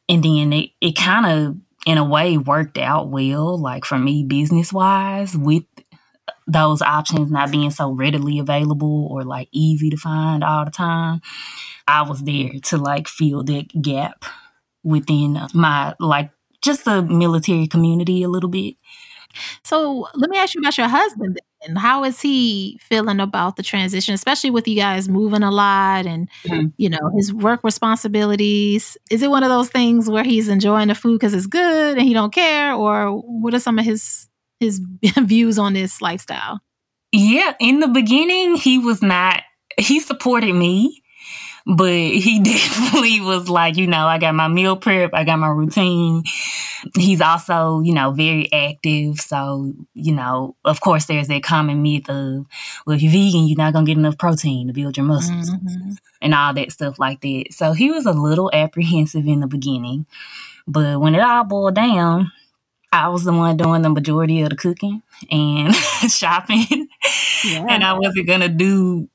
And 0.09 0.23
then 0.23 0.53
it, 0.53 0.71
it 0.81 0.97
kind 0.97 1.27
of, 1.27 1.57
in 1.87 1.97
a 1.97 2.05
way, 2.05 2.37
worked 2.37 2.77
out 2.77 3.09
well, 3.09 3.59
like 3.59 3.85
for 3.85 3.99
me, 3.99 4.25
business 4.25 4.73
wise, 4.73 5.37
with 5.37 5.65
those 6.47 6.83
options 6.83 7.31
not 7.31 7.51
being 7.51 7.71
so 7.71 7.91
readily 7.91 8.39
available 8.39 9.09
or 9.11 9.23
like 9.23 9.49
easy 9.53 9.89
to 9.91 9.97
find 9.97 10.45
all 10.45 10.65
the 10.65 10.71
time. 10.71 11.23
I 11.87 12.03
was 12.03 12.23
there 12.23 12.51
to 12.65 12.77
like 12.77 13.09
fill 13.09 13.43
that 13.45 13.81
gap 13.81 14.25
within 14.85 15.41
my 15.53 15.95
like 15.99 16.31
just 16.63 16.85
the 16.85 17.03
military 17.03 17.67
community 17.67 18.23
a 18.23 18.29
little 18.29 18.49
bit. 18.49 18.77
So 19.65 20.09
let 20.15 20.31
me 20.31 20.39
ask 20.39 20.55
you 20.55 20.61
about 20.61 20.79
your 20.79 20.89
husband. 20.89 21.41
And 21.63 21.79
how 21.79 22.05
is 22.05 22.21
he 22.21 22.79
feeling 22.83 23.21
about 23.21 23.57
the 23.57 23.63
transition, 23.63 24.15
especially 24.15 24.51
with 24.51 24.69
you 24.69 24.77
guys 24.77 25.09
moving 25.09 25.43
a 25.43 25.51
lot 25.51 26.07
and 26.07 26.29
mm-hmm. 26.47 26.69
you 26.77 26.91
know 26.91 27.11
his 27.17 27.33
work 27.33 27.65
responsibilities? 27.65 28.97
Is 29.11 29.23
it 29.23 29.31
one 29.31 29.43
of 29.43 29.49
those 29.49 29.71
things 29.71 30.09
where 30.09 30.25
he's 30.25 30.49
enjoying 30.49 30.89
the 30.89 30.95
food 30.95 31.19
because 31.19 31.35
it's 31.35 31.47
good 31.47 31.99
and 31.99 32.07
he 32.07 32.13
don't 32.13 32.35
care, 32.35 32.75
or 32.75 33.13
what 33.13 33.55
are 33.55 33.61
some 33.61 33.79
of 33.79 33.85
his 33.85 34.29
his 34.61 34.81
views 35.23 35.59
on 35.59 35.73
this 35.73 36.03
lifestyle? 36.03 36.61
Yeah, 37.13 37.55
in 37.61 37.81
the 37.81 37.89
beginning, 37.89 38.57
he 38.57 38.79
was 38.79 39.01
not. 39.01 39.41
He 39.79 40.01
supported 40.01 40.55
me 40.55 41.03
but 41.67 41.93
he 41.93 42.41
definitely 42.45 43.21
was 43.21 43.49
like, 43.49 43.77
you 43.77 43.87
know, 43.87 44.07
I 44.07 44.19
got 44.19 44.35
my 44.35 44.49
meal 44.49 44.77
prep, 44.77 45.11
I 45.15 45.25
got 45.25 45.39
my 45.39 45.49
routine. 45.49 46.25
He's 46.97 47.21
also, 47.21 47.81
you 47.81 47.95
know, 47.95 48.11
very 48.11 48.53
active. 48.53 49.19
So, 49.19 49.73
you 49.95 50.13
know, 50.13 50.57
of 50.65 50.81
course, 50.81 51.07
there's 51.07 51.29
that 51.29 51.43
common 51.43 51.83
myth 51.83 52.09
of, 52.11 52.47
well, 52.87 52.97
if 52.97 53.03
you're 53.03 53.13
vegan, 53.13 53.47
you're 53.47 53.57
not 53.57 53.73
going 53.73 53.87
to 53.87 53.91
get 53.91 53.99
enough 53.99 54.19
protein 54.19 54.67
to 54.67 54.75
build 54.75 54.97
your 54.97 55.07
muscles 55.07 55.51
mm-hmm. 55.51 55.93
and 56.21 56.35
all 56.35 56.53
that 56.53 56.73
stuff 56.73 56.99
like 56.99 57.23
that. 57.23 57.47
So 57.51 57.73
he 57.73 57.91
was 57.91 58.05
a 58.05 58.13
little 58.13 58.51
apprehensive 58.53 59.27
in 59.27 59.41
the 59.41 59.47
beginning. 59.47 60.07
But 60.67 61.01
when 61.01 61.15
it 61.15 61.23
all 61.23 61.45
boiled 61.45 61.75
down, 61.75 62.31
I 62.93 63.09
was 63.09 63.25
the 63.25 63.33
one 63.33 63.57
doing 63.57 63.83
the 63.83 63.91
majority 63.91 64.43
of 64.43 64.51
the 64.51 64.57
cooking 64.57 65.03
and 65.31 65.75
shopping. 66.09 66.89
Yeah. 67.45 67.67
And 67.69 67.83
I 67.83 67.95
wasn't 67.95 68.27
going 68.27 68.41
to 68.41 68.49
do 68.49 69.09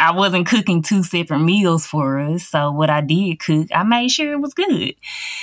I 0.00 0.12
wasn't 0.12 0.46
cooking 0.46 0.82
two 0.82 1.02
separate 1.02 1.40
meals 1.40 1.86
for 1.86 2.18
us. 2.18 2.48
So 2.48 2.70
what 2.70 2.90
I 2.90 3.00
did 3.00 3.38
cook, 3.38 3.68
I 3.74 3.82
made 3.82 4.10
sure 4.10 4.32
it 4.32 4.40
was 4.40 4.54
good. 4.54 4.94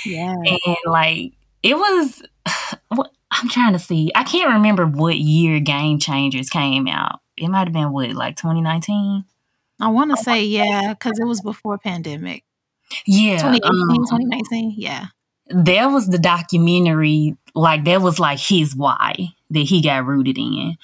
Yeah. 0.04 0.34
And 0.34 0.76
like 0.86 1.32
it 1.62 1.76
was 1.76 2.22
what 2.88 3.12
I'm 3.30 3.48
trying 3.48 3.72
to 3.74 3.78
see. 3.78 4.10
I 4.14 4.24
can't 4.24 4.52
remember 4.54 4.86
what 4.86 5.16
year 5.16 5.60
Game 5.60 5.98
Changers 5.98 6.50
came 6.50 6.88
out. 6.88 7.20
It 7.36 7.48
might 7.48 7.66
have 7.68 7.72
been 7.72 7.92
what, 7.92 8.10
like 8.12 8.36
2019? 8.36 9.24
I 9.80 9.88
want 9.88 10.10
to 10.10 10.22
say 10.22 10.44
yeah, 10.44 10.92
because 10.92 11.18
it 11.20 11.24
was 11.24 11.40
before 11.40 11.78
pandemic. 11.78 12.42
Yeah. 13.06 13.36
2018, 13.36 13.70
um, 13.70 14.06
2019. 14.06 14.74
Yeah. 14.76 15.06
There 15.46 15.88
was 15.88 16.08
the 16.08 16.18
documentary, 16.18 17.36
like 17.54 17.84
that 17.84 18.02
was 18.02 18.18
like 18.18 18.38
his 18.38 18.74
why 18.74 19.28
that 19.50 19.60
he 19.60 19.82
got 19.82 20.04
rooted 20.04 20.36
in. 20.36 20.76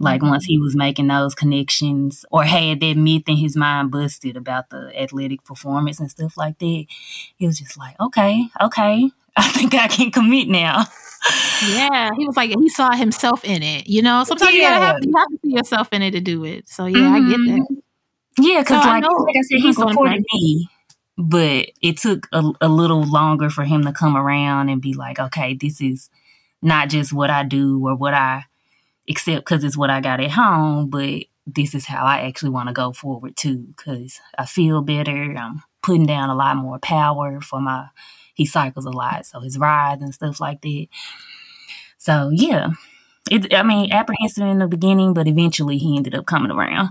Like 0.00 0.22
once 0.22 0.46
he 0.46 0.58
was 0.58 0.74
making 0.74 1.08
those 1.08 1.34
connections 1.34 2.24
or 2.30 2.44
had 2.44 2.80
that 2.80 2.96
myth 2.96 3.24
in 3.28 3.36
his 3.36 3.54
mind 3.54 3.90
busted 3.90 4.34
about 4.34 4.70
the 4.70 4.90
athletic 4.98 5.44
performance 5.44 6.00
and 6.00 6.10
stuff 6.10 6.38
like 6.38 6.58
that, 6.58 6.86
he 7.36 7.46
was 7.46 7.58
just 7.58 7.76
like, 7.76 8.00
okay, 8.00 8.46
okay, 8.62 9.10
I 9.36 9.48
think 9.48 9.74
I 9.74 9.88
can 9.88 10.10
commit 10.10 10.48
now. 10.48 10.84
Yeah, 11.68 12.10
he 12.16 12.26
was 12.26 12.34
like 12.34 12.50
he 12.58 12.68
saw 12.70 12.92
himself 12.92 13.44
in 13.44 13.62
it. 13.62 13.86
You 13.88 14.00
know, 14.00 14.24
sometimes 14.24 14.52
yeah. 14.52 14.56
you 14.56 14.62
gotta 14.62 14.84
have 14.86 14.96
you 15.02 15.12
have 15.14 15.28
to 15.28 15.38
see 15.44 15.52
yourself 15.52 15.88
in 15.92 16.00
it 16.00 16.12
to 16.12 16.20
do 16.20 16.44
it. 16.44 16.66
So 16.66 16.86
yeah, 16.86 16.96
mm-hmm. 16.96 17.14
I 17.14 17.20
get 17.20 17.36
that. 17.36 17.60
Mm-hmm. 17.60 18.42
Yeah, 18.42 18.60
because 18.62 18.82
so 18.82 18.88
like, 18.88 19.02
like 19.02 19.36
I 19.36 19.42
said, 19.42 19.60
he 19.60 19.72
supported 19.74 20.24
me, 20.32 20.68
but 21.18 21.66
it 21.82 21.98
took 21.98 22.26
a, 22.32 22.42
a 22.62 22.68
little 22.68 23.02
longer 23.04 23.50
for 23.50 23.64
him 23.64 23.84
to 23.84 23.92
come 23.92 24.16
around 24.16 24.70
and 24.70 24.80
be 24.80 24.94
like, 24.94 25.20
okay, 25.20 25.52
this 25.52 25.82
is 25.82 26.08
not 26.62 26.88
just 26.88 27.12
what 27.12 27.28
I 27.28 27.42
do 27.42 27.86
or 27.86 27.94
what 27.94 28.14
I 28.14 28.44
except 29.06 29.40
because 29.40 29.64
it's 29.64 29.76
what 29.76 29.90
I 29.90 30.00
got 30.00 30.20
at 30.20 30.30
home, 30.30 30.90
but 30.90 31.24
this 31.46 31.74
is 31.74 31.86
how 31.86 32.04
I 32.04 32.20
actually 32.20 32.50
want 32.50 32.68
to 32.68 32.72
go 32.72 32.92
forward 32.92 33.36
too, 33.36 33.66
because 33.76 34.20
I 34.38 34.46
feel 34.46 34.82
better. 34.82 35.34
I'm 35.36 35.62
putting 35.82 36.06
down 36.06 36.30
a 36.30 36.34
lot 36.34 36.56
more 36.56 36.78
power 36.78 37.40
for 37.40 37.60
my, 37.60 37.88
he 38.34 38.46
cycles 38.46 38.84
a 38.84 38.90
lot, 38.90 39.26
so 39.26 39.40
his 39.40 39.58
rides 39.58 40.02
and 40.02 40.14
stuff 40.14 40.40
like 40.40 40.60
that. 40.62 40.86
So 41.98 42.30
yeah, 42.32 42.70
it, 43.30 43.52
I 43.54 43.62
mean, 43.62 43.92
apprehensive 43.92 44.46
in 44.46 44.58
the 44.58 44.68
beginning, 44.68 45.14
but 45.14 45.28
eventually 45.28 45.78
he 45.78 45.96
ended 45.96 46.14
up 46.14 46.26
coming 46.26 46.50
around. 46.50 46.90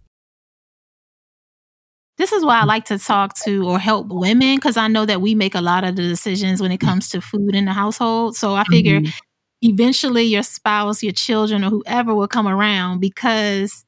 this 2.17 2.31
is 2.31 2.43
why 2.45 2.59
I 2.59 2.65
like 2.65 2.85
to 2.85 2.97
talk 2.99 3.35
to 3.43 3.67
or 3.67 3.79
help 3.79 4.07
women 4.09 4.55
because 4.55 4.77
I 4.77 4.87
know 4.87 5.05
that 5.05 5.21
we 5.21 5.35
make 5.35 5.55
a 5.55 5.61
lot 5.61 5.83
of 5.83 5.95
the 5.95 6.03
decisions 6.03 6.61
when 6.61 6.71
it 6.71 6.79
comes 6.79 7.09
to 7.09 7.21
food 7.21 7.55
in 7.55 7.65
the 7.65 7.73
household. 7.73 8.35
So 8.35 8.53
I 8.55 8.63
figure 8.65 9.01
mm-hmm. 9.01 9.19
eventually 9.61 10.23
your 10.23 10.43
spouse, 10.43 11.03
your 11.03 11.13
children, 11.13 11.63
or 11.63 11.69
whoever 11.69 12.13
will 12.13 12.27
come 12.27 12.47
around 12.47 12.99
because 12.99 13.85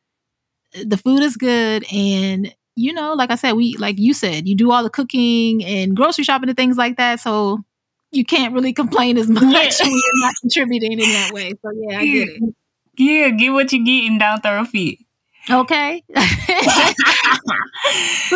the 0.74 0.98
food 0.98 1.22
is 1.22 1.38
good 1.38 1.86
and 1.94 2.54
you 2.76 2.92
know, 2.92 3.14
like 3.14 3.30
I 3.30 3.36
said, 3.36 3.54
we 3.54 3.76
like 3.78 4.00
you 4.00 4.14
said, 4.14 4.48
you 4.48 4.56
do 4.56 4.72
all 4.72 4.84
the 4.84 4.90
cooking 4.90 5.64
and 5.64 5.96
grocery 5.96 6.24
shopping 6.24 6.50
and 6.50 6.58
things 6.58 6.78
like 6.78 6.98
that. 6.98 7.20
So 7.20 7.60
you 8.12 8.26
can't 8.26 8.54
really 8.54 8.74
complain 8.74 9.18
as 9.18 9.30
much 9.30 9.44
yeah. 9.44 9.86
when 9.86 9.92
you're 9.92 10.22
not 10.22 10.34
contributing 10.42 10.94
in 10.94 11.00
that 11.00 11.32
way. 11.32 11.54
So 11.62 11.72
yeah, 11.76 12.00
I 12.00 12.06
get 12.06 12.30
it. 12.30 12.56
Yeah, 12.96 13.30
get 13.30 13.50
what 13.50 13.72
you 13.72 13.84
get 13.84 14.10
and 14.10 14.20
don't 14.20 14.42
throw 14.42 14.62
a 14.62 14.66
fit. 14.66 15.00
Okay. 15.50 16.04
so 16.16 16.22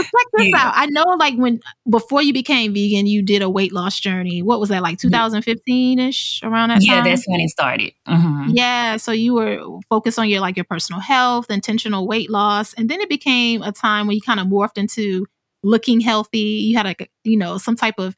check 0.02 0.26
this 0.34 0.48
yeah. 0.48 0.58
out. 0.58 0.74
I 0.76 0.88
know 0.89 1.04
like 1.17 1.36
when 1.36 1.62
before 1.89 2.22
you 2.22 2.34
became 2.34 2.74
vegan, 2.74 3.08
you 3.08 3.24
did 3.24 3.41
a 3.41 3.50
weight 3.50 3.72
loss 3.72 3.98
journey. 4.00 4.41
What 4.41 4.60
was 4.60 4.67
that 4.70 4.82
like 4.82 5.00
2015 5.00 6.00
ish 6.00 6.41
around 6.43 6.70
that 6.70 6.84
yeah, 6.84 6.96
time? 6.96 7.06
Yeah, 7.06 7.12
that's 7.12 7.26
when 7.28 7.39
it 7.39 7.50
started. 7.50 7.93
Mm-hmm. 8.08 8.50
Yeah. 8.54 8.98
So 8.98 9.13
you 9.13 9.36
were 9.36 9.62
focused 9.89 10.20
on 10.20 10.28
your 10.28 10.41
like 10.41 10.58
your 10.58 10.65
personal 10.65 11.00
health, 11.00 11.50
intentional 11.50 12.08
weight 12.08 12.30
loss. 12.30 12.74
And 12.74 12.89
then 12.89 13.00
it 13.00 13.10
became 13.10 13.62
a 13.62 13.72
time 13.72 14.08
where 14.08 14.13
you 14.13 14.22
kind 14.22 14.41
of 14.41 14.48
morphed 14.48 14.78
into 14.78 15.26
looking 15.63 16.02
healthy. 16.02 16.39
You 16.39 16.78
had 16.78 16.86
like, 16.86 17.10
you 17.24 17.38
know, 17.38 17.58
some 17.58 17.78
type 17.78 17.96
of 18.00 18.17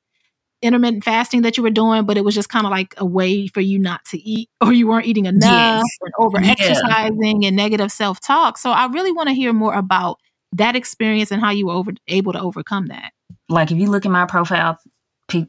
intermittent 0.61 1.03
fasting 1.03 1.41
that 1.43 1.57
you 1.57 1.63
were 1.63 1.69
doing, 1.69 2.05
but 2.05 2.17
it 2.17 2.23
was 2.23 2.35
just 2.35 2.49
kind 2.49 2.65
of 2.65 2.71
like 2.71 2.93
a 2.97 3.05
way 3.05 3.47
for 3.47 3.61
you 3.61 3.79
not 3.79 4.03
to 4.05 4.19
eat 4.19 4.49
or 4.61 4.73
you 4.73 4.87
weren't 4.87 5.05
eating 5.05 5.25
enough 5.25 5.83
yes. 5.83 5.85
and 6.01 6.13
over 6.19 6.37
exercising 6.37 7.41
yeah. 7.41 7.47
and 7.47 7.57
negative 7.57 7.91
self 7.91 8.19
talk. 8.19 8.57
So 8.57 8.71
I 8.71 8.87
really 8.87 9.11
want 9.11 9.29
to 9.29 9.33
hear 9.33 9.53
more 9.53 9.73
about 9.73 10.19
that 10.53 10.75
experience 10.75 11.31
and 11.31 11.41
how 11.41 11.51
you 11.51 11.67
were 11.67 11.73
over, 11.73 11.91
able 12.07 12.33
to 12.33 12.41
overcome 12.41 12.87
that. 12.87 13.11
Like 13.47 13.71
if 13.71 13.77
you 13.77 13.89
look 13.89 14.05
at 14.05 14.11
my 14.11 14.25
profile, 14.25 14.79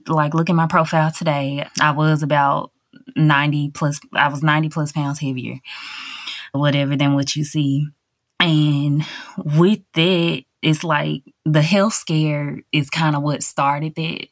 like 0.09 0.35
look 0.35 0.51
at 0.51 0.57
my 0.57 0.67
profile 0.67 1.11
today, 1.11 1.67
I 1.81 1.93
was 1.93 2.23
about 2.23 2.73
90 3.17 3.71
plus, 3.71 4.01
I 4.13 4.29
was 4.29 4.43
90 4.43 4.69
plus 4.69 4.93
pounds 4.93 5.21
heavier, 5.21 5.59
whatever 6.53 6.97
than 6.97 7.15
what 7.15 7.35
you 7.35 7.45
see. 7.45 7.89
And 8.39 9.05
with 9.37 9.81
that, 9.95 10.45
it's 10.63 10.85
like 10.85 11.23
the 11.45 11.63
health 11.63 11.95
scare 11.95 12.59
is 12.73 12.91
kind 12.91 13.17
of 13.17 13.23
what 13.23 13.43
started 13.43 13.95
that 13.97 14.29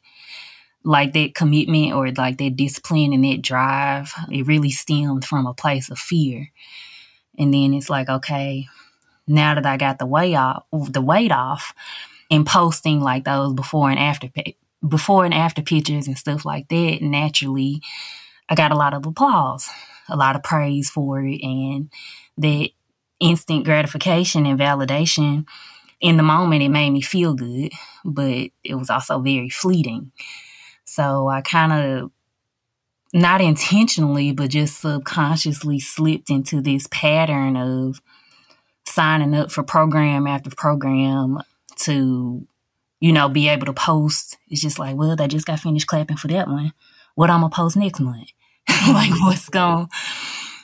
like 0.89 1.13
that 1.13 1.35
commitment 1.35 1.93
or 1.93 2.11
like 2.13 2.39
that 2.39 2.55
discipline 2.55 3.13
and 3.13 3.23
that 3.23 3.43
drive 3.43 4.11
it 4.31 4.47
really 4.47 4.71
stemmed 4.71 5.23
from 5.23 5.45
a 5.45 5.53
place 5.53 5.91
of 5.91 5.99
fear. 5.99 6.49
And 7.37 7.53
then 7.53 7.75
it's 7.75 7.91
like 7.91 8.09
okay 8.09 8.67
now 9.27 9.53
that 9.53 9.65
i 9.67 9.77
got 9.77 9.99
the 9.99 10.05
weight 10.07 10.33
off 10.33 10.63
the 10.71 11.01
weight 11.01 11.31
off 11.31 11.75
and 12.31 12.47
posting 12.47 12.99
like 13.01 13.23
those 13.23 13.53
before 13.53 13.91
and 13.91 13.99
after 13.99 14.29
before 14.87 15.25
and 15.25 15.33
after 15.33 15.61
pictures 15.61 16.07
and 16.07 16.17
stuff 16.17 16.43
like 16.43 16.67
that 16.69 16.97
naturally 17.03 17.83
i 18.49 18.55
got 18.55 18.71
a 18.71 18.75
lot 18.75 18.95
of 18.95 19.05
applause 19.05 19.69
a 20.11 20.15
lot 20.15 20.35
of 20.35 20.41
praise 20.41 20.89
for 20.89 21.21
it. 21.23 21.39
And 21.43 21.91
that 22.39 22.69
instant 23.19 23.63
gratification 23.63 24.47
and 24.47 24.59
validation 24.59 25.45
in 26.01 26.17
the 26.17 26.23
moment 26.23 26.63
it 26.63 26.69
made 26.69 26.89
me 26.89 27.01
feel 27.01 27.35
good 27.35 27.71
but 28.03 28.49
it 28.63 28.73
was 28.73 28.89
also 28.89 29.19
very 29.19 29.49
fleeting 29.49 30.11
so 30.89 31.27
I 31.27 31.41
kind 31.41 31.71
of, 31.71 32.11
not 33.13 33.41
intentionally, 33.41 34.31
but 34.31 34.49
just 34.49 34.81
subconsciously 34.81 35.79
slipped 35.79 36.31
into 36.31 36.61
this 36.61 36.87
pattern 36.89 37.55
of 37.55 38.01
signing 38.87 39.35
up 39.35 39.51
for 39.51 39.61
program 39.61 40.25
after 40.25 40.49
program 40.49 41.37
to, 41.81 42.47
you 42.99 43.11
know, 43.11 43.29
be 43.29 43.47
able 43.49 43.67
to 43.67 43.73
post. 43.73 44.37
It's 44.47 44.61
just 44.61 44.79
like, 44.79 44.95
well, 44.95 45.15
they 45.15 45.27
just 45.27 45.45
got 45.45 45.59
finished 45.59 45.85
clapping 45.85 46.17
for 46.17 46.27
that 46.29 46.47
one. 46.47 46.73
What 47.13 47.29
I'm 47.29 47.41
gonna 47.41 47.53
post 47.53 47.77
next 47.77 47.99
month? 47.99 48.31
like, 48.67 49.11
mm-hmm. 49.11 49.25
what's 49.25 49.47
going 49.49 49.89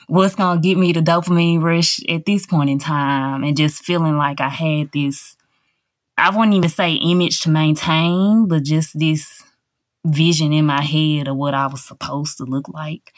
what's 0.08 0.34
gonna 0.34 0.60
get 0.60 0.76
me 0.76 0.92
the 0.92 1.00
dopamine 1.00 1.62
rush 1.62 2.00
at 2.08 2.26
this 2.26 2.46
point 2.46 2.70
in 2.70 2.78
time 2.80 3.44
and 3.44 3.56
just 3.56 3.84
feeling 3.84 4.16
like 4.16 4.40
I 4.40 4.48
had 4.48 4.90
this 4.92 5.36
I 6.18 6.30
wouldn't 6.30 6.54
even 6.54 6.70
say 6.70 6.94
image 6.94 7.40
to 7.42 7.50
maintain, 7.50 8.48
but 8.48 8.62
just 8.62 8.98
this 8.98 9.42
vision 10.06 10.52
in 10.52 10.66
my 10.66 10.82
head 10.82 11.28
of 11.28 11.36
what 11.36 11.54
I 11.54 11.66
was 11.66 11.84
supposed 11.84 12.38
to 12.38 12.44
look 12.44 12.68
like 12.68 13.12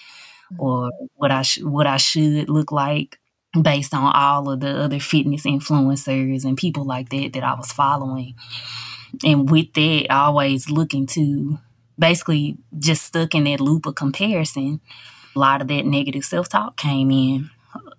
mm-hmm. 0.53 0.63
or 0.63 0.91
what 1.15 1.31
I 1.31 1.43
sh- 1.43 1.63
what 1.63 1.87
I 1.87 1.97
should 1.97 2.49
look 2.49 2.73
like 2.73 3.19
based 3.61 3.95
on 3.95 4.13
all 4.15 4.51
of 4.51 4.61
the 4.61 4.79
other 4.79 5.01
fitness 5.01 5.45
influencers 5.45 6.45
and 6.45 6.57
people 6.57 6.85
like 6.85 7.09
that 7.11 7.33
that 7.33 7.45
I 7.45 7.55
was 7.55 7.73
following. 7.73 8.35
And 9.25 9.51
with 9.51 9.73
that, 9.75 10.07
always 10.11 10.71
looking 10.71 11.07
to 11.09 11.59
basically 11.99 12.59
just 12.79 13.05
stuck 13.05 13.35
in 13.35 13.45
that 13.45 13.61
loop 13.61 13.87
of 13.87 13.95
comparison. 13.95 14.81
A 15.35 15.39
lot 15.39 15.63
of 15.63 15.69
that 15.69 15.87
negative 15.87 16.25
self 16.25 16.49
talk 16.49 16.77
came 16.77 17.11
in, 17.11 17.51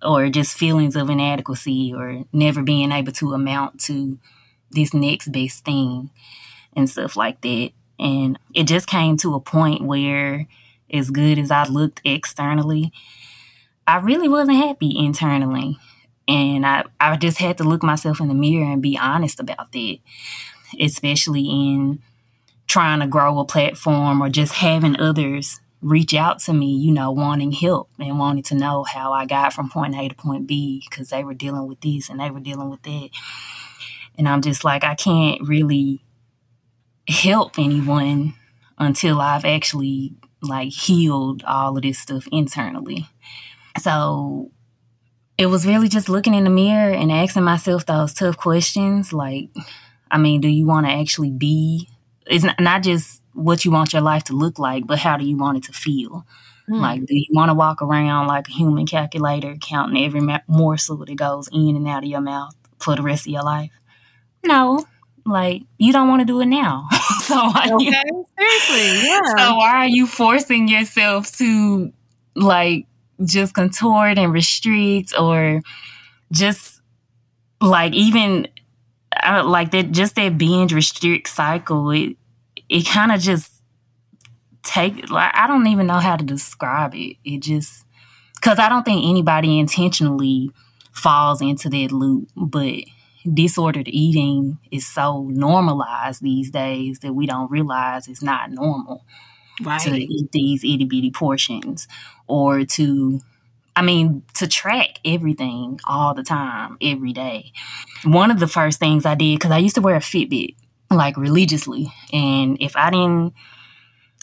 or 0.02 0.28
just 0.28 0.56
feelings 0.56 0.96
of 0.96 1.10
inadequacy, 1.10 1.92
or 1.94 2.24
never 2.32 2.62
being 2.62 2.92
able 2.92 3.12
to 3.12 3.32
amount 3.32 3.80
to 3.82 4.18
this 4.70 4.94
next 4.94 5.32
best 5.32 5.64
thing 5.64 6.10
and 6.76 6.88
stuff 6.88 7.16
like 7.16 7.40
that. 7.40 7.72
And 8.00 8.38
it 8.54 8.64
just 8.64 8.86
came 8.86 9.16
to 9.18 9.34
a 9.34 9.40
point 9.40 9.82
where, 9.82 10.46
as 10.92 11.10
good 11.10 11.38
as 11.38 11.50
I 11.50 11.66
looked 11.66 12.00
externally, 12.04 12.92
I 13.86 13.98
really 13.98 14.28
wasn't 14.28 14.56
happy 14.56 14.96
internally. 14.96 15.78
And 16.26 16.66
I, 16.66 16.84
I 16.98 17.16
just 17.16 17.38
had 17.38 17.58
to 17.58 17.64
look 17.64 17.82
myself 17.82 18.20
in 18.20 18.28
the 18.28 18.34
mirror 18.34 18.72
and 18.72 18.80
be 18.80 18.96
honest 18.96 19.38
about 19.38 19.72
that, 19.72 19.98
especially 20.80 21.42
in 21.42 22.00
trying 22.66 23.00
to 23.00 23.06
grow 23.06 23.38
a 23.38 23.44
platform 23.44 24.22
or 24.22 24.30
just 24.30 24.54
having 24.54 24.98
others 24.98 25.60
reach 25.82 26.14
out 26.14 26.38
to 26.38 26.52
me, 26.52 26.76
you 26.76 26.92
know, 26.92 27.10
wanting 27.10 27.52
help 27.52 27.90
and 27.98 28.18
wanting 28.18 28.44
to 28.44 28.54
know 28.54 28.84
how 28.84 29.12
I 29.12 29.26
got 29.26 29.52
from 29.52 29.68
point 29.68 29.96
A 29.96 30.08
to 30.08 30.14
point 30.14 30.46
B 30.46 30.82
because 30.88 31.08
they 31.08 31.24
were 31.24 31.34
dealing 31.34 31.66
with 31.66 31.80
this 31.80 32.08
and 32.08 32.20
they 32.20 32.30
were 32.30 32.40
dealing 32.40 32.70
with 32.70 32.82
that. 32.82 33.10
And 34.16 34.28
I'm 34.28 34.40
just 34.42 34.62
like, 34.62 34.84
I 34.84 34.94
can't 34.94 35.40
really 35.46 36.00
help 37.10 37.58
anyone 37.58 38.34
until 38.78 39.20
I've 39.20 39.44
actually 39.44 40.14
like 40.42 40.72
healed 40.72 41.42
all 41.44 41.76
of 41.76 41.82
this 41.82 41.98
stuff 41.98 42.26
internally. 42.32 43.06
So 43.80 44.50
it 45.36 45.46
was 45.46 45.66
really 45.66 45.88
just 45.88 46.08
looking 46.08 46.34
in 46.34 46.44
the 46.44 46.50
mirror 46.50 46.92
and 46.92 47.12
asking 47.12 47.44
myself 47.44 47.86
those 47.86 48.14
tough 48.14 48.36
questions 48.36 49.12
like 49.12 49.48
I 50.10 50.18
mean, 50.18 50.40
do 50.40 50.48
you 50.48 50.66
want 50.66 50.86
to 50.86 50.92
actually 50.92 51.30
be 51.30 51.88
it's 52.26 52.44
not 52.58 52.82
just 52.82 53.22
what 53.32 53.64
you 53.64 53.70
want 53.70 53.92
your 53.92 54.02
life 54.02 54.24
to 54.24 54.32
look 54.32 54.58
like, 54.58 54.86
but 54.86 54.98
how 54.98 55.16
do 55.16 55.24
you 55.24 55.36
want 55.36 55.58
it 55.58 55.64
to 55.64 55.72
feel? 55.72 56.26
Mm. 56.68 56.80
Like, 56.80 57.06
do 57.06 57.16
you 57.16 57.26
want 57.32 57.50
to 57.50 57.54
walk 57.54 57.82
around 57.82 58.26
like 58.26 58.48
a 58.48 58.52
human 58.52 58.86
calculator, 58.86 59.56
counting 59.60 60.04
every 60.04 60.20
morsel 60.46 60.96
that 60.98 61.14
goes 61.16 61.48
in 61.52 61.76
and 61.76 61.88
out 61.88 62.04
of 62.04 62.08
your 62.08 62.20
mouth 62.20 62.54
for 62.78 62.94
the 62.94 63.02
rest 63.02 63.26
of 63.26 63.32
your 63.32 63.42
life? 63.42 63.70
No, 64.44 64.84
like 65.26 65.62
you 65.78 65.92
don't 65.92 66.08
want 66.08 66.20
to 66.20 66.26
do 66.26 66.40
it 66.40 66.46
now. 66.46 66.86
so 67.22 67.34
why 67.34 67.68
okay. 67.72 67.84
you, 67.84 68.26
seriously, 68.38 69.08
yeah. 69.08 69.20
So 69.36 69.56
why 69.56 69.72
are 69.76 69.88
you 69.88 70.06
forcing 70.06 70.68
yourself 70.68 71.30
to 71.36 71.92
like 72.34 72.86
just 73.24 73.54
contort 73.54 74.18
and 74.18 74.32
restrict 74.32 75.12
or 75.18 75.62
just 76.32 76.80
like 77.60 77.92
even 77.92 78.48
uh, 79.22 79.42
like 79.44 79.70
that 79.72 79.92
just 79.92 80.14
that 80.14 80.38
binge 80.38 80.72
restrict 80.72 81.28
cycle 81.28 81.90
it 81.90 82.16
it 82.68 82.86
kind 82.86 83.12
of 83.12 83.20
just 83.20 83.60
take 84.62 85.10
like 85.10 85.32
I 85.34 85.46
don't 85.46 85.66
even 85.66 85.86
know 85.86 85.98
how 85.98 86.16
to 86.16 86.24
describe 86.24 86.94
it. 86.94 87.16
It 87.24 87.40
just 87.40 87.84
cuz 88.40 88.58
I 88.58 88.68
don't 88.68 88.84
think 88.84 89.04
anybody 89.04 89.58
intentionally 89.58 90.50
falls 90.92 91.40
into 91.40 91.68
that 91.68 91.92
loop, 91.92 92.28
but 92.36 92.84
disordered 93.32 93.88
eating 93.88 94.58
is 94.70 94.86
so 94.86 95.28
normalized 95.30 96.22
these 96.22 96.50
days 96.50 97.00
that 97.00 97.12
we 97.12 97.26
don't 97.26 97.50
realize 97.50 98.08
it's 98.08 98.22
not 98.22 98.50
normal 98.50 99.04
right. 99.62 99.80
to 99.80 99.96
eat 99.96 100.32
these 100.32 100.64
itty 100.64 100.84
bitty 100.84 101.10
portions 101.10 101.86
or 102.26 102.64
to 102.64 103.20
I 103.76 103.82
mean, 103.82 104.24
to 104.34 104.48
track 104.48 104.98
everything 105.04 105.78
all 105.84 106.12
the 106.12 106.24
time, 106.24 106.76
every 106.82 107.12
day. 107.12 107.52
One 108.04 108.30
of 108.30 108.40
the 108.40 108.48
first 108.48 108.78
things 108.78 109.06
I 109.06 109.14
did, 109.14 109.38
because 109.38 109.52
I 109.52 109.58
used 109.58 109.76
to 109.76 109.80
wear 109.80 109.94
a 109.94 110.00
Fitbit 110.00 110.56
like 110.90 111.16
religiously. 111.16 111.92
And 112.12 112.58
if 112.60 112.76
I 112.76 112.90
didn't 112.90 113.32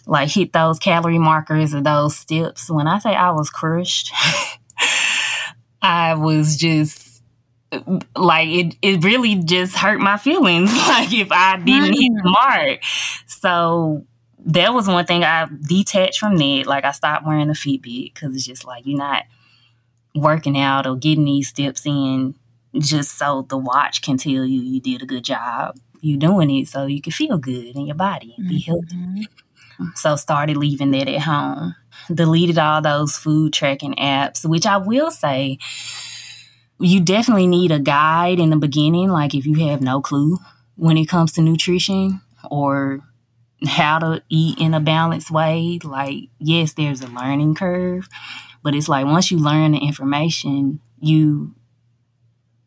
like 0.06 0.30
hit 0.30 0.54
those 0.54 0.80
calorie 0.80 1.18
markers 1.18 1.74
or 1.74 1.82
those 1.82 2.16
steps, 2.18 2.70
when 2.70 2.88
I 2.88 3.00
say 3.00 3.16
I 3.16 3.32
was 3.32 3.50
crushed, 3.50 4.12
I 5.82 6.14
was 6.16 6.58
just 6.58 7.07
like 8.16 8.48
it 8.48 8.76
it 8.82 9.04
really 9.04 9.36
just 9.36 9.76
hurt 9.76 10.00
my 10.00 10.18
feelings 10.18 10.74
like 10.88 11.14
if 11.14 11.32
I 11.32 11.58
didn't 11.58 11.94
hit 11.94 12.12
the 12.24 12.30
mark. 12.30 12.80
So 13.26 14.06
that 14.46 14.74
was 14.74 14.88
one 14.88 15.06
thing 15.06 15.24
I 15.24 15.48
detached 15.68 16.20
from 16.20 16.38
that. 16.38 16.64
Like 16.66 16.86
I 16.86 16.92
stopped 16.92 17.26
wearing 17.26 17.48
the 17.48 17.54
Fitbit 17.54 18.14
because 18.14 18.36
it's 18.36 18.46
just 18.46 18.66
like 18.66 18.86
you're 18.86 18.98
not 18.98 19.26
working 20.16 20.58
out 20.58 20.88
or 20.88 20.96
getting 20.96 21.26
these 21.26 21.50
steps 21.50 21.86
in 21.86 22.36
just 22.78 23.18
so 23.18 23.46
the 23.50 23.58
watch 23.58 24.02
can 24.02 24.18
tell 24.18 24.46
you 24.46 24.62
you 24.62 24.80
did 24.80 25.02
a 25.02 25.06
good 25.06 25.24
job. 25.24 25.78
You're 26.02 26.20
doing 26.20 26.50
it 26.52 26.68
so 26.68 26.86
you 26.86 27.02
can 27.02 27.12
feel 27.12 27.38
good 27.38 27.76
in 27.76 27.88
your 27.88 27.96
body 27.96 28.36
and 28.38 28.48
be 28.48 28.62
mm-hmm. 28.62 28.72
healthy. 28.72 29.28
So 29.96 30.16
started 30.16 30.58
leaving 30.58 30.92
that 30.92 31.08
at 31.08 31.22
home. 31.22 31.76
Deleted 32.14 32.58
all 32.58 32.82
those 32.82 33.18
food 33.18 33.54
tracking 33.54 33.96
apps, 33.96 34.48
which 34.48 34.66
I 34.66 34.78
will 34.78 35.12
say 35.12 35.58
you 36.80 37.00
definitely 37.00 37.48
need 37.48 37.72
a 37.72 37.80
guide 37.80 38.40
in 38.40 38.50
the 38.50 38.58
beginning, 38.58 39.10
like 39.10 39.34
if 39.34 39.46
you 39.46 39.68
have 39.68 39.82
no 39.82 40.02
clue 40.02 40.38
when 40.76 40.98
it 40.98 41.08
comes 41.08 41.32
to 41.34 41.42
nutrition 41.42 42.22
or 42.50 43.02
how 43.66 43.98
to 44.00 44.22
eat 44.30 44.60
in 44.60 44.74
a 44.74 44.80
balanced 44.80 45.32
way. 45.32 45.80
Like, 45.84 46.30
yes, 46.40 46.74
there's 46.74 47.02
a 47.02 47.08
learning 47.08 47.56
curve, 47.56 48.08
but 48.64 48.76
it's 48.76 48.90
like 48.90 49.06
once 49.06 49.32
you 49.32 49.40
learn 49.40 49.72
the 49.72 49.80
information, 49.80 50.80
you 51.00 51.56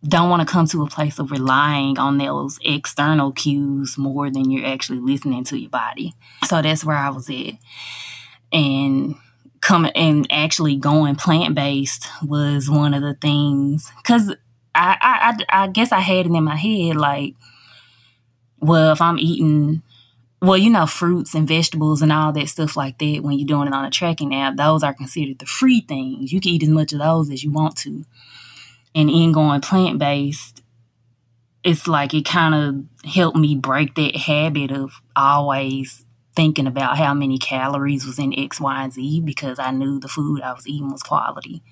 don't 0.02 0.30
want 0.30 0.46
to 0.46 0.50
come 0.50 0.66
to 0.66 0.82
a 0.82 0.88
place 0.88 1.18
of 1.18 1.30
relying 1.30 1.98
on 1.98 2.18
those 2.18 2.58
external 2.64 3.32
cues 3.32 3.98
more 3.98 4.30
than 4.30 4.50
you're 4.50 4.66
actually 4.66 4.98
listening 4.98 5.44
to 5.44 5.58
your 5.58 5.70
body. 5.70 6.14
So 6.46 6.62
that's 6.62 6.84
where 6.84 6.96
I 6.96 7.10
was 7.10 7.28
at. 7.28 7.54
And 8.52 9.14
coming 9.60 9.92
and 9.94 10.26
actually 10.30 10.76
going 10.76 11.16
plant 11.16 11.54
based 11.54 12.06
was 12.22 12.70
one 12.70 12.94
of 12.94 13.02
the 13.02 13.14
things 13.14 13.90
because 13.98 14.34
I, 14.74 15.36
I 15.48 15.64
I 15.64 15.66
guess 15.68 15.92
I 15.92 16.00
had 16.00 16.26
it 16.26 16.32
in 16.32 16.44
my 16.44 16.56
head 16.56 16.96
like, 16.96 17.34
well, 18.60 18.92
if 18.92 19.00
I'm 19.00 19.18
eating, 19.18 19.82
well, 20.40 20.56
you 20.56 20.70
know, 20.70 20.86
fruits 20.86 21.34
and 21.34 21.46
vegetables 21.46 22.02
and 22.02 22.12
all 22.12 22.32
that 22.32 22.48
stuff 22.48 22.76
like 22.76 22.98
that, 22.98 23.20
when 23.22 23.38
you're 23.38 23.46
doing 23.46 23.68
it 23.68 23.74
on 23.74 23.84
a 23.84 23.90
tracking 23.90 24.34
app, 24.34 24.56
those 24.56 24.82
are 24.82 24.94
considered 24.94 25.38
the 25.38 25.46
free 25.46 25.80
things. 25.80 26.32
You 26.32 26.40
can 26.40 26.52
eat 26.52 26.62
as 26.62 26.68
much 26.68 26.92
of 26.92 27.00
those 27.00 27.30
as 27.30 27.42
you 27.42 27.50
want 27.50 27.76
to. 27.78 28.04
And 28.94 29.10
in 29.10 29.32
going 29.32 29.60
plant 29.60 29.98
based, 29.98 30.62
it's 31.62 31.86
like 31.86 32.14
it 32.14 32.24
kind 32.24 32.54
of 32.54 33.10
helped 33.10 33.36
me 33.36 33.54
break 33.54 33.94
that 33.96 34.16
habit 34.16 34.70
of 34.70 34.92
always 35.14 36.04
thinking 36.36 36.66
about 36.66 36.96
how 36.96 37.14
many 37.14 37.38
calories 37.38 38.06
was 38.06 38.18
in 38.18 38.32
X, 38.36 38.60
Y, 38.60 38.82
and 38.82 38.92
Z 38.92 39.20
because 39.20 39.58
I 39.58 39.70
knew 39.70 39.98
the 39.98 40.08
food 40.08 40.42
I 40.42 40.52
was 40.52 40.66
eating 40.66 40.90
was 40.90 41.02
quality. 41.02 41.62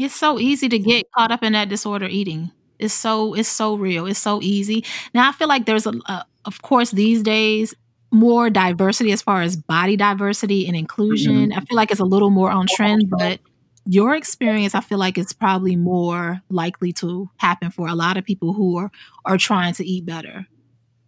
It's 0.00 0.14
so 0.14 0.38
easy 0.38 0.68
to 0.68 0.78
get 0.78 1.06
caught 1.16 1.30
up 1.30 1.42
in 1.42 1.52
that 1.52 1.68
disorder 1.68 2.06
eating. 2.06 2.50
It's 2.78 2.94
so 2.94 3.34
it's 3.34 3.48
so 3.48 3.76
real. 3.76 4.06
It's 4.06 4.18
so 4.18 4.40
easy. 4.42 4.84
Now 5.14 5.28
I 5.28 5.32
feel 5.32 5.48
like 5.48 5.66
there's 5.66 5.86
a, 5.86 5.92
a 6.06 6.24
of 6.44 6.62
course 6.62 6.90
these 6.90 7.22
days 7.22 7.74
more 8.10 8.50
diversity 8.50 9.12
as 9.12 9.22
far 9.22 9.42
as 9.42 9.56
body 9.56 9.96
diversity 9.96 10.66
and 10.66 10.76
inclusion. 10.76 11.50
Mm-hmm. 11.50 11.58
I 11.58 11.64
feel 11.64 11.76
like 11.76 11.90
it's 11.90 12.00
a 12.00 12.04
little 12.04 12.30
more 12.30 12.50
on 12.50 12.66
trend, 12.68 13.08
but 13.08 13.40
your 13.84 14.14
experience 14.14 14.74
I 14.74 14.80
feel 14.80 14.98
like 14.98 15.18
is 15.18 15.32
probably 15.32 15.76
more 15.76 16.40
likely 16.50 16.92
to 16.94 17.30
happen 17.36 17.70
for 17.70 17.88
a 17.88 17.94
lot 17.94 18.16
of 18.16 18.24
people 18.24 18.52
who 18.52 18.76
are 18.78 18.90
are 19.24 19.38
trying 19.38 19.74
to 19.74 19.86
eat 19.86 20.06
better 20.06 20.46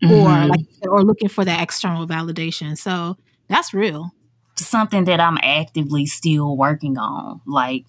mm-hmm. 0.05 0.13
or 0.13 0.49
like 0.49 0.67
or 0.83 1.03
looking 1.03 1.29
for 1.29 1.45
that 1.45 1.63
external 1.63 2.07
validation. 2.07 2.77
So 2.77 3.17
that's 3.49 3.75
real. 3.75 4.13
Something 4.57 5.05
that 5.05 5.21
I'm 5.21 5.39
actively 5.43 6.07
still 6.07 6.57
working 6.57 6.99
on. 6.99 7.41
Like 7.47 7.85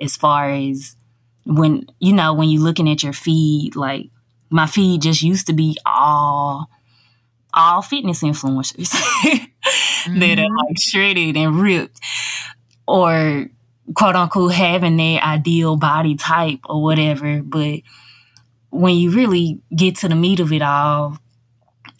as 0.00 0.16
far 0.16 0.50
as 0.50 0.96
when 1.44 1.86
you 1.98 2.12
know, 2.12 2.34
when 2.34 2.48
you're 2.48 2.62
looking 2.62 2.88
at 2.88 3.02
your 3.02 3.12
feed, 3.12 3.76
like 3.76 4.10
my 4.50 4.66
feed 4.66 5.02
just 5.02 5.22
used 5.22 5.46
to 5.46 5.52
be 5.52 5.78
all 5.86 6.68
all 7.54 7.82
fitness 7.82 8.22
influencers 8.22 8.90
mm-hmm. 8.90 10.18
that 10.20 10.38
are 10.38 10.42
mm-hmm. 10.42 10.56
like 10.56 10.78
shredded 10.78 11.36
and 11.36 11.60
ripped 11.60 12.00
or 12.86 13.48
quote 13.94 14.16
unquote 14.16 14.52
having 14.52 14.96
their 14.96 15.20
ideal 15.20 15.76
body 15.76 16.14
type 16.14 16.60
or 16.64 16.82
whatever. 16.82 17.42
But 17.42 17.80
when 18.70 18.96
you 18.96 19.10
really 19.10 19.60
get 19.74 19.96
to 19.96 20.08
the 20.08 20.14
meat 20.14 20.40
of 20.40 20.52
it 20.52 20.62
all, 20.62 21.18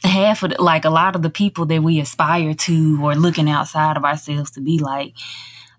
half 0.09 0.43
of 0.43 0.51
the, 0.51 0.63
like 0.63 0.85
a 0.85 0.91
lot 0.91 1.15
of 1.15 1.23
the 1.23 1.31
people 1.31 1.67
that 1.67 1.83
we 1.83 2.01
aspire 2.01 2.55
to 2.55 2.99
or 3.03 3.15
looking 3.15 3.49
outside 3.49 3.97
of 3.97 4.05
ourselves 4.05 4.51
to 4.53 4.61
be 4.61 4.79
like 4.79 5.15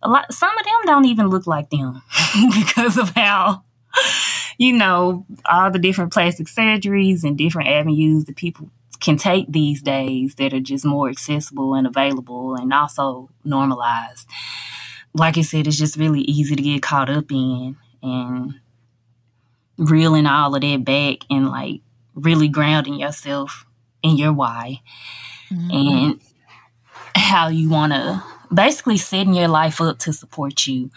a 0.02 0.10
lot 0.10 0.32
some 0.34 0.58
of 0.58 0.66
them 0.66 0.82
don't 0.86 1.06
even 1.06 1.28
look 1.28 1.46
like 1.48 1.70
them 1.70 2.02
because 2.54 2.98
of 2.98 3.10
how 3.10 3.64
you 4.58 4.74
know 4.74 5.26
all 5.46 5.72
the 5.72 5.80
different 5.80 6.14
plastic 6.14 6.48
surgeries 6.48 7.24
and 7.24 7.38
different 7.38 7.70
avenues 7.70 8.26
that 8.26 8.36
people 8.36 8.70
can 9.00 9.18
take 9.18 9.52
these 9.52 9.82
days 9.82 10.36
that 10.36 10.54
are 10.54 10.60
just 10.60 10.86
more 10.86 11.10
accessible 11.10 11.74
and 11.74 11.88
available 11.88 12.56
and 12.56 12.74
also 12.74 13.30
normalized. 13.44 14.28
Like 15.14 15.38
I 15.38 15.42
said, 15.42 15.68
it's 15.68 15.78
just 15.78 15.98
really 15.98 16.22
easy 16.22 16.56
to 16.56 16.62
get 16.62 16.82
caught 16.82 17.10
up 17.10 17.32
in 17.32 17.78
and 18.04 18.56
reeling 19.78 20.26
all 20.26 20.54
of 20.54 20.62
that 20.62 20.84
back 20.84 21.20
and 21.30 21.50
like 21.50 21.82
really 22.14 22.50
grounding 22.50 22.96
yourself 22.96 23.66
in 24.04 24.18
your 24.18 24.34
why 24.34 24.82
mm-hmm. 25.52 25.72
and 25.72 26.22
how 27.16 27.48
you 27.48 27.70
want 27.70 27.94
to 27.94 28.24
basically 28.54 28.98
setting 28.98 29.34
your 29.34 29.48
life 29.48 29.80
up 29.80 30.00
to 30.00 30.12
support 30.12 30.66
you 30.66 30.90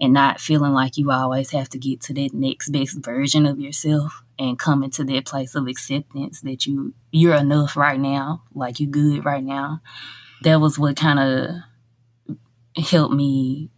and 0.00 0.12
not 0.12 0.40
feeling 0.40 0.72
like 0.72 0.96
you 0.96 1.10
always 1.10 1.50
have 1.52 1.68
to 1.68 1.78
get 1.78 2.00
to 2.00 2.12
that 2.12 2.34
next 2.34 2.70
best 2.70 2.98
version 2.98 3.46
of 3.46 3.60
yourself 3.60 4.22
and 4.38 4.58
coming 4.58 4.90
to 4.90 5.04
that 5.04 5.24
place 5.24 5.54
of 5.54 5.68
acceptance 5.68 6.40
that 6.40 6.66
you 6.66 6.92
you're 7.12 7.34
enough 7.34 7.76
right 7.76 8.00
now 8.00 8.42
like 8.54 8.80
you 8.80 8.86
good 8.86 9.24
right 9.24 9.44
now 9.44 9.80
that 10.42 10.60
was 10.60 10.78
what 10.78 10.96
kind 10.96 11.18
of 11.18 12.84
helped 12.84 13.14
me 13.14 13.70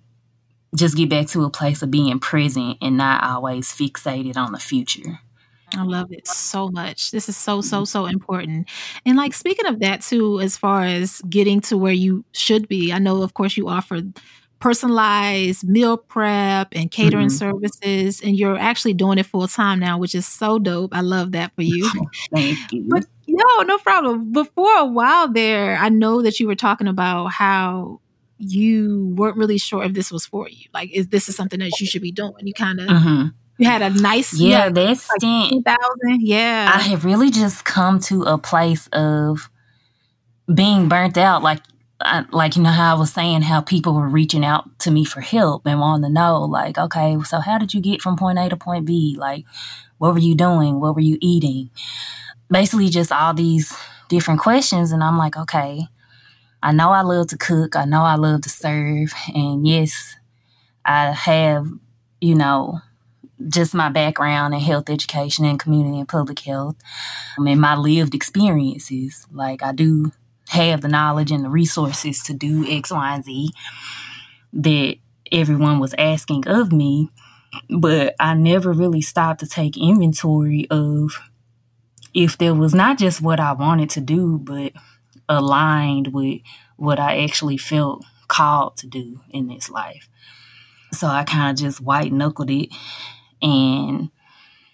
just 0.75 0.97
get 0.97 1.09
back 1.09 1.27
to 1.29 1.45
a 1.45 1.51
place 1.51 1.83
of 1.83 1.91
being 1.91 2.19
present 2.19 2.79
and 2.81 2.97
not 2.97 3.23
always 3.23 3.69
fixated 3.69 4.37
on 4.37 4.53
the 4.53 4.59
future. 4.59 5.21
I 5.77 5.83
love 5.83 6.13
it 6.13 6.27
so 6.27 6.71
much. 6.71 7.11
This 7.11 7.29
is 7.29 7.37
so, 7.37 7.61
so, 7.61 7.85
so 7.85 8.07
important. 8.07 8.69
And 9.05 9.17
like 9.17 9.35
speaking 9.35 9.67
of 9.67 9.81
that 9.81 10.03
too, 10.03 10.41
as 10.41 10.57
far 10.57 10.83
as 10.83 11.21
getting 11.29 11.61
to 11.63 11.77
where 11.77 11.93
you 11.93 12.25
should 12.33 12.69
be, 12.69 12.93
I 12.93 12.99
know, 12.99 13.23
of 13.23 13.35
course, 13.35 13.57
you 13.57 13.69
offer 13.69 14.01
personalized 14.61 15.69
meal 15.69 15.97
prep 15.97 16.69
and 16.73 16.91
catering 16.91 17.29
mm-hmm. 17.29 17.37
services, 17.37 18.21
and 18.21 18.37
you're 18.37 18.59
actually 18.59 18.95
doing 18.95 19.19
it 19.19 19.27
full 19.27 19.47
time 19.49 19.79
now, 19.79 19.99
which 19.99 20.15
is 20.15 20.27
so 20.27 20.59
dope. 20.59 20.95
I 20.95 21.01
love 21.01 21.33
that 21.33 21.55
for 21.55 21.63
you. 21.63 21.89
Thank 22.35 22.59
you. 22.73 22.85
But 22.89 23.07
no, 23.27 23.63
no 23.63 23.79
problem. 23.79 24.33
Before 24.33 24.77
a 24.79 24.87
while 24.87 25.33
there, 25.33 25.77
I 25.77 25.89
know 25.89 26.23
that 26.23 26.41
you 26.41 26.47
were 26.47 26.57
talking 26.57 26.89
about 26.89 27.27
how 27.27 28.01
you 28.39 29.15
weren't 29.17 29.37
really 29.37 29.59
sure 29.59 29.85
if 29.85 29.93
this 29.93 30.11
was 30.11 30.25
for 30.25 30.49
you. 30.49 30.67
Like, 30.73 30.91
is 30.93 31.09
this 31.09 31.29
is 31.29 31.37
something 31.37 31.61
that 31.61 31.79
you 31.81 31.87
should 31.87 32.03
be 32.03 32.13
doing? 32.13 32.35
You 32.41 32.55
kind 32.55 32.81
of 32.81 32.89
mm-hmm. 32.89 33.27
You 33.59 33.67
had 33.67 33.83
a 33.83 33.91
nice 33.91 34.35
yeah. 34.35 34.67
yeah 34.67 34.71
that 34.71 34.97
stint, 34.99 35.65
thousand. 35.65 36.21
Yeah, 36.21 36.73
I 36.75 36.81
have 36.81 37.05
really 37.05 37.31
just 37.31 37.65
come 37.65 38.01
to 38.01 38.23
a 38.23 38.39
place 38.39 38.89
of 38.93 39.51
being 40.53 40.89
burnt 40.89 41.19
out. 41.19 41.43
Like, 41.43 41.61
I, 42.01 42.25
like 42.31 42.57
you 42.57 42.63
know 42.63 42.71
how 42.71 42.97
I 42.97 42.99
was 42.99 43.13
saying 43.13 43.43
how 43.43 43.61
people 43.61 43.95
were 43.95 44.09
reaching 44.09 44.45
out 44.45 44.79
to 44.81 44.91
me 44.91 45.05
for 45.05 45.21
help 45.21 45.67
and 45.67 45.81
wanting 45.81 46.09
to 46.09 46.13
know, 46.13 46.43
like, 46.43 46.79
okay, 46.79 47.17
so 47.25 47.41
how 47.41 47.59
did 47.59 47.75
you 47.75 47.81
get 47.81 48.01
from 48.01 48.17
point 48.17 48.39
A 48.39 48.49
to 48.49 48.57
point 48.57 48.85
B? 48.85 49.17
Like, 49.19 49.45
what 49.99 50.15
were 50.15 50.21
you 50.21 50.35
doing? 50.35 50.81
What 50.81 50.95
were 50.95 51.01
you 51.01 51.19
eating? 51.21 51.71
Basically, 52.51 52.89
just 52.89 53.13
all 53.13 53.35
these 53.35 53.77
different 54.09 54.41
questions, 54.41 54.93
and 54.93 55.05
I'm 55.05 55.19
like, 55.19 55.37
okay 55.37 55.89
I 56.63 56.73
know 56.73 56.91
I 56.91 57.03
love 57.03 57.29
to 57.29 57.39
cook. 57.39 57.77
I 57.77 57.85
know 57.85 58.03
I 58.03 58.17
love 58.17 58.43
to 58.43 58.49
serve. 58.49 59.13
And 59.35 59.67
yes, 59.67 60.17
I 60.85 61.13
have, 61.13 61.69
you 62.21 62.35
know, 62.35 62.81
just 63.49 63.75
my 63.75 63.89
background 63.89 64.55
in 64.55 64.61
health 64.61 64.91
education 64.91 65.45
and 65.45 65.61
community 65.61 65.99
and 65.99 66.09
public 66.09 66.41
health 66.41 66.77
I 67.39 67.43
mean, 67.43 67.61
my 67.61 67.77
lived 67.77 68.15
experiences. 68.15 69.27
Like, 69.33 69.63
I 69.63 69.73
do 69.73 70.13
have 70.49 70.81
the 70.83 70.89
knowledge 70.89 71.31
and 71.31 71.45
the 71.45 71.51
resources 71.51 72.23
to 72.25 72.35
do 72.35 72.67
X, 72.69 72.91
Y, 72.91 73.15
and 73.15 73.25
Z 73.25 73.51
that 74.55 74.97
everyone 75.33 75.79
was 75.79 75.95
asking 75.99 76.49
of 76.49 76.73
me. 76.73 77.11
But 77.71 78.15
I 78.21 78.35
never 78.35 78.73
really 78.73 79.03
stopped 79.03 79.41
to 79.41 79.47
take 79.47 79.77
inventory 79.77 80.67
of 80.71 81.21
if 82.15 82.39
there 82.39 82.55
was 82.55 82.75
not 82.75 82.99
just 82.99 83.21
what 83.21 83.41
I 83.41 83.53
wanted 83.53 83.91
to 83.91 84.01
do, 84.01 84.39
but 84.39 84.73
aligned 85.29 86.15
with 86.15 86.43
what 86.77 86.99
I 86.99 87.23
actually 87.23 87.59
felt 87.59 88.05
called 88.29 88.77
to 88.79 88.87
do 88.87 89.21
in 89.31 89.49
this 89.49 89.71
life. 89.71 90.09
So 90.93 91.09
I 91.09 91.25
kind 91.25 91.51
of 91.51 91.65
just 91.65 91.81
white 91.81 92.13
knuckled 92.13 92.51
it 92.51 92.71
and 93.43 94.11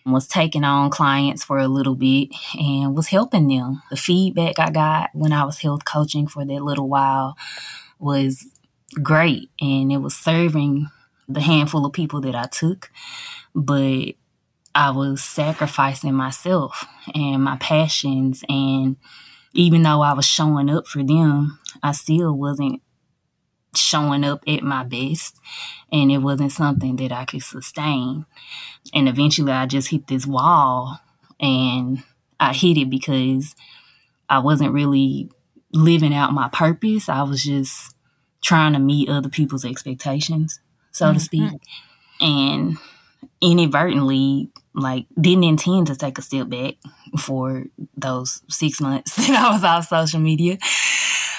was 0.07 0.29
taking 0.29 0.65
on 0.65 0.91
clients 0.91 1.45
for 1.45 1.59
a 1.59 1.69
little 1.69 1.95
bit 1.95 2.29
and 2.59 2.95
was 2.95 3.09
helping 3.09 3.49
them. 3.49 3.83
The 3.91 3.97
feedback 3.97 4.59
I 4.59 4.71
got 4.71 5.11
when 5.15 5.33
I 5.33 5.45
was 5.45 5.59
health 5.59 5.85
coaching 5.85 6.27
for 6.27 6.45
that 6.45 6.63
little 6.63 6.89
while 6.89 7.37
was 7.99 8.47
great 9.03 9.51
and 9.61 9.91
it 9.91 9.99
was 9.99 10.15
serving 10.15 10.89
the 11.29 11.41
handful 11.41 11.87
of 11.87 11.93
people 11.93 12.21
that 12.21 12.35
I 12.35 12.45
took, 12.45 12.91
but 13.55 14.15
I 14.75 14.91
was 14.91 15.23
sacrificing 15.25 16.15
myself 16.15 16.85
and 17.15 17.43
my 17.43 17.57
passions 17.57 18.45
and 18.49 18.97
even 19.55 19.83
though 19.83 20.03
I 20.03 20.13
was 20.13 20.27
showing 20.27 20.69
up 20.69 20.87
for 20.87 21.03
them, 21.03 21.59
I 21.83 21.93
still 21.93 22.37
wasn't 22.37 22.83
showing 23.77 24.25
up 24.25 24.43
at 24.47 24.63
my 24.63 24.85
best 24.85 25.39
and 25.93 26.11
it 26.11 26.19
wasn't 26.19 26.53
something 26.53 26.97
that 26.97 27.13
I 27.13 27.25
could 27.25 27.43
sustain. 27.43 28.27
And 28.93 29.09
eventually 29.09 29.53
I 29.53 29.67
just 29.67 29.89
hit 29.89 30.07
this 30.07 30.27
wall 30.27 31.01
and 31.41 32.03
I 32.41 32.53
hit 32.53 32.77
it 32.77 32.91
because 32.91 33.55
I 34.29 34.39
wasn't 34.39 34.73
really 34.73 35.31
living 35.73 36.15
out 36.15 36.33
my 36.33 36.49
purpose. 36.49 37.09
I 37.09 37.23
was 37.23 37.45
just 37.45 37.95
trying 38.43 38.73
to 38.75 38.79
meet 38.79 39.09
other 39.09 39.29
people's 39.29 39.65
expectations, 39.65 40.61
so 40.91 41.07
mm-hmm. 41.07 41.15
to 41.15 41.21
speak. 41.21 41.53
And 42.21 42.79
inadvertently 43.41 44.51
like 44.75 45.07
didn't 45.21 45.45
intend 45.45 45.87
to 45.87 45.97
take 45.97 46.19
a 46.19 46.23
step 46.23 46.49
back 46.49 46.75
for 47.19 47.65
those 47.97 48.43
six 48.49 48.81
months 48.81 49.15
that 49.17 49.31
I 49.31 49.53
was 49.53 49.65
off 49.65 49.89
social 49.89 50.21
media, 50.21 50.59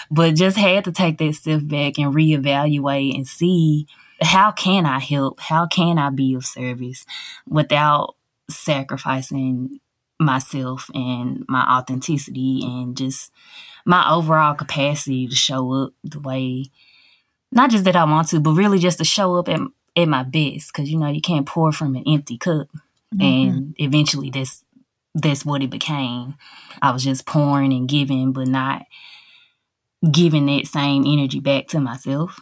but 0.10 0.36
just 0.36 0.58
had 0.58 0.86
to 0.86 0.92
take 0.92 1.18
that 1.18 1.34
step 1.36 1.62
back 1.64 1.98
and 1.98 2.14
reevaluate 2.14 3.16
and 3.16 3.28
see 3.28 3.88
how 4.22 4.52
can 4.52 4.86
I 4.86 5.00
help? 5.00 5.40
How 5.40 5.68
can 5.68 5.98
I 5.98 6.10
be 6.10 6.36
of 6.36 6.46
service 6.46 7.06
without 7.48 8.16
sacrificing 8.50 9.80
myself 10.20 10.90
and 10.94 11.44
my 11.50 11.66
authenticity 11.78 12.62
and 12.64 12.96
just 12.96 13.32
my 13.86 14.10
overall 14.10 14.56
capacity 14.56 15.28
to 15.28 15.36
show 15.36 15.72
up 15.74 15.94
the 16.04 16.20
way 16.20 16.66
not 17.52 17.70
just 17.70 17.86
that 17.86 17.96
I 17.96 18.04
want 18.04 18.28
to, 18.30 18.40
but 18.40 18.52
really 18.52 18.80
just 18.80 18.98
to 18.98 19.06
show 19.06 19.36
up 19.36 19.50
at, 19.50 19.60
at 19.96 20.08
my 20.08 20.24
best. 20.24 20.74
Cause 20.74 20.90
you 20.90 20.98
know, 20.98 21.08
you 21.08 21.22
can't 21.22 21.46
pour 21.46 21.72
from 21.72 21.96
an 21.96 22.04
empty 22.08 22.38
cup. 22.38 22.68
Mm-hmm. 23.14 23.50
And 23.50 23.76
eventually 23.78 24.30
that's 24.30 24.64
that's 25.14 25.46
what 25.46 25.64
it 25.64 25.70
became. 25.70 26.36
I 26.82 26.92
was 26.92 27.04
just 27.04 27.26
pouring 27.26 27.74
and 27.74 27.88
giving, 27.88 28.34
but 28.34 28.48
not 28.48 28.86
giving 30.12 30.46
that 30.48 30.68
same 30.68 31.06
energy 31.08 31.40
back 31.40 31.68
to 31.68 31.80
myself. 31.80 32.40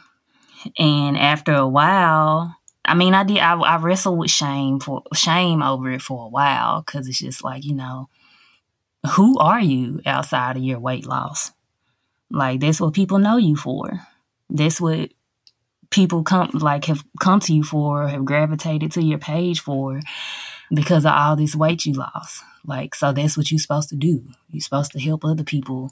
And 0.77 1.17
after 1.17 1.53
a 1.53 1.67
while, 1.67 2.55
I 2.85 2.95
mean, 2.95 3.13
I 3.13 3.23
did. 3.23 3.37
I, 3.37 3.53
I 3.53 3.77
wrestled 3.77 4.17
with 4.17 4.31
shame 4.31 4.79
for 4.79 5.03
shame 5.13 5.61
over 5.61 5.91
it 5.91 6.01
for 6.01 6.25
a 6.25 6.29
while 6.29 6.81
because 6.81 7.07
it's 7.07 7.19
just 7.19 7.43
like 7.43 7.63
you 7.63 7.75
know, 7.75 8.09
who 9.15 9.37
are 9.39 9.61
you 9.61 10.01
outside 10.05 10.57
of 10.57 10.63
your 10.63 10.79
weight 10.79 11.05
loss? 11.05 11.51
Like 12.29 12.59
that's 12.59 12.81
what 12.81 12.93
people 12.93 13.19
know 13.19 13.37
you 13.37 13.55
for. 13.55 14.01
That's 14.49 14.81
what 14.81 15.11
people 15.91 16.23
come 16.23 16.49
like 16.53 16.85
have 16.85 17.03
come 17.19 17.39
to 17.41 17.53
you 17.53 17.63
for, 17.63 18.07
have 18.07 18.25
gravitated 18.25 18.91
to 18.93 19.03
your 19.03 19.19
page 19.19 19.61
for 19.61 19.99
because 20.73 21.05
of 21.05 21.13
all 21.13 21.35
this 21.35 21.55
weight 21.55 21.85
you 21.85 21.93
lost. 21.93 22.43
Like 22.65 22.95
so 22.95 23.11
that's 23.11 23.37
what 23.37 23.51
you're 23.51 23.59
supposed 23.59 23.89
to 23.89 23.95
do. 23.95 24.23
You're 24.49 24.61
supposed 24.61 24.91
to 24.93 24.99
help 24.99 25.23
other 25.25 25.43
people 25.43 25.91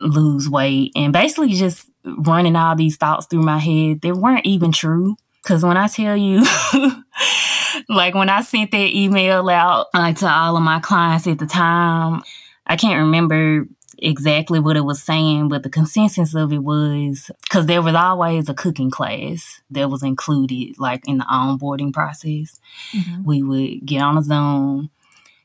lose 0.00 0.48
weight 0.48 0.92
and 0.96 1.12
basically 1.12 1.52
just 1.52 1.86
running 2.04 2.56
all 2.56 2.74
these 2.74 2.96
thoughts 2.96 3.26
through 3.26 3.42
my 3.42 3.58
head 3.58 4.00
they 4.00 4.12
weren't 4.12 4.46
even 4.46 4.72
true 4.72 5.14
because 5.42 5.62
when 5.62 5.76
i 5.76 5.86
tell 5.86 6.16
you 6.16 6.42
like 7.88 8.14
when 8.14 8.30
i 8.30 8.40
sent 8.40 8.70
that 8.70 8.96
email 8.96 9.48
out 9.50 9.88
like 9.92 10.16
to 10.16 10.26
all 10.26 10.56
of 10.56 10.62
my 10.62 10.80
clients 10.80 11.26
at 11.26 11.38
the 11.38 11.46
time 11.46 12.22
i 12.66 12.76
can't 12.76 13.00
remember 13.00 13.66
exactly 14.02 14.58
what 14.58 14.76
it 14.76 14.84
was 14.84 15.02
saying 15.02 15.48
but 15.48 15.62
the 15.62 15.68
consensus 15.68 16.34
of 16.34 16.52
it 16.52 16.62
was 16.62 17.30
because 17.42 17.66
there 17.66 17.82
was 17.82 17.94
always 17.94 18.48
a 18.48 18.54
cooking 18.54 18.90
class 18.90 19.60
that 19.70 19.90
was 19.90 20.02
included 20.02 20.78
like 20.78 21.06
in 21.06 21.18
the 21.18 21.24
onboarding 21.24 21.92
process 21.92 22.58
mm-hmm. 22.92 23.22
we 23.24 23.42
would 23.42 23.84
get 23.84 24.00
on 24.00 24.16
a 24.16 24.22
zoom 24.22 24.90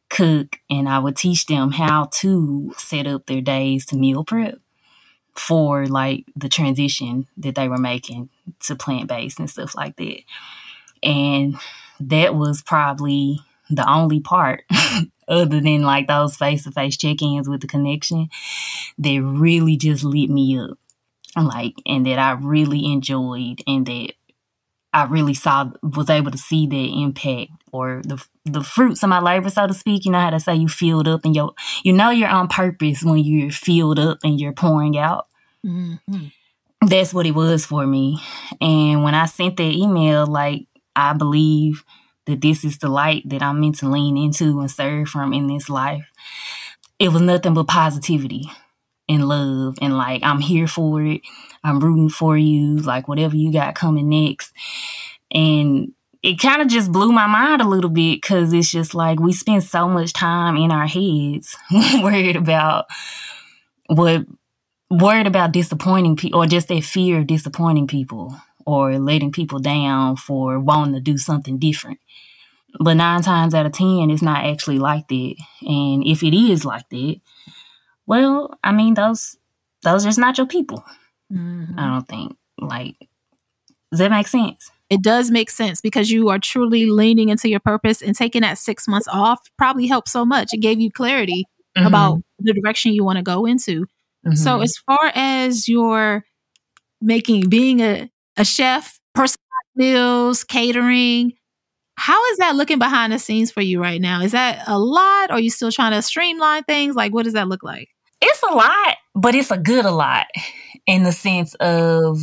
cook 0.10 0.60
and 0.70 0.88
I 0.88 1.00
would 1.00 1.16
teach 1.16 1.46
them 1.46 1.72
how 1.72 2.06
to 2.20 2.74
set 2.78 3.08
up 3.08 3.26
their 3.26 3.42
days 3.42 3.86
to 3.88 3.98
meal 3.98 4.24
prep 4.24 4.60
for 5.36 5.88
like 5.88 6.26
the 6.36 6.50
transition 6.50 7.28
that 7.38 7.56
they 7.56 7.68
were 7.68 7.78
making 7.78 8.30
to 8.62 8.76
plant 8.76 9.08
based 9.08 9.40
and 9.40 9.50
stuff 9.50 9.76
like 9.76 9.98
that. 9.98 10.20
And 11.04 11.58
that 12.00 12.36
was 12.36 12.62
probably 12.62 13.40
the 13.70 13.90
only 13.90 14.20
part 14.20 14.64
other 15.28 15.60
than 15.60 15.84
like 15.84 16.08
those 16.08 16.36
face 16.36 16.64
to 16.64 16.72
face 16.72 16.98
check 16.98 17.22
ins 17.22 17.50
with 17.50 17.62
the 17.62 17.68
connection 17.68 18.30
that 18.98 19.22
really 19.22 19.78
just 19.78 20.04
lit 20.04 20.30
me 20.30 20.60
up. 20.60 20.78
Like, 21.38 21.76
and 21.86 22.06
that 22.06 22.18
I 22.18 22.32
really 22.32 22.86
enjoyed 22.86 23.62
and 23.68 23.86
that 23.88 24.14
I 24.94 25.04
really 25.04 25.34
saw, 25.34 25.70
was 25.84 26.10
able 26.10 26.32
to 26.32 26.38
see 26.38 26.66
that 26.68 26.76
impact 26.76 27.52
or 27.74 28.02
the 28.06 28.24
the 28.46 28.64
fruits 28.64 29.04
of 29.04 29.10
my 29.10 29.20
labor, 29.20 29.50
so 29.50 29.68
to 29.68 29.74
speak. 29.74 30.06
You 30.06 30.12
know 30.12 30.22
how 30.22 30.30
to 30.30 30.40
say 30.40 30.56
you 30.56 30.70
filled 30.70 31.10
up 31.10 31.26
and 31.26 31.36
you 31.36 31.54
you 31.84 31.92
know 31.92 32.12
you're 32.12 32.30
on 32.30 32.48
purpose 32.48 33.04
when 33.04 33.18
you're 33.18 33.52
filled 33.52 34.00
up 34.00 34.20
and 34.24 34.40
you're 34.40 34.54
pouring 34.54 34.98
out. 34.98 35.28
Mm-hmm. 35.66 36.28
That's 36.88 37.14
what 37.14 37.26
it 37.26 37.36
was 37.36 37.66
for 37.66 37.86
me. 37.86 38.22
And 38.62 39.04
when 39.04 39.16
I 39.16 39.26
sent 39.26 39.58
that 39.58 39.64
email, 39.64 40.26
like 40.26 40.68
I 40.96 41.12
believe 41.12 41.84
that 42.26 42.42
this 42.42 42.64
is 42.64 42.78
the 42.78 42.90
light 42.90 43.28
that 43.30 43.42
I'm 43.42 43.60
meant 43.62 43.80
to 43.80 43.90
lean 43.90 44.18
into 44.18 44.60
and 44.60 44.70
serve 44.70 45.10
from 45.10 45.34
in 45.34 45.48
this 45.48 45.70
life. 45.70 46.06
It 47.00 47.10
was 47.10 47.22
nothing 47.22 47.54
but 47.54 47.68
positivity 47.68 48.50
and 49.08 49.28
love 49.28 49.78
and 49.82 49.98
like 49.98 50.24
I'm 50.24 50.40
here 50.40 50.68
for 50.68 51.04
it. 51.04 51.22
I'm 51.64 51.80
rooting 51.80 52.10
for 52.10 52.38
you, 52.38 52.78
like 52.78 53.08
whatever 53.08 53.36
you 53.36 53.52
got 53.52 53.76
coming 53.76 54.10
next. 54.10 54.54
And 55.32 55.94
it 56.24 56.40
kind 56.40 56.62
of 56.62 56.68
just 56.68 56.92
blew 56.92 57.12
my 57.12 57.28
mind 57.28 57.62
a 57.62 57.68
little 57.68 57.90
bit 57.90 58.22
because 58.22 58.52
it's 58.52 58.72
just 58.72 58.96
like 58.96 59.20
we 59.20 59.32
spend 59.32 59.64
so 59.64 59.88
much 59.88 60.14
time 60.14 60.58
in 60.58 60.72
our 60.72 60.88
heads 60.88 61.56
worried 62.02 62.36
about 62.36 62.86
what 63.88 64.26
worried 64.90 65.28
about 65.28 65.52
disappointing 65.52 66.16
people 66.16 66.42
or 66.42 66.48
just 66.48 66.68
that 66.68 66.84
fear 66.84 67.20
of 67.20 67.28
disappointing 67.28 67.88
people 67.88 68.36
or 68.66 68.98
letting 68.98 69.32
people 69.32 69.60
down 69.60 70.18
for 70.18 70.60
wanting 70.60 70.96
to 70.96 71.00
do 71.00 71.18
something 71.18 71.58
different. 71.60 72.00
But 72.80 72.96
nine 72.96 73.22
times 73.22 73.54
out 73.54 73.66
of 73.66 73.72
ten, 73.72 74.10
it's 74.10 74.22
not 74.22 74.46
actually 74.46 74.80
like 74.80 75.08
that. 75.08 75.36
And 75.62 76.06
if 76.06 76.24
it 76.24 76.36
is 76.36 76.66
like 76.66 76.90
that, 76.90 77.22
well, 78.06 78.58
I 78.64 78.72
mean, 78.72 78.96
those 78.96 79.38
those 79.84 80.06
are 80.06 80.10
just 80.10 80.20
not 80.20 80.38
your 80.38 80.48
people. 80.48 80.84
Mm-hmm. 81.32 81.80
I 81.80 81.88
don't 81.88 82.08
think. 82.08 82.38
Like, 82.60 82.96
does 83.92 84.00
that 84.00 84.12
make 84.12 84.28
sense? 84.28 84.72
it 84.90 85.02
does 85.02 85.32
make 85.32 85.50
sense 85.50 85.82
because 85.82 86.12
you 86.12 86.30
are 86.30 86.40
truly 86.40 86.86
leaning 86.86 87.30
into 87.30 87.50
your 87.50 87.60
purpose 87.60 88.02
and 88.02 88.16
taking 88.16 88.42
that 88.42 88.58
six 88.58 88.88
months 88.88 89.08
off 89.08 89.40
probably 89.58 89.88
helped 89.88 90.10
so 90.10 90.26
much. 90.26 90.54
It 90.54 90.60
gave 90.60 90.80
you 90.80 90.92
clarity 90.92 91.46
mm-hmm. 91.76 91.88
about 91.88 92.22
the 92.40 92.54
direction 92.54 92.94
you 92.94 93.04
want 93.04 93.18
to 93.18 93.24
go 93.24 93.46
into. 93.46 93.86
Mm-hmm. 94.26 94.36
So, 94.36 94.62
as 94.62 94.78
far 94.86 95.12
as 95.16 95.68
your 95.68 96.24
making, 97.02 97.50
being 97.50 97.82
a, 97.82 98.10
a 98.38 98.46
chef, 98.46 99.00
personal 99.14 99.40
meals, 99.76 100.44
catering, 100.44 101.34
how 101.98 102.24
is 102.32 102.38
that 102.38 102.56
looking 102.56 102.80
behind 102.80 103.14
the 103.14 103.20
scenes 103.20 103.52
for 103.52 103.62
you 103.62 103.82
right 103.82 104.02
now? 104.02 104.22
Is 104.22 104.34
that 104.34 104.64
a 104.68 104.78
lot? 104.78 105.30
Or 105.30 105.34
are 105.36 105.40
you 105.40 105.50
still 105.50 105.72
trying 105.72 105.94
to 105.94 106.02
streamline 106.02 106.64
things? 106.64 106.96
Like, 106.96 107.14
what 107.14 107.24
does 107.24 107.34
that 107.34 107.48
look 107.48 107.64
like? 107.64 107.90
It's 108.22 108.44
a 108.44 108.54
lot, 108.54 108.98
but 109.14 109.36
it's 109.36 109.52
a 109.52 109.58
good 109.58 109.86
a 109.86 109.92
lot 109.92 110.28
in 110.86 111.04
the 111.04 111.12
sense 111.12 111.54
of 111.56 112.20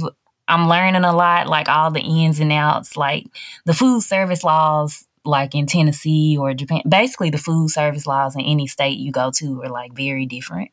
I'm 0.48 0.68
learning 0.68 1.04
a 1.04 1.14
lot, 1.14 1.48
like 1.48 1.68
all 1.68 1.90
the 1.90 2.00
ins 2.00 2.40
and 2.40 2.52
outs, 2.52 2.96
like 2.96 3.26
the 3.64 3.74
food 3.74 4.02
service 4.02 4.44
laws, 4.44 5.06
like 5.24 5.54
in 5.54 5.66
Tennessee 5.66 6.36
or 6.38 6.52
Japan. 6.54 6.82
Basically, 6.88 7.30
the 7.30 7.38
food 7.38 7.70
service 7.70 8.06
laws 8.06 8.34
in 8.34 8.42
any 8.42 8.66
state 8.66 8.98
you 8.98 9.12
go 9.12 9.30
to 9.36 9.62
are 9.62 9.68
like 9.68 9.94
very 9.94 10.26
different. 10.26 10.70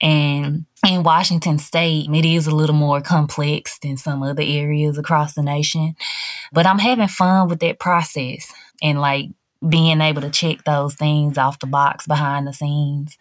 And 0.00 0.66
in 0.86 1.02
Washington 1.02 1.58
state, 1.58 2.08
it 2.10 2.24
is 2.24 2.46
a 2.46 2.54
little 2.54 2.74
more 2.74 3.00
complex 3.00 3.78
than 3.78 3.96
some 3.96 4.22
other 4.22 4.42
areas 4.42 4.98
across 4.98 5.34
the 5.34 5.42
nation. 5.42 5.96
But 6.52 6.66
I'm 6.66 6.78
having 6.78 7.08
fun 7.08 7.48
with 7.48 7.60
that 7.60 7.78
process 7.78 8.52
and 8.82 9.00
like 9.00 9.30
being 9.66 10.00
able 10.00 10.20
to 10.22 10.30
check 10.30 10.64
those 10.64 10.94
things 10.94 11.38
off 11.38 11.58
the 11.58 11.66
box 11.66 12.06
behind 12.06 12.46
the 12.46 12.52
scenes. 12.52 13.16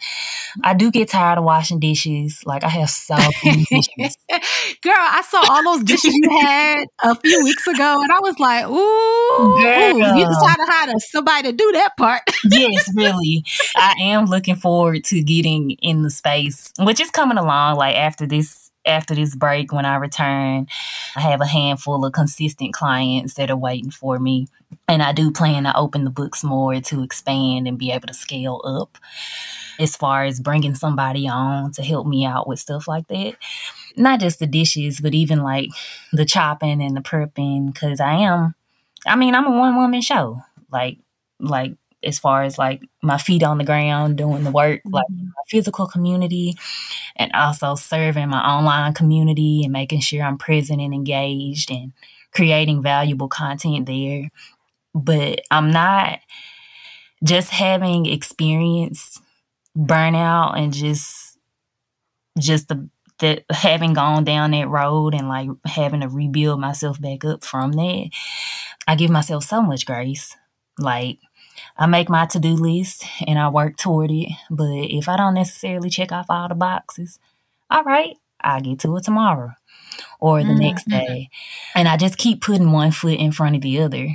I 0.63 0.73
do 0.73 0.91
get 0.91 1.09
tired 1.09 1.37
of 1.37 1.43
washing 1.43 1.79
dishes. 1.79 2.43
Like 2.45 2.63
I 2.63 2.69
have 2.69 2.89
so 2.89 3.15
many 3.43 3.65
dishes. 3.69 4.17
Girl, 4.81 4.93
I 4.95 5.23
saw 5.27 5.43
all 5.49 5.63
those 5.63 5.83
dishes 5.83 6.13
you 6.13 6.29
had 6.29 6.85
a 7.03 7.15
few 7.15 7.43
weeks 7.43 7.67
ago, 7.67 8.01
and 8.01 8.11
I 8.11 8.19
was 8.19 8.39
like, 8.39 8.65
"Ooh, 8.65 9.61
Girl. 9.61 10.17
you 10.17 10.25
just 10.25 10.45
how 10.45 10.55
to 10.55 10.71
hire 10.71 10.99
somebody 10.99 11.51
to 11.51 11.55
do 11.55 11.71
that 11.73 11.97
part." 11.97 12.21
yes, 12.45 12.89
really. 12.95 13.43
I 13.75 13.95
am 14.01 14.25
looking 14.25 14.55
forward 14.55 15.03
to 15.05 15.21
getting 15.21 15.71
in 15.71 16.03
the 16.03 16.09
space, 16.09 16.71
which 16.79 16.99
is 16.99 17.11
coming 17.11 17.37
along. 17.37 17.77
Like 17.77 17.95
after 17.95 18.25
this 18.25 18.64
after 18.85 19.15
this 19.15 19.35
break, 19.35 19.71
when 19.71 19.85
I 19.85 19.95
return, 19.95 20.67
I 21.15 21.21
have 21.21 21.41
a 21.41 21.47
handful 21.47 22.05
of 22.05 22.13
consistent 22.13 22.73
clients 22.73 23.35
that 23.35 23.49
are 23.49 23.57
waiting 23.57 23.91
for 23.91 24.19
me. 24.19 24.47
And 24.87 25.01
I 25.01 25.11
do 25.11 25.31
plan 25.31 25.63
to 25.63 25.75
open 25.75 26.03
the 26.03 26.09
books 26.09 26.43
more 26.43 26.79
to 26.79 27.03
expand 27.03 27.67
and 27.67 27.77
be 27.77 27.91
able 27.91 28.07
to 28.07 28.13
scale 28.13 28.61
up 28.63 28.97
as 29.79 29.95
far 29.95 30.23
as 30.23 30.39
bringing 30.39 30.75
somebody 30.75 31.27
on 31.27 31.71
to 31.73 31.83
help 31.83 32.07
me 32.07 32.25
out 32.25 32.47
with 32.47 32.59
stuff 32.59 32.87
like 32.87 33.07
that. 33.07 33.35
Not 33.97 34.19
just 34.19 34.39
the 34.39 34.47
dishes, 34.47 34.99
but 34.99 35.13
even 35.13 35.41
like 35.41 35.69
the 36.11 36.25
chopping 36.25 36.81
and 36.81 36.95
the 36.95 37.01
prepping, 37.01 37.73
because 37.73 37.99
I 37.99 38.13
am, 38.13 38.55
I 39.07 39.15
mean, 39.15 39.33
I'm 39.35 39.45
a 39.45 39.57
one 39.57 39.75
woman 39.75 40.01
show. 40.01 40.41
Like, 40.71 40.97
like 41.39 41.73
as 42.05 42.19
far 42.19 42.43
as 42.43 42.57
like 42.57 42.81
my 43.01 43.17
feet 43.17 43.43
on 43.43 43.57
the 43.57 43.63
ground 43.63 44.17
doing 44.17 44.43
the 44.43 44.51
work, 44.51 44.79
mm-hmm. 44.79 44.93
like 44.93 45.09
my 45.09 45.43
physical 45.47 45.87
community, 45.87 46.55
and 47.15 47.31
also 47.33 47.75
serving 47.75 48.29
my 48.29 48.41
online 48.41 48.93
community 48.93 49.61
and 49.63 49.73
making 49.73 50.01
sure 50.01 50.23
I'm 50.23 50.37
present 50.37 50.81
and 50.81 50.93
engaged 50.93 51.71
and 51.71 51.93
creating 52.33 52.83
valuable 52.83 53.27
content 53.27 53.85
there. 53.85 54.29
But 54.93 55.41
I'm 55.51 55.71
not 55.71 56.19
just 57.23 57.49
having 57.49 58.05
experienced 58.05 59.21
burnout 59.77 60.57
and 60.57 60.71
just 60.71 61.37
just 62.37 62.67
the 62.67 62.89
that 63.19 63.45
having 63.49 63.93
gone 63.93 64.25
down 64.25 64.51
that 64.51 64.67
road 64.67 65.13
and 65.13 65.29
like 65.29 65.49
having 65.65 66.01
to 66.01 66.09
rebuild 66.09 66.59
myself 66.59 66.99
back 66.99 67.23
up 67.23 67.43
from 67.43 67.71
that, 67.73 68.09
I 68.87 68.95
give 68.95 69.09
myself 69.09 69.45
so 69.45 69.61
much 69.61 69.85
grace. 69.85 70.35
Like 70.77 71.19
I 71.77 71.87
make 71.87 72.09
my 72.09 72.25
to 72.27 72.39
do 72.39 72.53
list 72.53 73.05
and 73.27 73.37
I 73.37 73.49
work 73.49 73.77
toward 73.77 74.11
it. 74.11 74.29
But 74.49 74.65
if 74.65 75.09
I 75.09 75.17
don't 75.17 75.33
necessarily 75.33 75.89
check 75.89 76.11
off 76.11 76.27
all 76.29 76.47
the 76.47 76.55
boxes, 76.55 77.19
all 77.69 77.83
right, 77.83 78.15
I'll 78.41 78.61
get 78.61 78.79
to 78.79 78.95
it 78.97 79.03
tomorrow 79.03 79.51
or 80.19 80.41
the 80.41 80.49
mm-hmm. 80.49 80.59
next 80.59 80.87
day. 80.87 81.29
And 81.73 81.87
I 81.87 81.97
just 81.97 82.17
keep 82.17 82.41
putting 82.41 82.71
one 82.71 82.91
foot 82.91 83.19
in 83.19 83.31
front 83.31 83.55
of 83.55 83.61
the 83.61 83.81
other 83.81 84.07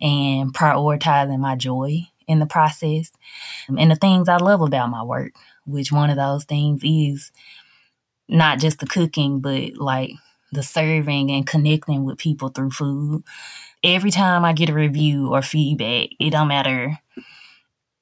and 0.00 0.52
prioritizing 0.52 1.38
my 1.38 1.56
joy 1.56 2.08
in 2.26 2.38
the 2.38 2.46
process 2.46 3.10
and 3.68 3.90
the 3.90 3.96
things 3.96 4.28
I 4.28 4.36
love 4.36 4.60
about 4.60 4.90
my 4.90 5.02
work, 5.02 5.32
which 5.66 5.90
one 5.90 6.10
of 6.10 6.16
those 6.16 6.44
things 6.44 6.82
is 6.84 7.32
not 8.28 8.58
just 8.58 8.78
the 8.78 8.86
cooking, 8.86 9.40
but 9.40 9.76
like 9.76 10.12
the 10.52 10.62
serving 10.62 11.30
and 11.30 11.46
connecting 11.46 12.04
with 12.04 12.18
people 12.18 12.48
through 12.48 12.70
food 12.70 13.22
every 13.82 14.10
time 14.10 14.44
I 14.44 14.52
get 14.52 14.70
a 14.70 14.74
review 14.74 15.32
or 15.32 15.42
feedback, 15.42 16.10
it 16.18 16.30
don't 16.30 16.48
matter. 16.48 16.98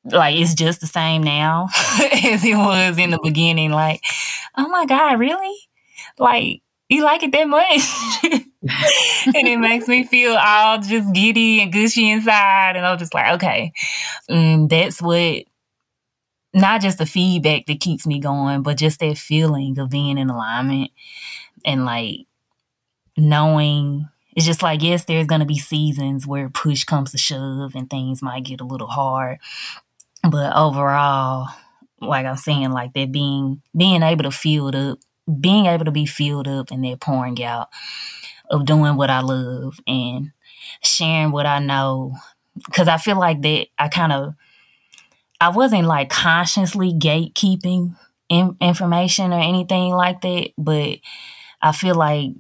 Like 0.05 0.37
it's 0.37 0.55
just 0.55 0.81
the 0.81 0.87
same 0.87 1.23
now 1.23 1.69
as 2.25 2.45
it 2.45 2.57
was 2.57 2.99
in 2.99 3.11
the 3.11 3.21
beginning. 3.23 3.71
Like, 3.71 4.03
oh 4.57 4.69
my 4.69 4.87
God, 4.87 5.19
really? 5.19 5.57
Like, 6.19 6.63
you 6.89 7.03
like 7.03 7.23
it 7.23 7.33
that 7.33 7.49
much? 7.49 8.43
and 9.35 9.49
it 9.49 9.59
makes 9.59 9.89
me 9.89 10.05
feel 10.05 10.37
all 10.37 10.79
just 10.79 11.13
giddy 11.13 11.61
and 11.61 11.73
gushy 11.73 12.11
inside. 12.11 12.77
And 12.77 12.87
I'm 12.87 12.99
just 12.99 13.15
like, 13.15 13.35
okay, 13.35 13.73
that's 14.29 15.03
what 15.03 15.45
not 16.55 16.81
just 16.81 16.99
the 16.99 17.07
feedback 17.07 17.67
that 17.67 17.81
keeps 17.81 18.07
me 18.07 18.19
going, 18.19 18.63
but 18.63 18.79
just 18.79 19.01
that 19.01 19.19
feeling 19.19 19.79
of 19.79 19.91
being 19.91 20.17
in 20.17 20.31
alignment 20.31 20.91
and 21.65 21.85
like 21.85 22.21
knowing 23.17 24.09
it's 24.37 24.47
just 24.47 24.63
like, 24.63 24.83
yes, 24.83 25.07
there's 25.07 25.27
going 25.27 25.41
to 25.41 25.47
be 25.47 25.59
seasons 25.59 26.27
where 26.27 26.51
push 26.51 26.85
comes 26.85 27.11
to 27.13 27.19
shove 27.19 27.75
and 27.75 27.89
things 27.89 28.23
might 28.23 28.45
get 28.45 28.61
a 28.61 28.65
little 28.65 28.87
hard. 28.87 29.39
But 30.23 30.55
overall, 30.55 31.49
like 32.03 32.27
I'm 32.27 32.37
saying, 32.37 32.71
like 32.71 32.93
that 32.93 33.11
being, 33.11 33.63
being 33.75 34.03
able 34.03 34.25
to 34.25 34.31
feel 34.31 34.69
up, 34.77 34.99
being 35.41 35.65
able 35.67 35.87
to 35.87 35.91
be 35.91 36.05
filled 36.05 36.47
up 36.49 36.71
and 36.71 36.85
they're 36.85 36.99
pouring 36.99 37.43
out 37.43 37.69
of 38.51 38.67
doing 38.67 38.97
what 38.97 39.09
I 39.09 39.21
love 39.21 39.81
and 39.87 40.33
sharing 40.83 41.33
what 41.33 41.47
I 41.47 41.59
know. 41.59 42.15
Cause 42.73 42.89
I 42.89 42.99
feel 42.99 43.19
like 43.19 43.41
that 43.43 43.69
I 43.79 43.89
kind 43.89 44.13
of, 44.13 44.35
I 45.41 45.49
wasn't 45.49 45.87
like 45.87 46.11
consciously 46.11 46.93
gatekeeping 46.93 47.97
in, 48.29 48.57
information 48.61 49.33
or 49.33 49.41
anything 49.41 49.93
like 49.93 50.21
that, 50.23 50.51
but 50.59 50.99
I 51.63 51.73
feel 51.73 51.95
like 51.95 52.33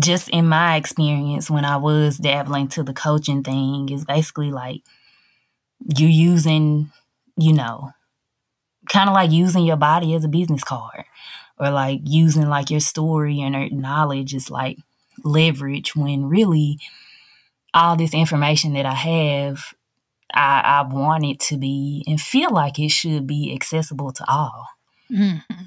just 0.00 0.28
in 0.28 0.46
my 0.48 0.76
experience 0.76 1.50
when 1.50 1.64
I 1.64 1.76
was 1.76 2.18
dabbling 2.18 2.68
to 2.68 2.82
the 2.82 2.92
coaching 2.92 3.42
thing 3.42 3.88
is 3.88 4.04
basically 4.04 4.50
like 4.50 4.82
you 5.96 6.06
using, 6.06 6.90
you 7.36 7.52
know, 7.52 7.92
kind 8.88 9.08
of 9.08 9.14
like 9.14 9.30
using 9.30 9.64
your 9.64 9.76
body 9.76 10.14
as 10.14 10.24
a 10.24 10.28
business 10.28 10.64
card 10.64 11.04
or 11.58 11.70
like 11.70 12.00
using 12.04 12.48
like 12.48 12.70
your 12.70 12.80
story 12.80 13.40
and 13.40 13.54
your 13.54 13.70
knowledge 13.70 14.34
is 14.34 14.50
like 14.50 14.78
leverage 15.22 15.94
when 15.94 16.26
really 16.26 16.78
all 17.72 17.96
this 17.96 18.14
information 18.14 18.74
that 18.74 18.86
I 18.86 18.94
have, 18.94 19.74
I, 20.32 20.60
I 20.60 20.92
want 20.92 21.24
it 21.24 21.40
to 21.40 21.56
be 21.56 22.04
and 22.06 22.20
feel 22.20 22.50
like 22.50 22.78
it 22.78 22.90
should 22.90 23.26
be 23.26 23.54
accessible 23.54 24.12
to 24.12 24.24
all. 24.30 24.68
Mm-hmm 25.10 25.64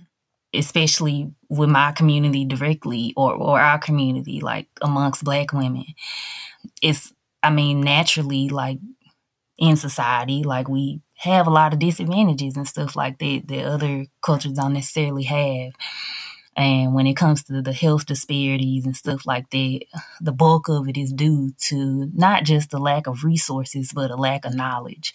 especially 0.54 1.32
with 1.50 1.70
my 1.70 1.92
community 1.92 2.46
directly 2.46 3.14
or, 3.16 3.34
or 3.34 3.60
our 3.60 3.80
community, 3.80 4.42
like 4.42 4.68
amongst 4.82 5.24
black 5.24 5.54
women. 5.54 5.86
It's, 6.82 7.14
I 7.44 7.50
mean, 7.50 7.82
naturally, 7.82 8.50
like 8.50 8.80
in 9.58 9.76
society, 9.76 10.44
like 10.44 10.68
we 10.68 11.02
have 11.16 11.48
a 11.48 11.52
lot 11.52 11.74
of 11.74 11.80
disadvantages 11.80 12.56
and 12.56 12.68
stuff 12.68 12.96
like 12.96 13.18
that 13.20 13.44
that 13.48 13.66
other 13.66 14.06
cultures 14.22 14.54
don't 14.54 14.74
necessarily 14.74 15.24
have. 15.24 15.74
And 16.56 16.96
when 16.96 17.06
it 17.06 17.16
comes 17.16 17.44
to 17.44 17.62
the 17.62 17.74
health 17.74 18.08
disparities 18.08 18.86
and 18.86 18.98
stuff 18.98 19.28
like 19.28 19.52
that, 19.52 19.82
the 20.20 20.32
bulk 20.32 20.70
of 20.70 20.88
it 20.88 20.98
is 20.98 21.14
due 21.14 21.52
to 21.70 22.10
not 22.16 22.46
just 22.46 22.72
the 22.72 22.80
lack 22.80 23.06
of 23.06 23.24
resources, 23.24 23.92
but 23.94 24.10
a 24.10 24.16
lack 24.16 24.44
of 24.44 24.56
knowledge. 24.56 25.14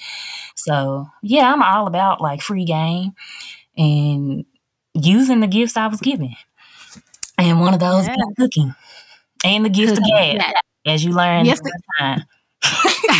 So, 0.54 1.08
yeah, 1.20 1.52
I'm 1.52 1.62
all 1.62 1.88
about 1.88 2.20
like 2.20 2.42
free 2.42 2.64
game 2.64 3.14
and 3.76 4.44
using 4.94 5.40
the 5.40 5.46
gifts 5.46 5.76
I 5.76 5.86
was 5.86 6.00
given. 6.00 6.34
And 7.38 7.60
one 7.60 7.74
of 7.74 7.80
those 7.80 8.06
yeah. 8.06 8.14
is 8.14 8.34
cooking. 8.38 8.74
And 9.44 9.64
the 9.64 9.70
gift 9.70 9.98
of 9.98 10.04
gab, 10.04 10.36
yeah. 10.36 10.52
as 10.86 11.04
you 11.04 11.12
learn 11.12 11.46
yes, 11.46 11.60
time. 11.98 12.24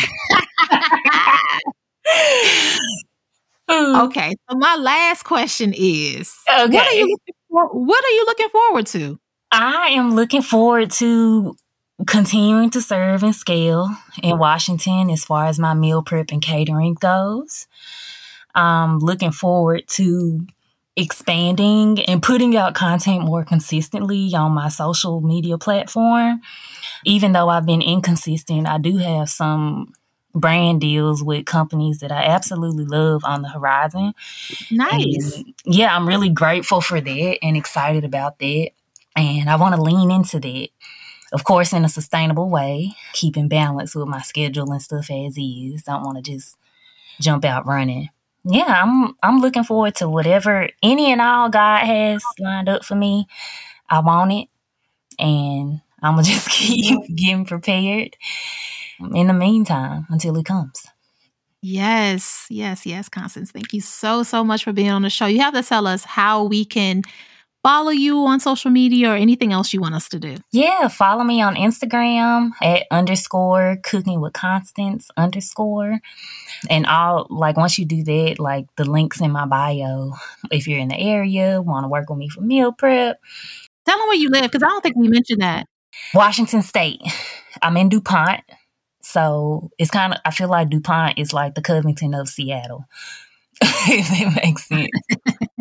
okay. 4.06 4.36
So 4.48 4.56
my 4.56 4.76
last 4.76 5.24
question 5.24 5.74
is 5.76 6.34
okay. 6.48 6.72
what 6.72 6.86
are 6.86 6.94
you 6.94 7.16
for, 7.52 7.68
what 7.68 8.04
are 8.04 8.10
you 8.10 8.24
looking 8.26 8.48
forward 8.48 8.86
to? 8.88 9.18
I 9.50 9.88
am 9.90 10.14
looking 10.14 10.42
forward 10.42 10.90
to 10.92 11.56
continuing 12.06 12.70
to 12.70 12.80
serve 12.80 13.22
and 13.22 13.34
scale 13.34 13.94
in 14.22 14.38
Washington 14.38 15.10
as 15.10 15.24
far 15.24 15.46
as 15.46 15.58
my 15.58 15.74
meal 15.74 16.02
prep 16.02 16.30
and 16.30 16.42
catering 16.42 16.94
goes. 16.94 17.66
I'm 18.54 18.98
looking 18.98 19.32
forward 19.32 19.84
to 19.88 20.46
expanding 20.96 22.00
and 22.02 22.22
putting 22.22 22.56
out 22.56 22.74
content 22.74 23.24
more 23.24 23.44
consistently 23.44 24.32
on 24.34 24.52
my 24.52 24.68
social 24.68 25.20
media 25.20 25.58
platform. 25.58 26.40
Even 27.04 27.32
though 27.32 27.48
I've 27.48 27.66
been 27.66 27.82
inconsistent, 27.82 28.66
I 28.66 28.78
do 28.78 28.98
have 28.98 29.28
some 29.28 29.92
brand 30.34 30.80
deals 30.80 31.22
with 31.22 31.46
companies 31.46 31.98
that 31.98 32.12
I 32.12 32.24
absolutely 32.24 32.84
love 32.84 33.24
on 33.24 33.42
the 33.42 33.48
horizon. 33.48 34.14
Nice. 34.70 35.36
And 35.36 35.54
yeah, 35.64 35.94
I'm 35.94 36.08
really 36.08 36.30
grateful 36.30 36.80
for 36.80 37.00
that 37.00 37.38
and 37.42 37.56
excited 37.56 38.04
about 38.04 38.38
that. 38.38 38.70
And 39.16 39.50
I 39.50 39.56
want 39.56 39.74
to 39.74 39.82
lean 39.82 40.10
into 40.10 40.40
that. 40.40 40.68
Of 41.32 41.44
course, 41.44 41.72
in 41.72 41.84
a 41.84 41.88
sustainable 41.88 42.50
way, 42.50 42.92
keeping 43.14 43.48
balance 43.48 43.94
with 43.94 44.06
my 44.06 44.20
schedule 44.20 44.70
and 44.70 44.82
stuff 44.82 45.10
as 45.10 45.36
is. 45.38 45.82
Don't 45.82 46.02
want 46.02 46.22
to 46.22 46.30
just 46.30 46.56
jump 47.20 47.44
out 47.44 47.66
running 47.66 48.10
yeah, 48.44 48.82
I'm 48.82 49.14
I'm 49.22 49.40
looking 49.40 49.64
forward 49.64 49.94
to 49.96 50.08
whatever 50.08 50.68
any 50.82 51.12
and 51.12 51.20
all 51.20 51.48
God 51.48 51.84
has 51.84 52.24
lined 52.38 52.68
up 52.68 52.84
for 52.84 52.94
me. 52.94 53.26
I 53.88 54.00
want 54.00 54.32
it, 54.32 54.48
and 55.18 55.80
I'm 56.02 56.14
gonna 56.14 56.22
just 56.26 56.48
keep 56.48 57.00
getting 57.14 57.44
prepared. 57.44 58.16
In 59.14 59.26
the 59.26 59.32
meantime, 59.34 60.06
until 60.10 60.36
it 60.36 60.44
comes. 60.46 60.86
Yes, 61.60 62.46
yes, 62.50 62.86
yes, 62.86 63.08
Constance. 63.08 63.50
Thank 63.52 63.72
you 63.72 63.80
so 63.80 64.22
so 64.22 64.44
much 64.44 64.64
for 64.64 64.72
being 64.72 64.90
on 64.90 65.02
the 65.02 65.10
show. 65.10 65.26
You 65.26 65.40
have 65.40 65.54
to 65.54 65.62
tell 65.62 65.86
us 65.86 66.04
how 66.04 66.44
we 66.44 66.64
can 66.64 67.02
follow 67.62 67.90
you 67.90 68.18
on 68.26 68.40
social 68.40 68.70
media 68.70 69.10
or 69.10 69.16
anything 69.16 69.52
else 69.52 69.72
you 69.72 69.80
want 69.80 69.94
us 69.94 70.08
to 70.10 70.18
do? 70.18 70.36
Yeah, 70.50 70.88
follow 70.88 71.24
me 71.24 71.40
on 71.40 71.54
Instagram 71.54 72.50
at 72.62 72.86
underscore 72.90 73.78
cooking 73.82 74.20
with 74.20 74.32
Constance 74.32 75.10
underscore. 75.16 76.00
And 76.68 76.86
I'll 76.86 77.26
like 77.30 77.56
once 77.56 77.78
you 77.78 77.84
do 77.84 78.02
that, 78.04 78.36
like 78.38 78.66
the 78.76 78.84
links 78.84 79.20
in 79.20 79.30
my 79.30 79.46
bio. 79.46 80.12
If 80.50 80.66
you're 80.66 80.80
in 80.80 80.88
the 80.88 80.98
area, 80.98 81.62
want 81.62 81.84
to 81.84 81.88
work 81.88 82.10
with 82.10 82.18
me 82.18 82.28
for 82.28 82.40
meal 82.40 82.72
prep. 82.72 83.20
Tell 83.86 83.98
them 83.98 84.08
where 84.08 84.16
you 84.16 84.30
live 84.30 84.44
because 84.50 84.62
I 84.62 84.68
don't 84.68 84.82
think 84.82 84.96
we 84.96 85.08
mentioned 85.08 85.42
that. 85.42 85.66
Washington 86.14 86.62
State. 86.62 87.00
I'm 87.62 87.76
in 87.76 87.88
DuPont. 87.88 88.40
So 89.02 89.70
it's 89.78 89.90
kind 89.90 90.14
of, 90.14 90.20
I 90.24 90.30
feel 90.30 90.48
like 90.48 90.70
DuPont 90.70 91.18
is 91.18 91.32
like 91.32 91.54
the 91.54 91.62
Covington 91.62 92.14
of 92.14 92.28
Seattle, 92.28 92.84
if 93.62 94.08
that 94.08 94.42
makes 94.42 94.68
sense. 94.68 94.88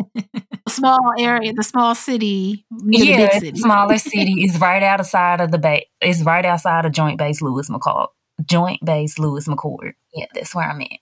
small 0.72 1.12
area, 1.18 1.52
the 1.52 1.62
small 1.62 1.94
city, 1.94 2.64
yeah, 2.86 3.28
the 3.34 3.40
city. 3.40 3.58
smaller 3.58 3.98
city 3.98 4.44
is 4.44 4.58
right 4.60 4.82
outside 4.82 5.40
of 5.40 5.50
the 5.50 5.58
bay. 5.58 5.88
It's 6.00 6.22
right 6.22 6.44
outside 6.44 6.84
of 6.84 6.92
Joint 6.92 7.18
Base 7.18 7.42
Lewis 7.42 7.68
McCall. 7.68 8.08
Joint 8.44 8.84
Base 8.84 9.18
Lewis 9.18 9.46
McChord. 9.46 9.92
Yeah, 10.14 10.26
that's 10.34 10.54
where 10.54 10.68
I'm 10.68 10.80
at. 10.80 10.98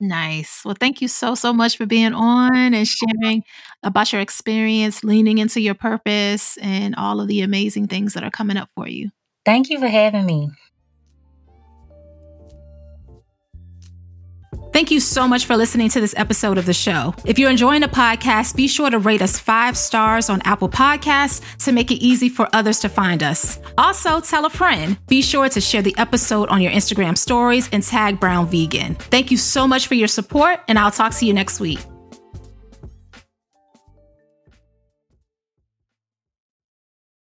Nice. 0.00 0.62
Well, 0.64 0.76
thank 0.78 1.02
you 1.02 1.08
so, 1.08 1.34
so 1.34 1.52
much 1.52 1.76
for 1.76 1.84
being 1.84 2.14
on 2.14 2.74
and 2.74 2.88
sharing 2.88 3.44
about 3.82 4.12
your 4.12 4.22
experience, 4.22 5.04
leaning 5.04 5.38
into 5.38 5.60
your 5.60 5.74
purpose, 5.74 6.56
and 6.62 6.94
all 6.96 7.20
of 7.20 7.28
the 7.28 7.42
amazing 7.42 7.86
things 7.86 8.14
that 8.14 8.24
are 8.24 8.30
coming 8.30 8.56
up 8.56 8.70
for 8.74 8.88
you. 8.88 9.10
Thank 9.44 9.68
you 9.68 9.78
for 9.78 9.88
having 9.88 10.24
me. 10.24 10.50
Thank 14.72 14.90
you 14.90 15.00
so 15.00 15.26
much 15.26 15.46
for 15.46 15.56
listening 15.56 15.88
to 15.90 16.00
this 16.00 16.14
episode 16.16 16.56
of 16.56 16.66
the 16.66 16.72
show. 16.72 17.14
If 17.24 17.38
you're 17.38 17.50
enjoying 17.50 17.80
the 17.80 17.88
podcast, 17.88 18.54
be 18.54 18.68
sure 18.68 18.88
to 18.90 18.98
rate 18.98 19.22
us 19.22 19.38
five 19.38 19.76
stars 19.76 20.30
on 20.30 20.40
Apple 20.44 20.68
Podcasts 20.68 21.42
to 21.64 21.72
make 21.72 21.90
it 21.90 21.96
easy 21.96 22.28
for 22.28 22.48
others 22.52 22.78
to 22.80 22.88
find 22.88 23.22
us. 23.22 23.58
Also, 23.76 24.20
tell 24.20 24.44
a 24.44 24.50
friend. 24.50 24.96
Be 25.08 25.22
sure 25.22 25.48
to 25.48 25.60
share 25.60 25.82
the 25.82 25.94
episode 25.98 26.48
on 26.48 26.62
your 26.62 26.72
Instagram 26.72 27.18
stories 27.18 27.68
and 27.72 27.82
tag 27.82 28.20
Brown 28.20 28.46
Vegan. 28.46 28.94
Thank 28.94 29.30
you 29.30 29.36
so 29.36 29.66
much 29.66 29.88
for 29.88 29.94
your 29.94 30.08
support, 30.08 30.60
and 30.68 30.78
I'll 30.78 30.90
talk 30.90 31.14
to 31.14 31.26
you 31.26 31.34
next 31.34 31.60
week. 31.60 31.80